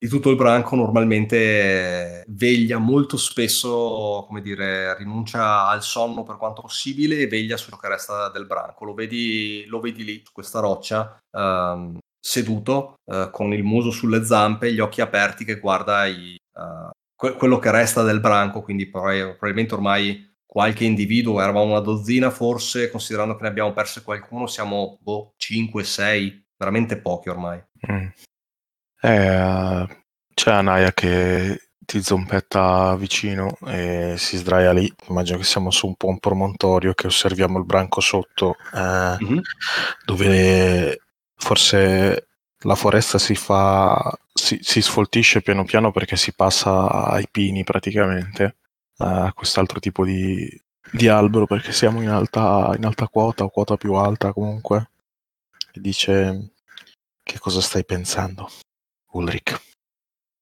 [0.00, 6.62] di tutto il branco normalmente veglia molto spesso, come dire, rinuncia al sonno per quanto
[6.62, 8.84] possibile e veglia su ciò che resta del branco.
[8.84, 14.24] Lo vedi, lo vedi lì, su questa roccia, um, seduto, uh, con il muso sulle
[14.24, 18.86] zampe, gli occhi aperti che guarda i, uh, que- quello che resta del branco, quindi
[18.86, 24.96] probabilmente ormai qualche individuo, eravamo una dozzina forse, considerando che ne abbiamo perso qualcuno, siamo
[25.00, 27.60] boh, 5, 6, veramente pochi ormai.
[27.90, 28.06] Mm.
[29.00, 29.86] Eh,
[30.34, 34.92] c'è Anaya che ti zompetta vicino e si sdraia lì.
[35.08, 39.38] Immagino che siamo su un po' un promontorio che osserviamo il branco sotto, eh, mm-hmm.
[40.04, 41.00] dove
[41.34, 42.28] forse
[42.62, 48.56] la foresta si fa si, si, sfoltisce piano piano perché si passa ai pini praticamente
[48.98, 50.48] a quest'altro tipo di,
[50.92, 54.90] di albero perché siamo in alta, in alta quota o quota più alta comunque
[55.72, 56.50] e dice
[57.22, 58.48] che cosa stai pensando
[59.12, 59.66] Ulrich.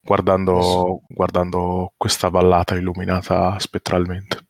[0.01, 4.47] Guardando, guardando questa vallata illuminata spettralmente.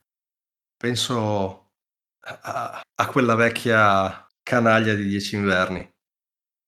[0.77, 1.73] Penso
[2.21, 5.95] a, a quella vecchia canaglia di dieci inverni.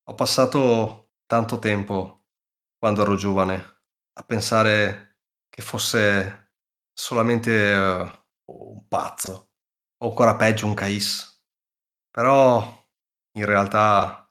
[0.09, 2.25] Ho passato tanto tempo
[2.77, 3.55] quando ero giovane
[4.13, 5.17] a pensare
[5.49, 6.53] che fosse
[6.91, 9.51] solamente uh, un pazzo
[9.97, 11.43] o ancora peggio un cais.
[12.09, 12.87] Però
[13.33, 14.27] in realtà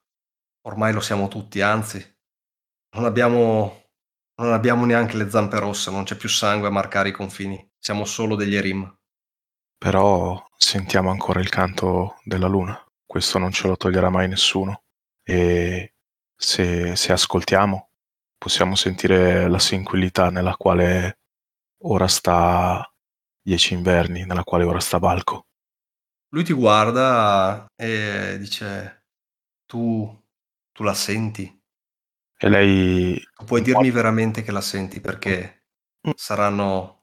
[0.63, 2.18] ormai lo siamo tutti anzi
[2.91, 3.85] non abbiamo,
[4.37, 8.05] non abbiamo neanche le zampe rosse, non c'è più sangue a marcare i confini, siamo
[8.05, 8.93] solo degli erim.
[9.77, 14.83] Però sentiamo ancora il canto della luna, questo non ce lo toglierà mai nessuno.
[15.23, 15.95] E
[16.35, 17.91] se, se ascoltiamo,
[18.39, 21.19] possiamo sentire la tranquillità nella quale
[21.83, 22.89] ora sta
[23.41, 25.47] Dieci Inverni, nella quale ora sta Valco.
[26.31, 29.05] Lui ti guarda e dice:
[29.67, 30.25] Tu,
[30.73, 31.58] tu la senti?
[32.41, 33.21] E lei...
[33.45, 35.65] Puoi dirmi veramente che la senti perché
[36.07, 36.13] mm.
[36.15, 37.03] saranno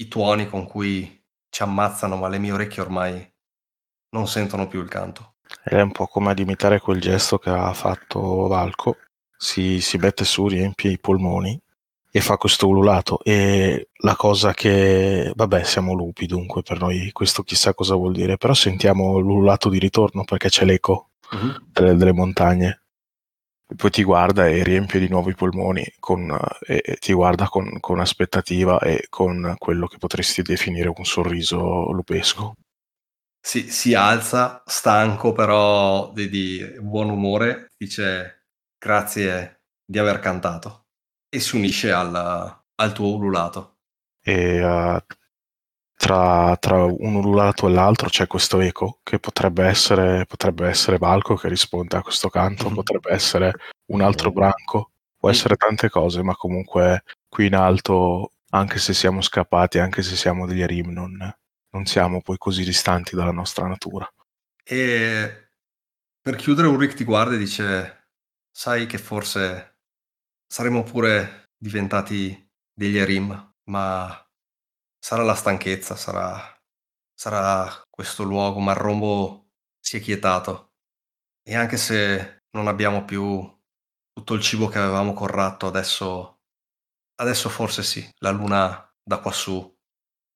[0.00, 3.32] i tuoni con cui ci ammazzano, ma le mie orecchie ormai
[4.10, 5.34] non sentono più il canto.
[5.64, 8.96] Ed è un po' come ad imitare quel gesto che ha fatto Valco.
[9.36, 11.58] Si, si mette su, riempie i polmoni
[12.10, 13.22] e fa questo ululato.
[13.22, 18.36] E la cosa che, vabbè, siamo lupi, dunque per noi questo chissà cosa vuol dire,
[18.36, 21.66] però sentiamo l'ululato di ritorno perché c'è l'eco uh-huh.
[21.70, 22.82] delle, delle montagne
[23.76, 26.30] poi ti guarda e riempie di nuovo i polmoni con,
[26.66, 31.90] e, e ti guarda con, con, aspettativa e con quello che potresti definire un sorriso
[31.92, 32.54] lupesco.
[33.40, 38.46] Si, si alza, stanco però di, di, buon umore, dice
[38.78, 40.86] grazie di aver cantato
[41.28, 43.76] e si unisce al, al tuo ululato.
[44.22, 44.98] E uh,
[45.98, 51.34] tra, tra, un ululato e l'altro c'è questo eco che potrebbe essere, potrebbe essere Valco
[51.34, 52.74] che risponde a questo canto, mm-hmm.
[52.74, 53.52] potrebbe essere
[53.86, 59.20] un altro branco, può essere tante cose, ma comunque qui in alto, anche se siamo
[59.20, 61.16] scappati, anche se siamo degli Arim, non,
[61.70, 64.08] non siamo poi così distanti dalla nostra natura.
[64.62, 65.50] E
[66.20, 68.10] per chiudere Ulrich ti guarda e dice,
[68.52, 69.78] sai che forse
[70.46, 74.27] saremmo pure diventati degli Arim, ma
[75.08, 76.38] sarà la stanchezza, sarà,
[77.14, 80.74] sarà questo luogo, ma il rombo si è quietato.
[81.42, 83.40] E anche se non abbiamo più
[84.12, 86.40] tutto il cibo che avevamo corratto, adesso,
[87.14, 89.74] adesso forse sì, la luna da quassù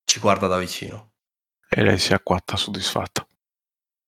[0.05, 1.11] ci guarda da vicino.
[1.69, 3.27] E lei si acquatta soddisfatta.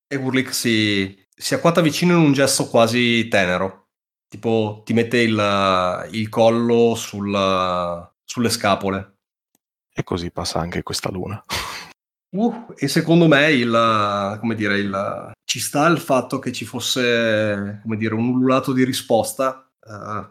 [0.08, 3.90] E Burlick si, si acquatta vicino in un gesto quasi tenero,
[4.26, 9.15] tipo ti mette il, il collo sul, sulle scapole
[9.96, 11.42] e così passa anche questa luna.
[12.36, 17.80] Uh, e secondo me il, come dire, il, ci sta il fatto che ci fosse
[17.82, 20.28] come dire, un ululato di risposta, uh,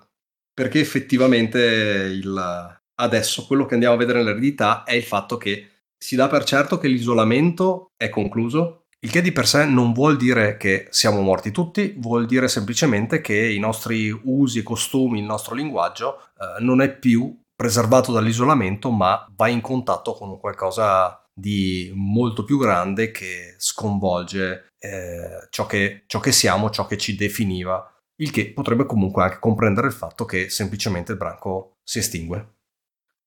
[0.54, 6.16] perché effettivamente il, adesso quello che andiamo a vedere nell'eredità è il fatto che si
[6.16, 10.58] dà per certo che l'isolamento è concluso, il che di per sé non vuol dire
[10.58, 15.56] che siamo morti tutti, vuol dire semplicemente che i nostri usi e costumi, il nostro
[15.56, 22.44] linguaggio uh, non è più preservato dall'isolamento, ma va in contatto con qualcosa di molto
[22.44, 28.32] più grande che sconvolge eh, ciò, che, ciò che siamo, ciò che ci definiva, il
[28.32, 32.54] che potrebbe comunque anche comprendere il fatto che semplicemente il branco si estingue.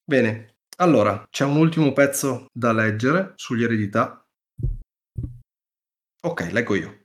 [0.04, 4.22] Bene, allora c'è un ultimo pezzo da leggere sugli eredità.
[6.22, 6.97] Ok, leggo io.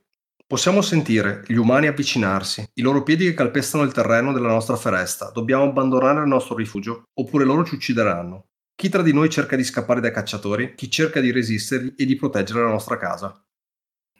[0.46, 5.30] Possiamo sentire gli umani avvicinarsi, i loro piedi che calpestano il terreno della nostra foresta.
[5.32, 8.48] Dobbiamo abbandonare il nostro rifugio, oppure loro ci uccideranno.
[8.76, 10.74] Chi tra di noi cerca di scappare dai cacciatori?
[10.74, 13.42] Chi cerca di resistergli e di proteggere la nostra casa?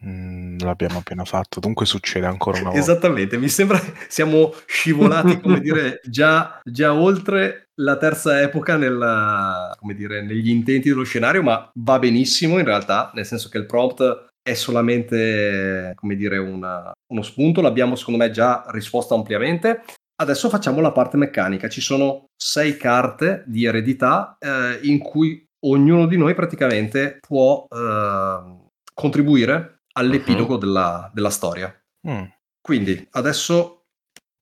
[0.07, 2.81] Mm, l'abbiamo appena fatto, dunque succede ancora una volta.
[2.81, 9.75] Esattamente, mi sembra che siamo scivolati, come dire, già, già oltre la terza epoca nella,
[9.79, 13.67] come dire, negli intenti dello scenario, ma va benissimo in realtà, nel senso che il
[13.67, 19.83] prompt è solamente, come dire, una, uno spunto, l'abbiamo secondo me già risposto ampiamente.
[20.17, 26.07] Adesso facciamo la parte meccanica, ci sono sei carte di eredità eh, in cui ognuno
[26.07, 30.61] di noi praticamente può eh, contribuire all'epilogo uh-huh.
[30.61, 31.75] della, della, storia.
[32.07, 32.25] Mm.
[32.61, 33.87] Quindi adesso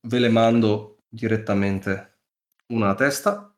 [0.09, 2.19] ve le mando direttamente
[2.73, 3.52] una a testa.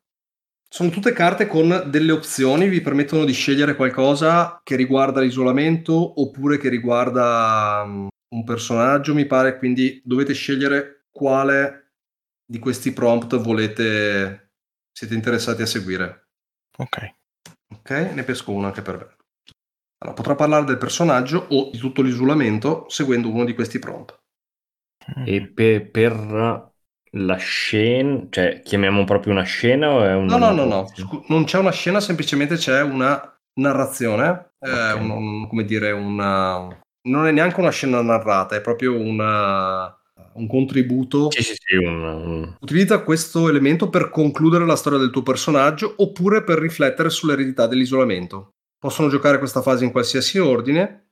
[0.69, 6.59] Sono tutte carte con delle opzioni, vi permettono di scegliere qualcosa che riguarda l'isolamento oppure
[6.59, 11.93] che riguarda um, un personaggio, mi pare, quindi dovete scegliere quale
[12.45, 14.53] di questi prompt volete
[14.93, 16.29] siete interessati a seguire.
[16.79, 17.15] Ok.
[17.75, 19.17] Ok, ne pesco uno anche per me.
[19.99, 24.23] Allora, potrà parlare del personaggio o di tutto l'isolamento seguendo uno di questi prompt.
[25.25, 26.73] E per, per
[27.17, 30.27] la scena, cioè chiamiamo proprio una scena o è un...
[30.27, 34.97] No, no, no, no, Scu- non c'è una scena, semplicemente c'è una narrazione, eh, okay.
[34.97, 36.81] eh, un, un, come dire, una...
[37.09, 39.97] non è neanche una scena narrata, è proprio una,
[40.35, 41.31] un contributo.
[41.31, 42.57] Sì, sì, sì, un, un...
[42.61, 48.51] Utilizza questo elemento per concludere la storia del tuo personaggio oppure per riflettere sull'eredità dell'isolamento.
[48.79, 51.03] Possono giocare questa fase in qualsiasi ordine.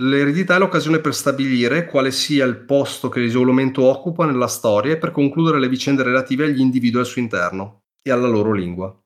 [0.00, 4.98] L'eredità è l'occasione per stabilire quale sia il posto che l'isolamento occupa nella storia e
[4.98, 8.96] per concludere le vicende relative agli individui al suo interno e alla loro lingua.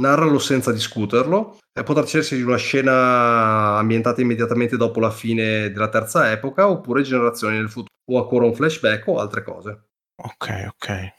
[0.00, 5.88] Narralo senza discuterlo e potrà trattarsi di una scena ambientata immediatamente dopo la fine della
[5.88, 9.90] terza epoca oppure generazioni nel futuro o ancora un flashback o altre cose.
[10.16, 11.14] Ok, ok.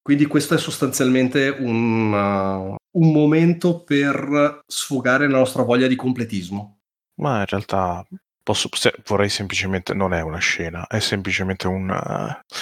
[0.00, 6.83] Quindi questo è sostanzialmente un, uh, un momento per sfogare la nostra voglia di completismo.
[7.20, 8.04] Ma in realtà
[8.42, 11.88] posso, se, vorrei semplicemente, non è una scena, è semplicemente un...
[11.90, 12.54] Uh,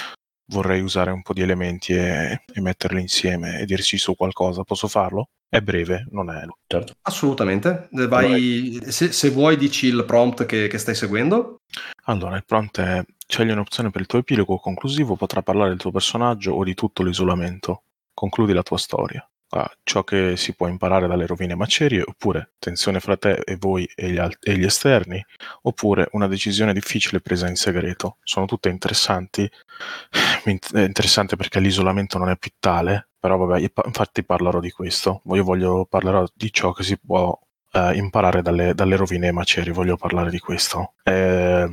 [0.47, 4.63] vorrei usare un po' di elementi e, e, metterli insieme e dirci su qualcosa.
[4.63, 5.29] Posso farlo?
[5.47, 6.45] È breve, non è...
[6.67, 6.93] Certo.
[7.01, 7.87] Assolutamente.
[7.91, 11.61] Vai, se, se, vuoi dici il prompt che, che stai seguendo.
[12.05, 15.89] Allora, il prompt è Scegli un'opzione per il tuo epilogo conclusivo, potrà parlare del tuo
[15.91, 17.85] personaggio o di tutto l'isolamento.
[18.13, 19.27] Concludi la tua storia.
[19.55, 23.87] Ah, ciò che si può imparare dalle rovine macerie, oppure tensione fra te e voi
[23.93, 25.23] e gli, alt- e gli esterni,
[25.63, 28.17] oppure una decisione difficile presa in segreto.
[28.23, 29.47] Sono tutte interessanti.
[30.43, 35.21] È interessante perché l'isolamento non è più tale, però vabbè, infatti parlerò di questo.
[35.25, 37.37] Io voglio parlerò di ciò che si può
[37.73, 40.93] eh, imparare dalle, dalle rovine macerie, voglio parlare di questo.
[41.03, 41.67] Eh,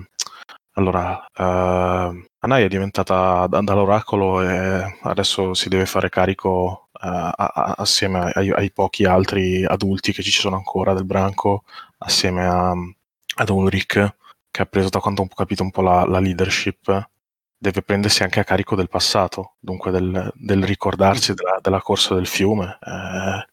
[0.74, 7.74] allora, uh, Anai è diventata dall'oracolo e adesso si deve fare carico uh, a- a-
[7.76, 11.64] assieme ai-, ai, pochi altri adulti che ci sono ancora del branco,
[11.99, 14.16] assieme a- ad Ulrich,
[14.51, 17.11] che ha preso da quanto ho capito un po' la, la leadership,
[17.59, 22.26] deve prendersi anche a carico del passato, dunque del, del ricordarsi della, della, corsa del
[22.26, 23.47] fiume eh,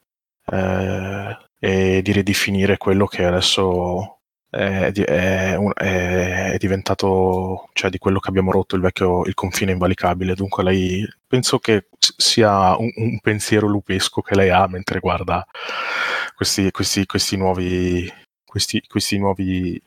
[0.55, 4.16] eh, e di ridefinire quello che adesso
[4.49, 10.35] è, è, è, diventato, cioè di quello che abbiamo rotto il vecchio, il confine invalicabile.
[10.35, 15.45] Dunque lei, penso che sia un, un pensiero lupesco che lei ha mentre guarda
[16.35, 18.11] questi, questi, questi, nuovi,
[18.43, 19.81] questi nuovi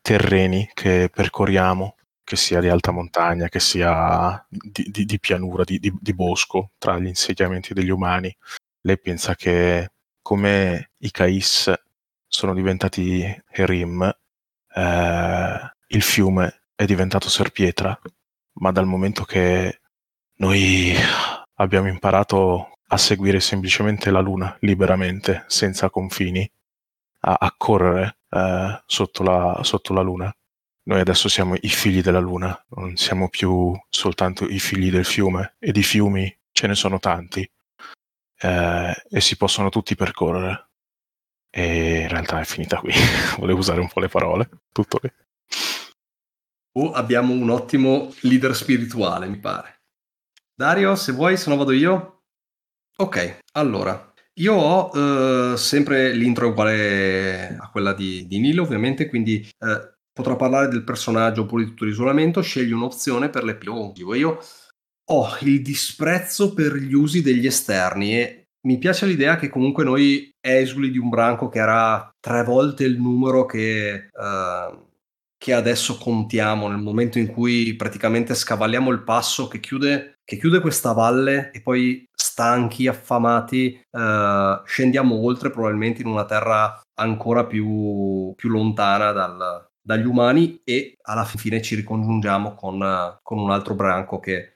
[0.00, 5.78] terreni che percorriamo, che sia di alta montagna, che sia di, di, di pianura, di,
[5.78, 8.34] di, bosco, tra gli insediamenti degli umani.
[8.82, 9.90] Lei pensa che
[10.22, 11.72] come i Cais
[12.34, 14.02] sono diventati Herim,
[14.74, 17.96] eh, il fiume è diventato Serpietra,
[18.54, 19.80] ma dal momento che
[20.38, 20.92] noi
[21.54, 26.50] abbiamo imparato a seguire semplicemente la luna liberamente, senza confini,
[27.20, 30.36] a, a correre eh, sotto, la, sotto la luna.
[30.86, 35.54] Noi adesso siamo i figli della luna, non siamo più soltanto i figli del fiume,
[35.60, 37.48] e di fiumi ce ne sono tanti,
[38.40, 40.70] eh, e si possono tutti percorrere.
[41.56, 42.92] E in realtà è finita qui.
[43.38, 44.48] Volevo usare un po' le parole.
[44.72, 45.12] Tutto lì.
[46.76, 49.82] Oh, abbiamo un ottimo leader spirituale, mi pare.
[50.52, 52.24] Dario, se vuoi, se no vado io.
[52.96, 54.12] Ok, allora.
[54.38, 60.34] Io ho eh, sempre l'intro uguale a quella di, di Nilo, ovviamente, quindi eh, potrò
[60.34, 62.42] parlare del personaggio oppure di tutto l'isolamento.
[62.42, 64.12] Scegli un'opzione per l'epilogo.
[64.16, 64.40] Io
[65.10, 70.30] ho il disprezzo per gli usi degli esterni e mi piace l'idea che comunque noi
[70.40, 74.88] esuli di un branco che era tre volte il numero che, uh,
[75.36, 80.60] che adesso contiamo nel momento in cui praticamente scavalliamo il passo che chiude, che chiude
[80.60, 88.32] questa valle e poi stanchi, affamati, uh, scendiamo oltre probabilmente in una terra ancora più,
[88.34, 94.18] più lontana dal, dagli umani e alla fine ci ricongiungiamo con, con un altro branco
[94.20, 94.52] che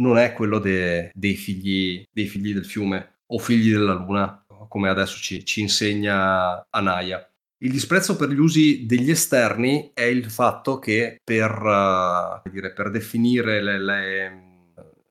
[0.00, 4.88] non è quello de, dei, figli, dei, figli, del fiume o figli della luna, come
[4.88, 7.26] adesso ci, ci insegna Anaya.
[7.58, 12.90] Il disprezzo per gli usi degli esterni è il fatto che per, uh, dire, per
[12.90, 14.42] definire le, le,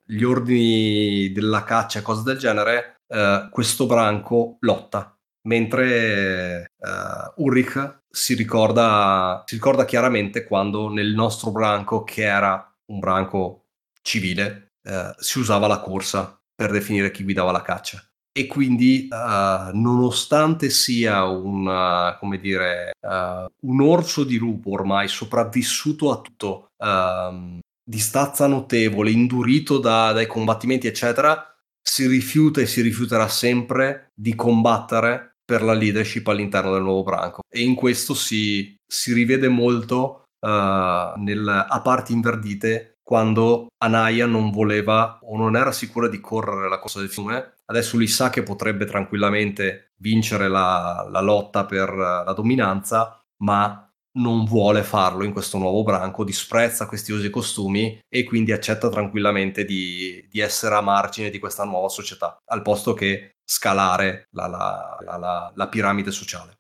[0.05, 5.17] gli ordini della caccia e cose del genere, uh, questo branco lotta,
[5.47, 12.99] mentre uh, Ulrich si ricorda, si ricorda chiaramente quando nel nostro branco, che era un
[12.99, 13.69] branco
[14.03, 18.03] civile, eh, si usava la corsa per definire chi guidava la caccia.
[18.35, 26.11] E quindi, uh, nonostante sia un, come dire, uh, un orso di lupo ormai sopravvissuto
[26.11, 31.45] a tutto, uh, di stazza notevole, indurito da, dai combattimenti, eccetera,
[31.79, 37.41] si rifiuta e si rifiuterà sempre di combattere per la leadership all'interno del nuovo branco.
[37.47, 45.19] E in questo si, si rivede molto nel, a parti inverdite quando Anaya non voleva
[45.21, 47.57] o non era sicura di correre la corsa del fiume.
[47.65, 54.45] Adesso lui sa che potrebbe tranquillamente vincere la, la lotta per la dominanza, ma non
[54.45, 59.65] vuole farlo in questo nuovo branco, disprezza questi usi e costumi e quindi accetta tranquillamente
[59.65, 64.97] di, di, essere a margine di questa nuova società, al posto che scalare la, la,
[65.17, 66.59] la, la piramide sociale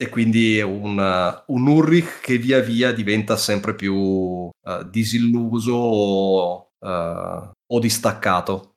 [0.00, 4.52] e quindi un, un Ulrich che via via diventa sempre più uh,
[4.88, 8.76] disilluso o, uh, o, distaccato,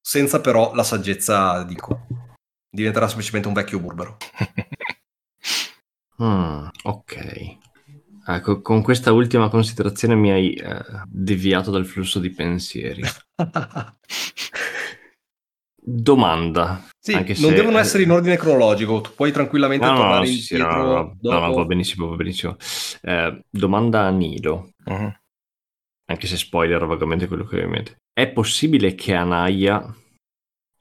[0.00, 2.06] senza però la saggezza di Nico.
[2.70, 4.16] Diventerà semplicemente un vecchio burbero.
[6.22, 7.58] mm, ok.
[8.26, 13.02] Ecco, con questa ultima considerazione mi hai eh, deviato dal flusso di pensieri.
[15.82, 16.84] Domanda.
[16.98, 17.52] Sì, non se...
[17.54, 20.56] devono essere in ordine cronologico, tu puoi tranquillamente no, tornare no, indietro.
[20.56, 22.56] Sì, no, no, no, no, va benissimo, va benissimo.
[23.00, 25.12] Eh, domanda a Nido, uh-huh.
[26.06, 27.96] anche se spoiler vagamente quello che ho in mente.
[28.12, 29.94] È possibile che Anaya,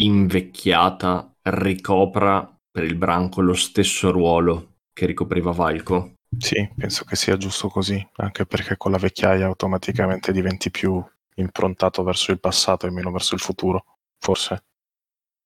[0.01, 6.15] invecchiata, ricopra per il branco lo stesso ruolo che ricopriva Valco?
[6.37, 11.03] Sì, penso che sia giusto così, anche perché con la vecchiaia automaticamente diventi più
[11.35, 13.85] improntato verso il passato e meno verso il futuro,
[14.19, 14.65] forse.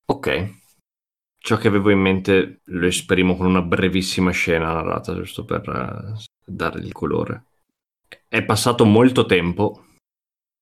[0.05, 0.61] Ok.
[1.37, 6.23] Ciò che avevo in mente lo esprimo con una brevissima scena narrata, giusto per uh,
[6.45, 7.45] dare il colore.
[8.27, 9.85] È passato molto tempo.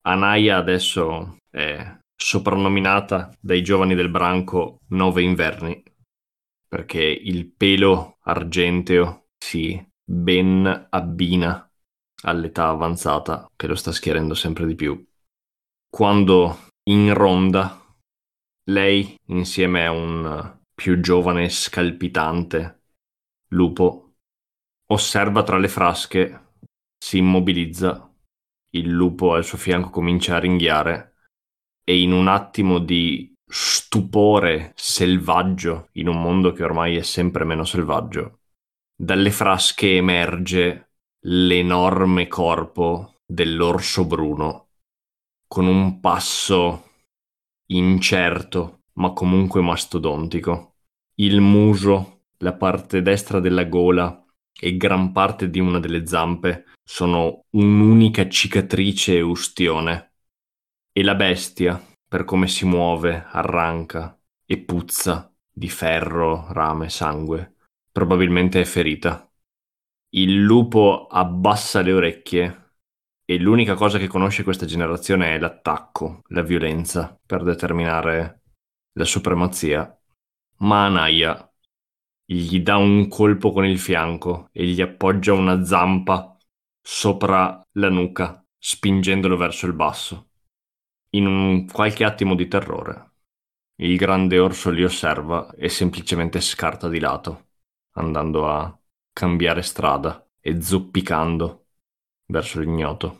[0.03, 5.83] Anaya adesso è soprannominata dai giovani del branco Nove Inverni,
[6.67, 11.67] perché il pelo argenteo si ben abbina
[12.23, 15.03] all'età avanzata che lo sta schierendo sempre di più.
[15.89, 17.80] Quando in ronda
[18.65, 22.81] lei, insieme a un più giovane scalpitante
[23.49, 24.13] lupo,
[24.87, 26.53] osserva tra le frasche,
[26.97, 28.11] si immobilizza,
[28.73, 31.15] il lupo al suo fianco comincia a ringhiare
[31.83, 37.65] e in un attimo di stupore selvaggio in un mondo che ormai è sempre meno
[37.65, 38.39] selvaggio,
[38.95, 40.91] dalle frasche emerge
[41.25, 44.69] l'enorme corpo dell'orso bruno
[45.47, 46.90] con un passo
[47.77, 50.75] incerto, ma comunque mastodontico.
[51.15, 54.23] Il muso, la parte destra della gola
[54.59, 60.13] e gran parte di una delle zampe sono un'unica cicatrice e ustione.
[60.91, 67.55] E la bestia, per come si muove, arranca e puzza di ferro, rame, sangue,
[67.91, 69.29] probabilmente è ferita.
[70.13, 72.60] Il lupo abbassa le orecchie
[73.31, 78.41] e l'unica cosa che conosce questa generazione è l'attacco, la violenza per determinare
[78.97, 79.97] la supremazia.
[80.57, 81.49] Ma Anaya
[82.25, 86.35] gli dà un colpo con il fianco e gli appoggia una zampa
[86.81, 90.31] sopra la nuca, spingendolo verso il basso.
[91.11, 93.13] In un qualche attimo di terrore,
[93.75, 97.51] il grande orso li osserva e semplicemente scarta di lato,
[97.91, 98.77] andando a
[99.13, 101.60] cambiare strada e zoppicando
[102.31, 103.17] verso l'ignoto.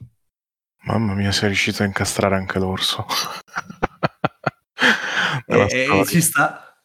[0.84, 3.06] Mamma mia, sei riuscito a incastrare anche l'orso.
[5.46, 6.76] e, e eh, eh, ci sta.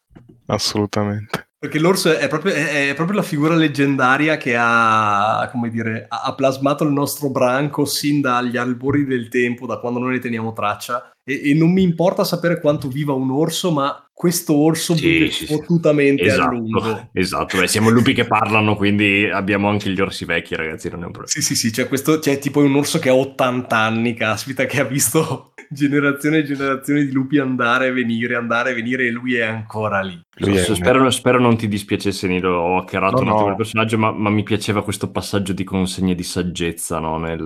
[0.47, 1.49] Assolutamente.
[1.59, 6.85] Perché l'orso è proprio, è proprio, la figura leggendaria che ha, come dire, ha plasmato
[6.85, 11.13] il nostro branco sin dagli albori del tempo, da quando noi ne teniamo traccia.
[11.25, 15.47] E, e, non mi importa sapere quanto viva un orso, ma questo orso Sì, sì,
[15.47, 15.47] sì.
[15.47, 16.81] fottutamente a Esatto, lungo.
[17.13, 17.59] esatto.
[17.59, 21.13] Beh, siamo lupi che parlano, quindi abbiamo anche gli orsi vecchi, ragazzi, non è un
[21.13, 21.29] problema.
[21.31, 24.81] Sì, sì, sì, c'è questo, c'è tipo un orso che ha 80 anni, caspita, che
[24.81, 29.35] ha visto generazioni e generazioni di lupi andare e venire, andare e venire e lui
[29.35, 30.19] è ancora lì.
[30.39, 33.51] Lui è un- spero, spero non ti dispiacesse, Nilo, ho hackerato No, un attimo no.
[33.51, 37.19] il personaggio, ma, ma mi piaceva questo passaggio di consegne di saggezza no?
[37.19, 37.41] nel,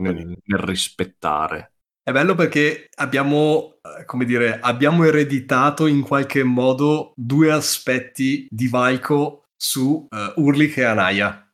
[0.00, 1.72] nel- nel rispettare.
[2.08, 8.66] È bello perché abbiamo, eh, come dire, abbiamo ereditato in qualche modo due aspetti di
[8.66, 11.46] Vaiko su eh, Urlik e Anaya.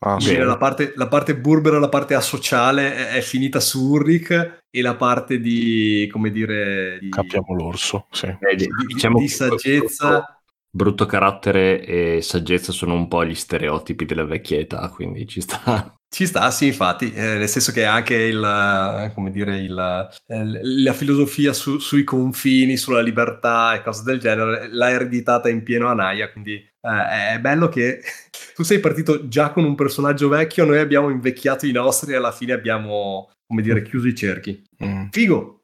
[0.00, 0.34] Ah, Quindi.
[0.34, 0.44] Vero.
[0.44, 4.94] la parte, la parte burbera, la parte asociale è, è finita su Urlik e la
[4.94, 8.26] parte di, come dire, di, Capiamo l'orso, sì.
[8.26, 10.37] Eh, di- di- diciamo di che saggezza.
[10.70, 15.92] Brutto, carattere e saggezza sono un po' gli stereotipi della vecchia età, quindi ci sta.
[16.10, 20.42] Ci sta, sì, infatti, eh, nel senso che anche il, eh, come dire, il, eh,
[20.62, 25.86] la filosofia su- sui confini, sulla libertà e cose del genere, l'ha ereditata in pieno
[25.88, 28.00] Anaya, quindi eh, è bello che
[28.56, 32.32] tu sei partito già con un personaggio vecchio, noi abbiamo invecchiato i nostri e alla
[32.32, 34.62] fine abbiamo, come dire, chiuso i cerchi.
[34.82, 35.08] Mm.
[35.10, 35.60] Figo.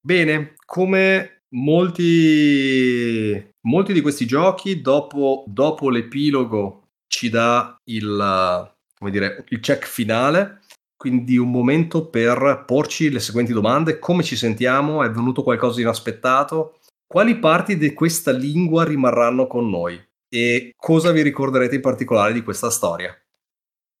[0.00, 3.32] Bene, come molti,
[3.64, 8.72] molti di questi giochi, dopo, dopo l'epilogo ci dà il,
[9.10, 10.60] dire, il check finale,
[10.96, 13.98] quindi un momento per porci le seguenti domande.
[13.98, 15.02] Come ci sentiamo?
[15.02, 16.78] È venuto qualcosa di inaspettato?
[17.06, 20.02] Quali parti di questa lingua rimarranno con noi?
[20.28, 23.16] E cosa vi ricorderete in particolare di questa storia?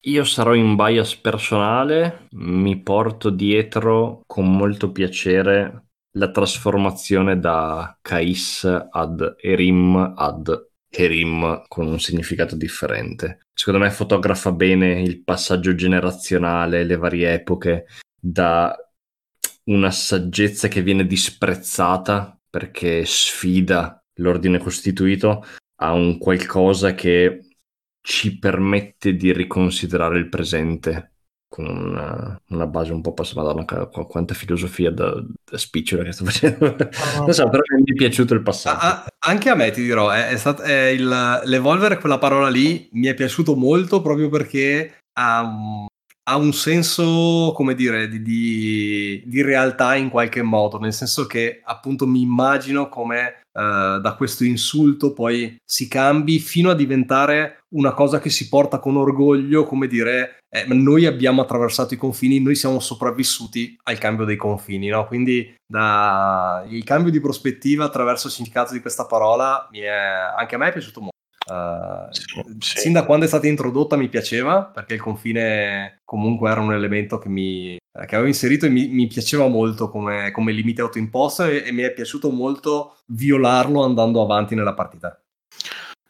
[0.06, 5.84] Io sarò in bias personale, mi porto dietro con molto piacere
[6.16, 13.46] la trasformazione da Kais ad Erim ad Erim con un significato differente.
[13.52, 17.86] Secondo me fotografa bene il passaggio generazionale, le varie epoche,
[18.18, 18.76] da
[19.64, 25.44] una saggezza che viene disprezzata perché sfida l'ordine costituito
[25.76, 27.40] a un qualcosa che
[28.00, 31.13] ci permette di riconsiderare il presente
[31.54, 33.40] con una, una base un po' passata.
[33.40, 36.76] Madonna, qu- quanta filosofia da, da spicciola che sto facendo.
[37.18, 38.80] non so, però mi è piaciuto il passaggio.
[38.80, 42.48] Ah, ah, anche a me ti dirò, è, è stat- è il- l'evolvere quella parola
[42.48, 45.86] lì mi è piaciuto molto proprio perché ha, un-
[46.24, 51.60] ha un senso, come dire, di, di- di realtà in qualche modo, nel senso che
[51.62, 53.26] appunto mi immagino come
[53.56, 58.80] eh, da questo insulto poi si cambi fino a diventare una cosa che si porta
[58.80, 64.24] con orgoglio, come dire, eh, noi abbiamo attraversato i confini, noi siamo sopravvissuti al cambio
[64.24, 65.04] dei confini, no?
[65.04, 66.64] Quindi da...
[66.68, 69.88] il cambio di prospettiva attraverso il significato di questa parola mi è...
[69.88, 71.12] anche a me è piaciuto molto.
[71.46, 72.22] Uh, Sì,
[72.60, 72.78] sì.
[72.78, 77.18] Sin da quando è stata introdotta mi piaceva perché il confine comunque era un elemento
[77.18, 81.44] che, mi, eh, che avevo inserito e mi, mi piaceva molto come, come limite autoimposto
[81.44, 85.20] e, e mi è piaciuto molto violarlo andando avanti nella partita.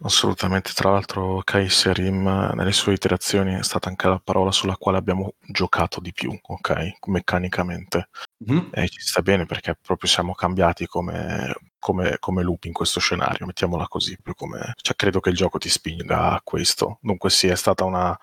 [0.03, 4.99] Assolutamente, tra l'altro Kaiserim eh, nelle sue iterazioni è stata anche la parola sulla quale
[4.99, 7.07] abbiamo giocato di più, ok?
[7.07, 8.09] Meccanicamente.
[8.39, 8.71] Mhm.
[8.73, 11.55] E ci sta bene perché proprio siamo cambiati come,
[11.85, 14.73] come, come lupi in questo scenario, mettiamola così, come...
[14.81, 16.97] Cioè, credo che il gioco ti spinga a questo.
[17.03, 18.19] Dunque sì, è stata una,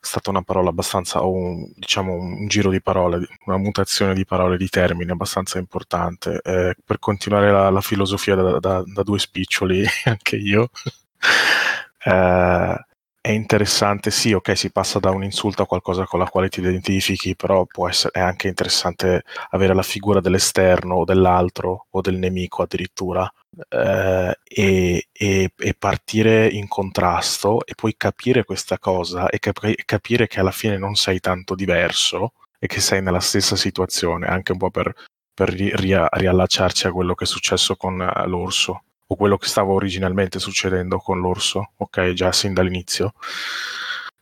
[0.00, 4.68] stata una parola abbastanza, un, diciamo un giro di parole, una mutazione di parole, di
[4.68, 6.40] termini abbastanza importante.
[6.42, 10.70] Eh, per continuare la, la filosofia da, da- da due spiccioli, anche io,
[12.04, 12.86] eh,
[13.22, 16.60] è interessante, sì, ok, si passa da un insulto a qualcosa con la quale ti
[16.60, 22.16] identifichi, però può essere, è anche interessante avere la figura dell'esterno o dell'altro o del
[22.16, 23.30] nemico addirittura
[23.68, 30.26] eh, e, e- e partire in contrasto e poi capire questa cosa e cap- capire
[30.26, 34.58] che alla fine non sei tanto diverso e che sei nella stessa situazione, anche un
[34.58, 34.92] po' per,
[35.34, 39.48] per ri- ria- riallacciarci a quello che è successo con eh, l'orso o quello che
[39.48, 43.12] stava originalmente succedendo con l'orso, ok, già sin dall'inizio.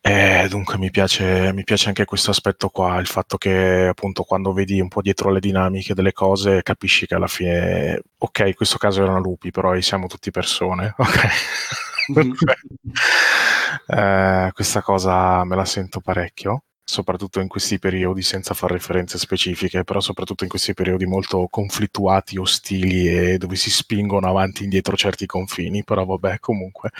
[0.00, 4.54] E dunque mi piace, mi piace anche questo aspetto qua, il fatto che appunto quando
[4.54, 8.78] vedi un po' dietro le dinamiche delle cose capisci che alla fine, ok, in questo
[8.78, 11.28] caso erano lupi, però siamo tutti persone, ok?
[12.06, 12.56] Dunque,
[13.88, 19.84] eh, questa cosa me la sento parecchio, soprattutto in questi periodi, senza fare referenze specifiche,
[19.84, 24.96] però soprattutto in questi periodi molto conflittuati, ostili e dove si spingono avanti e indietro
[24.96, 26.90] certi confini, però vabbè, comunque.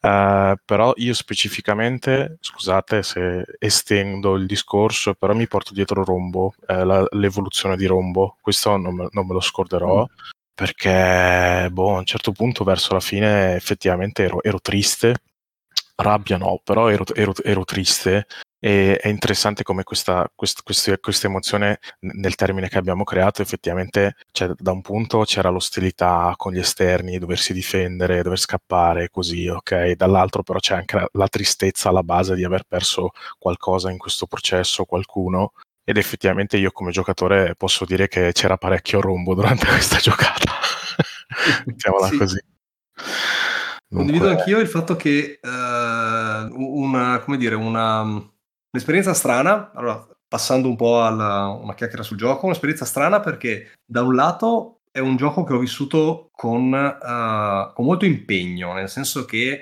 [0.00, 6.82] Eh, però io specificamente, scusate se estendo il discorso, però mi porto dietro Rombo, eh,
[6.82, 10.06] la- l'evoluzione di Rombo, questo non me, non me lo scorderò.
[10.54, 15.16] Perché, boh, a un certo punto verso la fine effettivamente ero, ero triste,
[15.96, 18.26] rabbia no, però ero, ero- ero triste
[18.64, 24.14] E è interessante come questa, quest, quest, questa emozione nel termine che abbiamo creato effettivamente
[24.30, 29.94] cioè, da un punto c'era l'ostilità con gli esterni, doversi difendere, dover scappare, così, ok?
[29.94, 34.84] Dall'altro però c'è anche la tristezza alla base di aver perso qualcosa in questo processo,
[34.84, 35.54] qualcuno.
[35.82, 40.52] Ed effettivamente io come giocatore posso dire che c'era parecchio rombo durante questa giocata.
[41.66, 42.16] Mettiamola sì.
[42.16, 42.40] così.
[43.92, 48.30] Condivido anch'io il fatto che uh, una, come dire, una
[48.74, 51.10] Un'esperienza strana, allora passando un po' a
[51.50, 55.58] una chiacchiera sul gioco, un'esperienza strana perché da un lato è un gioco che ho
[55.58, 59.60] vissuto con, uh, con molto impegno, nel senso che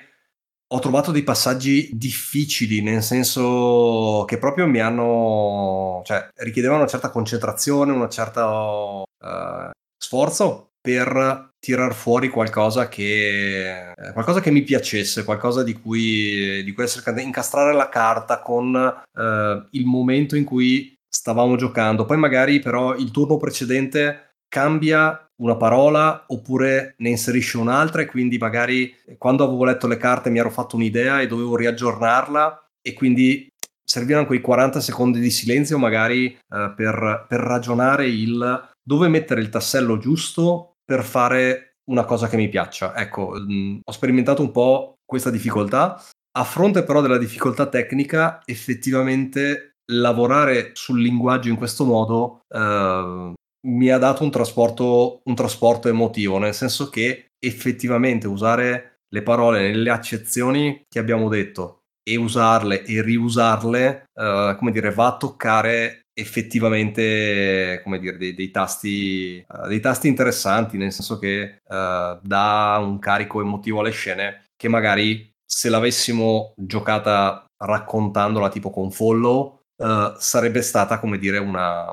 [0.73, 7.11] ho trovato dei passaggi difficili, nel senso che proprio mi hanno, cioè richiedevano una certa
[7.11, 15.25] concentrazione, un certo uh, sforzo per tirar fuori qualcosa che, eh, qualcosa che mi piacesse,
[15.25, 20.97] qualcosa di cui, di cui essere, incastrare la carta con eh, il momento in cui
[21.07, 22.07] stavamo giocando.
[22.07, 28.39] Poi magari però il turno precedente cambia una parola oppure ne inserisce un'altra e quindi
[28.39, 33.49] magari quando avevo letto le carte mi ero fatto un'idea e dovevo riaggiornarla e quindi
[33.83, 39.49] servivano quei 40 secondi di silenzio magari eh, per, per ragionare il dove mettere il
[39.49, 42.97] tassello giusto per fare una cosa che mi piaccia.
[42.97, 46.03] Ecco, mh, mm, ho sperimentato un po' questa difficoltà.
[46.37, 53.33] A fronte però della difficoltà tecnica, effettivamente lavorare sul linguaggio in questo modo eh,
[53.69, 59.61] mi ha dato un trasporto, un trasporto emotivo, nel senso che effettivamente usare le parole
[59.61, 66.07] nelle accezioni che abbiamo detto e usarle e riusarle, eh, come dire, va a toccare
[66.21, 72.79] effettivamente come dire, dei, dei, tasti, uh, dei tasti interessanti, nel senso che uh, dà
[72.81, 80.15] un carico emotivo alle scene che magari se l'avessimo giocata raccontandola tipo con follow uh,
[80.19, 81.91] sarebbe stata come dire una,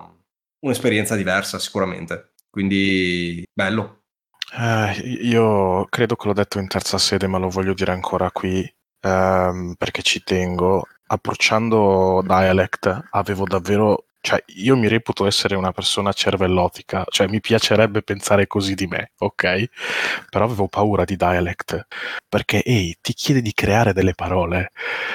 [0.59, 2.33] un'esperienza diversa sicuramente.
[2.49, 4.01] Quindi bello.
[5.03, 8.69] Io credo che l'ho detto in terza sede, ma lo voglio dire ancora qui
[9.01, 10.87] ehm, perché ci tengo.
[11.09, 18.01] Approcciando Dialect avevo davvero cioè, io mi reputo essere una persona cervellotica, cioè mi piacerebbe
[18.01, 19.69] pensare così di me, ok?
[20.29, 21.87] Però avevo paura di dialect,
[22.27, 24.73] perché ehi, ti chiede di creare delle parole,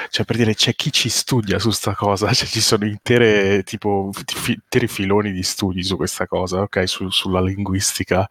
[0.08, 4.10] cioè per dire c'è chi ci studia su sta cosa, cioè ci sono intere, tipo,
[4.12, 6.88] fi, interi filoni di studi su questa cosa, ok?
[6.88, 8.26] Su, sulla linguistica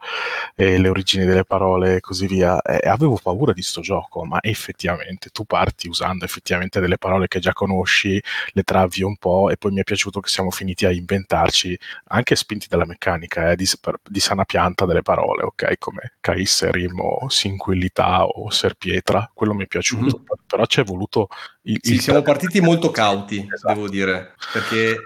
[0.56, 2.60] e le origini delle parole e così via.
[2.60, 7.38] E avevo paura di sto gioco, ma effettivamente tu parti usando effettivamente delle parole che
[7.38, 10.86] già conosci, le travi un po' e poi mi è piaciuto che siamo finiti finiti
[10.86, 11.78] a inventarci,
[12.08, 13.68] anche spinti dalla meccanica, eh, di,
[14.08, 15.78] di, sana pianta delle parole, ok?
[15.78, 20.46] Come caisserim o sinquillità o serpietra, quello mi è piaciuto, mm-hmm.
[20.46, 21.28] però ci è voluto...
[21.62, 23.74] Il, sì, il siamo partiti molto cauti, esatto.
[23.74, 24.96] devo dire, perché,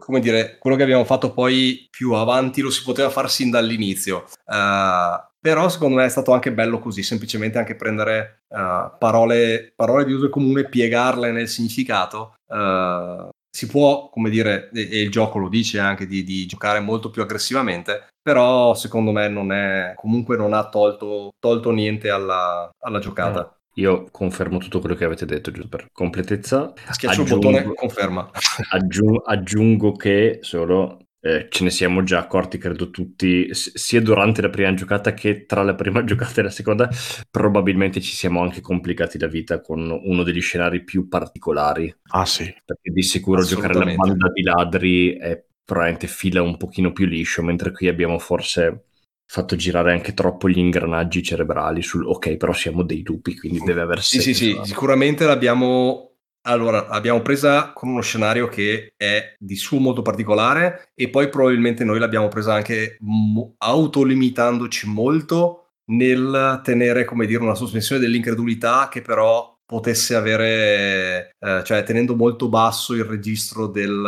[0.00, 4.26] come dire, quello che abbiamo fatto poi più avanti lo si poteva fare sin dall'inizio.
[4.44, 10.06] Uh, però secondo me è stato anche bello così, semplicemente anche prendere uh, parole, parole,
[10.06, 15.48] di uso comune, piegarle nel significato, uh, si può, come dire, e, il gioco lo
[15.48, 20.52] dice anche, di, di, giocare molto più aggressivamente, però secondo me non è, comunque non
[20.52, 23.40] ha tolto, tolto niente alla, alla giocata.
[23.40, 23.56] No.
[23.74, 26.72] Io confermo tutto quello che avete detto, giusto per completezza.
[26.90, 28.30] Schiaccio aggiungo, il bottone, conferma.
[28.70, 34.50] Aggiungo, aggiungo che solo eh, ce ne siamo già accorti, credo tutti, sia durante la
[34.50, 36.90] prima giocata che tra la prima giocata e la seconda,
[37.30, 41.92] probabilmente ci siamo anche complicati la vita con uno degli scenari più particolari.
[42.10, 42.44] Ah sì.
[42.62, 47.42] Perché di sicuro giocare la banda di ladri è probabilmente fila un pochino più liscio,
[47.42, 48.88] mentre qui abbiamo forse
[49.26, 53.80] fatto girare anche troppo gli ingranaggi cerebrali sul ok, però siamo dei lupi, quindi deve
[53.80, 56.13] aver Sì, sì, sì, sicuramente l'abbiamo
[56.46, 61.84] allora, l'abbiamo presa con uno scenario che è di suo molto particolare e poi probabilmente
[61.84, 69.00] noi l'abbiamo presa anche mo- autolimitandoci molto nel tenere, come dire, una sospensione dell'incredulità che
[69.00, 74.02] però potesse avere, eh, cioè tenendo molto basso il registro del,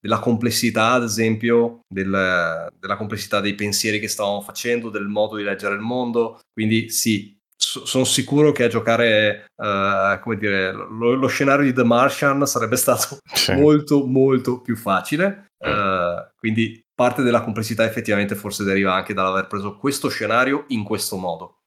[0.00, 5.44] della complessità, ad esempio, del, della complessità dei pensieri che stavamo facendo, del modo di
[5.44, 6.40] leggere il mondo.
[6.52, 11.84] Quindi sì, sono sicuro che a giocare, uh, come dire, lo, lo, scenario di The
[11.84, 13.54] Martian sarebbe stato sì.
[13.54, 15.50] molto, molto più facile.
[15.62, 21.16] Uh, quindi parte della complessità effettivamente forse deriva anche dall'aver preso questo scenario in questo
[21.16, 21.58] modo.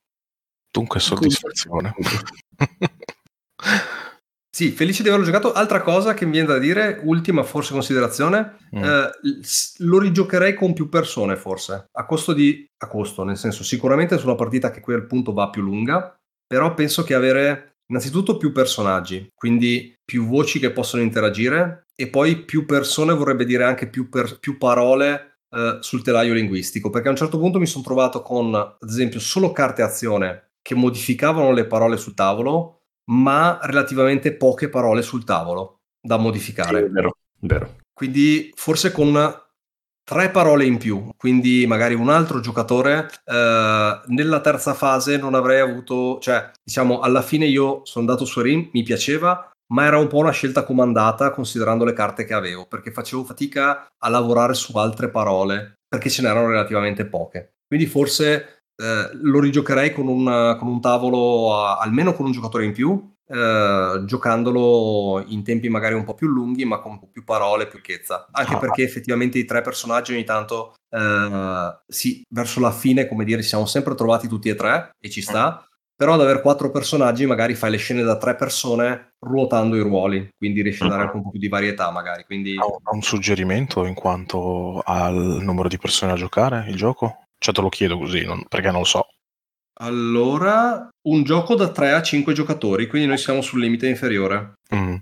[0.70, 1.96] Dunque soddisfazione.
[4.56, 5.52] Sì, felice di averlo giocato.
[5.52, 8.84] Altra cosa che mi viene da dire, ultima forse considerazione, mm.
[8.86, 9.10] eh,
[9.80, 12.66] lo rigiocherei con più persone forse, a costo di...
[12.78, 16.18] a costo, nel senso sicuramente su una partita che qui al punto va più lunga,
[16.48, 22.38] però penso che avere innanzitutto più personaggi, quindi più voci che possono interagire e poi
[22.38, 27.12] più persone vorrebbe dire anche più, per, più parole eh, sul telaio linguistico, perché a
[27.12, 31.68] un certo punto mi sono trovato con, ad esempio, solo carte azione che modificavano le
[31.68, 32.75] parole sul tavolo,
[33.12, 36.84] ma relativamente poche parole sul tavolo da modificare.
[36.84, 37.76] Sì, vero, vero.
[37.94, 39.44] Quindi forse con
[40.04, 45.60] tre parole in più, quindi magari un altro giocatore eh, nella terza fase non avrei
[45.60, 50.08] avuto, cioè diciamo alla fine io sono andato su Rim, mi piaceva, ma era un
[50.08, 54.78] po' una scelta comandata considerando le carte che avevo, perché facevo fatica a lavorare su
[54.78, 57.54] altre parole, perché ce n'erano relativamente poche.
[57.68, 62.66] Quindi forse eh, lo rigiocherei con un, con un tavolo a, almeno con un giocatore
[62.66, 67.68] in più, eh, giocandolo in tempi magari un po' più lunghi, ma con più parole,
[67.68, 68.28] più ricchezza.
[68.32, 68.60] Anche ah.
[68.60, 73.50] perché effettivamente i tre personaggi ogni tanto, eh, sì, verso la fine, come dire, ci
[73.50, 75.62] siamo sempre trovati tutti e tre e ci sta.
[75.62, 75.74] Mm.
[75.98, 80.30] Però ad avere quattro personaggi magari fai le scene da tre persone ruotando i ruoli,
[80.38, 82.26] quindi riesci a dare anche un po' più di varietà magari.
[82.26, 82.58] Quindi...
[82.58, 87.25] Ha un suggerimento in quanto al numero di persone a giocare il gioco?
[87.38, 89.08] Cioè te lo chiedo così, non, perché non lo so.
[89.80, 94.54] Allora, un gioco da 3 a 5 giocatori, quindi noi siamo sul limite inferiore.
[94.74, 94.96] Mm.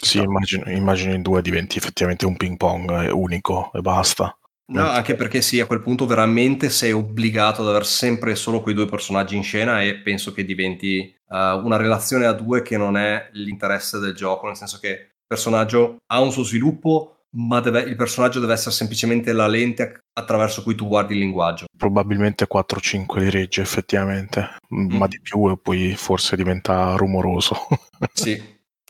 [0.00, 4.36] Sì, immagino, immagino in due diventi effettivamente un ping pong unico e basta.
[4.66, 8.74] No, anche perché sì, a quel punto veramente sei obbligato ad avere sempre solo quei
[8.74, 12.96] due personaggi in scena e penso che diventi uh, una relazione a due che non
[12.96, 17.80] è l'interesse del gioco, nel senso che il personaggio ha un suo sviluppo, ma deve,
[17.80, 21.66] il personaggio deve essere semplicemente la lente attraverso cui tu guardi il linguaggio.
[21.76, 24.96] Probabilmente 4-5 li regge effettivamente, mm.
[24.96, 27.56] ma di più e poi forse diventa rumoroso.
[28.12, 28.40] sì,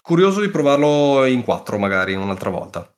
[0.02, 2.88] curioso di provarlo in 4 magari un'altra volta.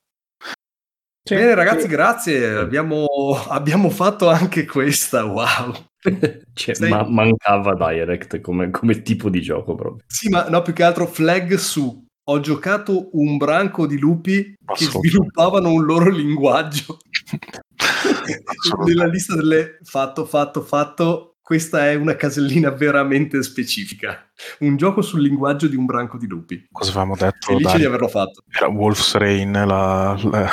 [1.22, 1.88] Sì, Bene ragazzi, sì.
[1.88, 3.06] grazie, abbiamo,
[3.48, 5.74] abbiamo, fatto anche questa, wow.
[6.54, 6.88] cioè, Sei...
[6.88, 10.04] ma- mancava Direct come, come tipo di gioco proprio.
[10.06, 14.84] Sì, ma no, più che altro flag su ho giocato un branco di lupi che
[14.84, 16.98] sviluppavano un loro linguaggio.
[18.84, 24.28] Nella lista delle fatto, fatto, fatto, questa è una casellina veramente specifica.
[24.60, 26.66] Un gioco sul linguaggio di un branco di lupi.
[26.72, 27.46] Cosa avevamo detto?
[27.46, 28.42] Felice di averlo fatto.
[28.50, 30.50] Era Wolf's Rain, la, la...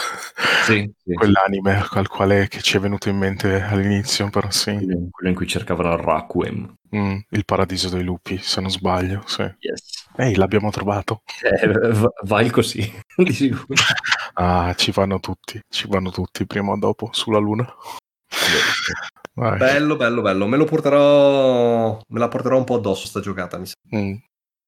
[0.65, 1.13] Sì, sì.
[1.13, 4.75] quell'anime al quale ci è venuto in mente all'inizio, però sì.
[4.75, 6.75] Quello in cui cercavano il Raquem.
[6.95, 9.41] Mm, il paradiso dei lupi, se non sbaglio, sì.
[9.41, 10.02] Yes.
[10.15, 11.22] Ehi, l'abbiamo trovato.
[11.41, 13.73] Eh, vai così, di sicuro.
[14.34, 17.65] ah, ci vanno tutti, ci vanno tutti prima o dopo sulla luna.
[19.35, 19.57] Vai.
[19.57, 20.45] Bello, bello, bello.
[20.45, 21.99] Me lo porterò.
[22.07, 23.73] Me la porterò un po' addosso sta giocata, mi sa.
[23.95, 24.15] Mm.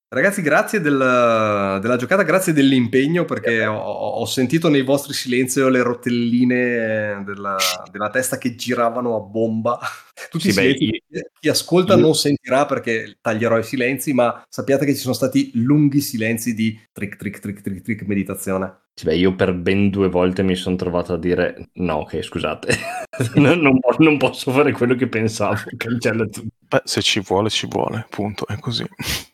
[0.08, 5.82] Ragazzi, grazie del, della giocata, grazie dell'impegno perché ho, ho, sentito nei vostri silenzi le
[5.82, 7.58] rotelline della,
[7.92, 9.80] della, testa che giravano a bomba.
[10.30, 10.92] Tutti sì, beh, io...
[11.40, 12.02] chi ascolta io...
[12.02, 16.80] non sentirà perché taglierò i silenzi, ma sappiate che ci sono stati lunghi silenzi di
[16.92, 18.85] trick, trick, trick, trick, trick, meditazione.
[18.98, 22.78] Sì, beh, io per ben due volte mi sono trovato a dire no, ok, scusate,
[23.36, 26.48] non, non, non, posso fare quello che pensavo, cancella tutto.
[26.66, 28.86] Beh, se ci vuole, ci vuole, punto, è così.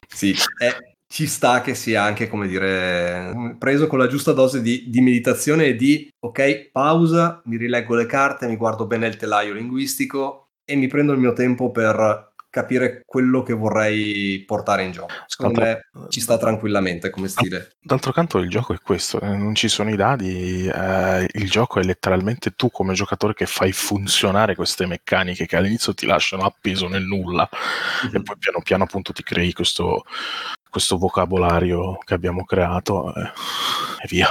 [0.08, 0.76] Sì, è,
[1.06, 5.66] ci sta che sia anche, come dire, preso con la giusta dose di, di, meditazione
[5.66, 10.76] e di, ok, pausa, mi rileggo le carte, mi guardo bene il telaio linguistico e
[10.76, 15.14] mi prendo il mio tempo per capire quello che vorrei portare in gioco.
[15.26, 15.90] Secondo D'altro...
[15.94, 17.78] me ci sta tranquillamente come stile.
[17.82, 21.80] D'altro canto il gioco è questo, eh, non ci sono i dadi, eh, il gioco
[21.80, 26.88] è letteralmente tu come giocatore che fai funzionare queste meccaniche che all'inizio ti lasciano appeso
[26.88, 27.50] nel nulla
[28.06, 28.16] mm-hmm.
[28.16, 30.04] e poi piano piano appunto ti crei questo,
[30.70, 33.32] questo vocabolario che abbiamo creato eh,
[34.04, 34.28] e via.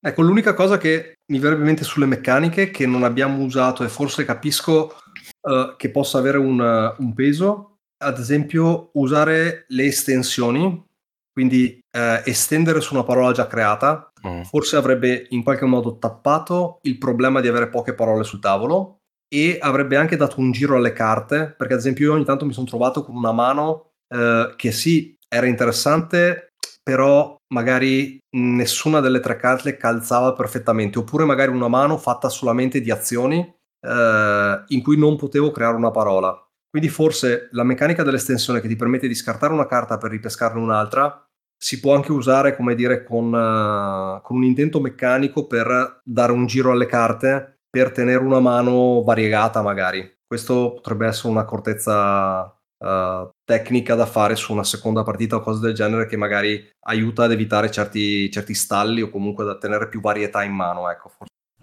[0.00, 3.88] Ecco, l'unica cosa che mi verrebbe in mente sulle meccaniche che non abbiamo usato e
[3.88, 4.94] forse capisco
[5.42, 10.84] uh, che possa avere un, un, peso, ad esempio usare le estensioni,
[11.32, 14.42] quindi uh, estendere su una parola già creata, mm.
[14.42, 18.98] forse avrebbe in qualche modo tappato il problema di avere poche parole sul tavolo
[19.28, 22.52] e avrebbe anche dato un giro alle carte, perché ad esempio io ogni tanto mi
[22.52, 29.36] sono trovato con una mano uh, che sì, era interessante, però magari nessuna delle tre
[29.36, 35.16] carte calzava perfettamente, oppure magari una mano fatta solamente di azioni eh, in cui non
[35.16, 36.36] potevo creare una parola.
[36.70, 41.28] Quindi forse la meccanica dell'estensione che ti permette di scartare una carta per ripescarne un'altra
[41.60, 46.46] si può anche usare, come dire, con, uh, con un intento meccanico per dare un
[46.46, 50.18] giro alle carte per tenere una mano variegata magari.
[50.24, 52.42] Questo potrebbe essere un'accortezza
[52.78, 57.24] uh, tecnica da fare su una seconda partita o cose del genere che magari aiuta
[57.24, 60.88] ad evitare certi, certi stalli o comunque da tenere più varietà in mano.
[60.88, 61.10] Ecco.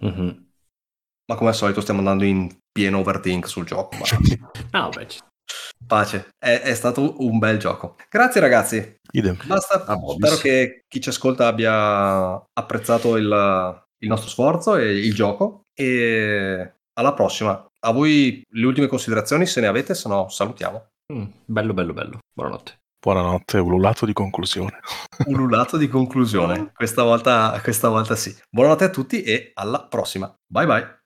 [0.04, 0.45] Mm-hmm.
[1.26, 3.96] Ma come al solito stiamo andando in pieno overthink sul gioco.
[4.70, 5.06] no, beh.
[5.86, 7.96] Pace, è, è, stato un bel gioco.
[8.08, 8.96] Grazie ragazzi.
[9.12, 9.36] Idem.
[9.46, 9.84] Basta.
[9.84, 15.62] Ah, Spero che chi ci ascolta abbia apprezzato il, il nostro sforzo e il gioco.
[15.74, 17.64] E alla prossima.
[17.80, 20.88] A voi le ultime considerazioni, se ne avete, se no salutiamo.
[21.12, 22.18] Mm, bello, bello, bello.
[22.32, 22.78] Buonanotte.
[22.98, 24.80] Buonanotte, ululato di conclusione.
[25.26, 26.72] ululato di conclusione.
[26.74, 28.34] Questa volta, questa volta sì.
[28.50, 30.34] Buonanotte a tutti e alla prossima.
[30.44, 31.05] Bye bye.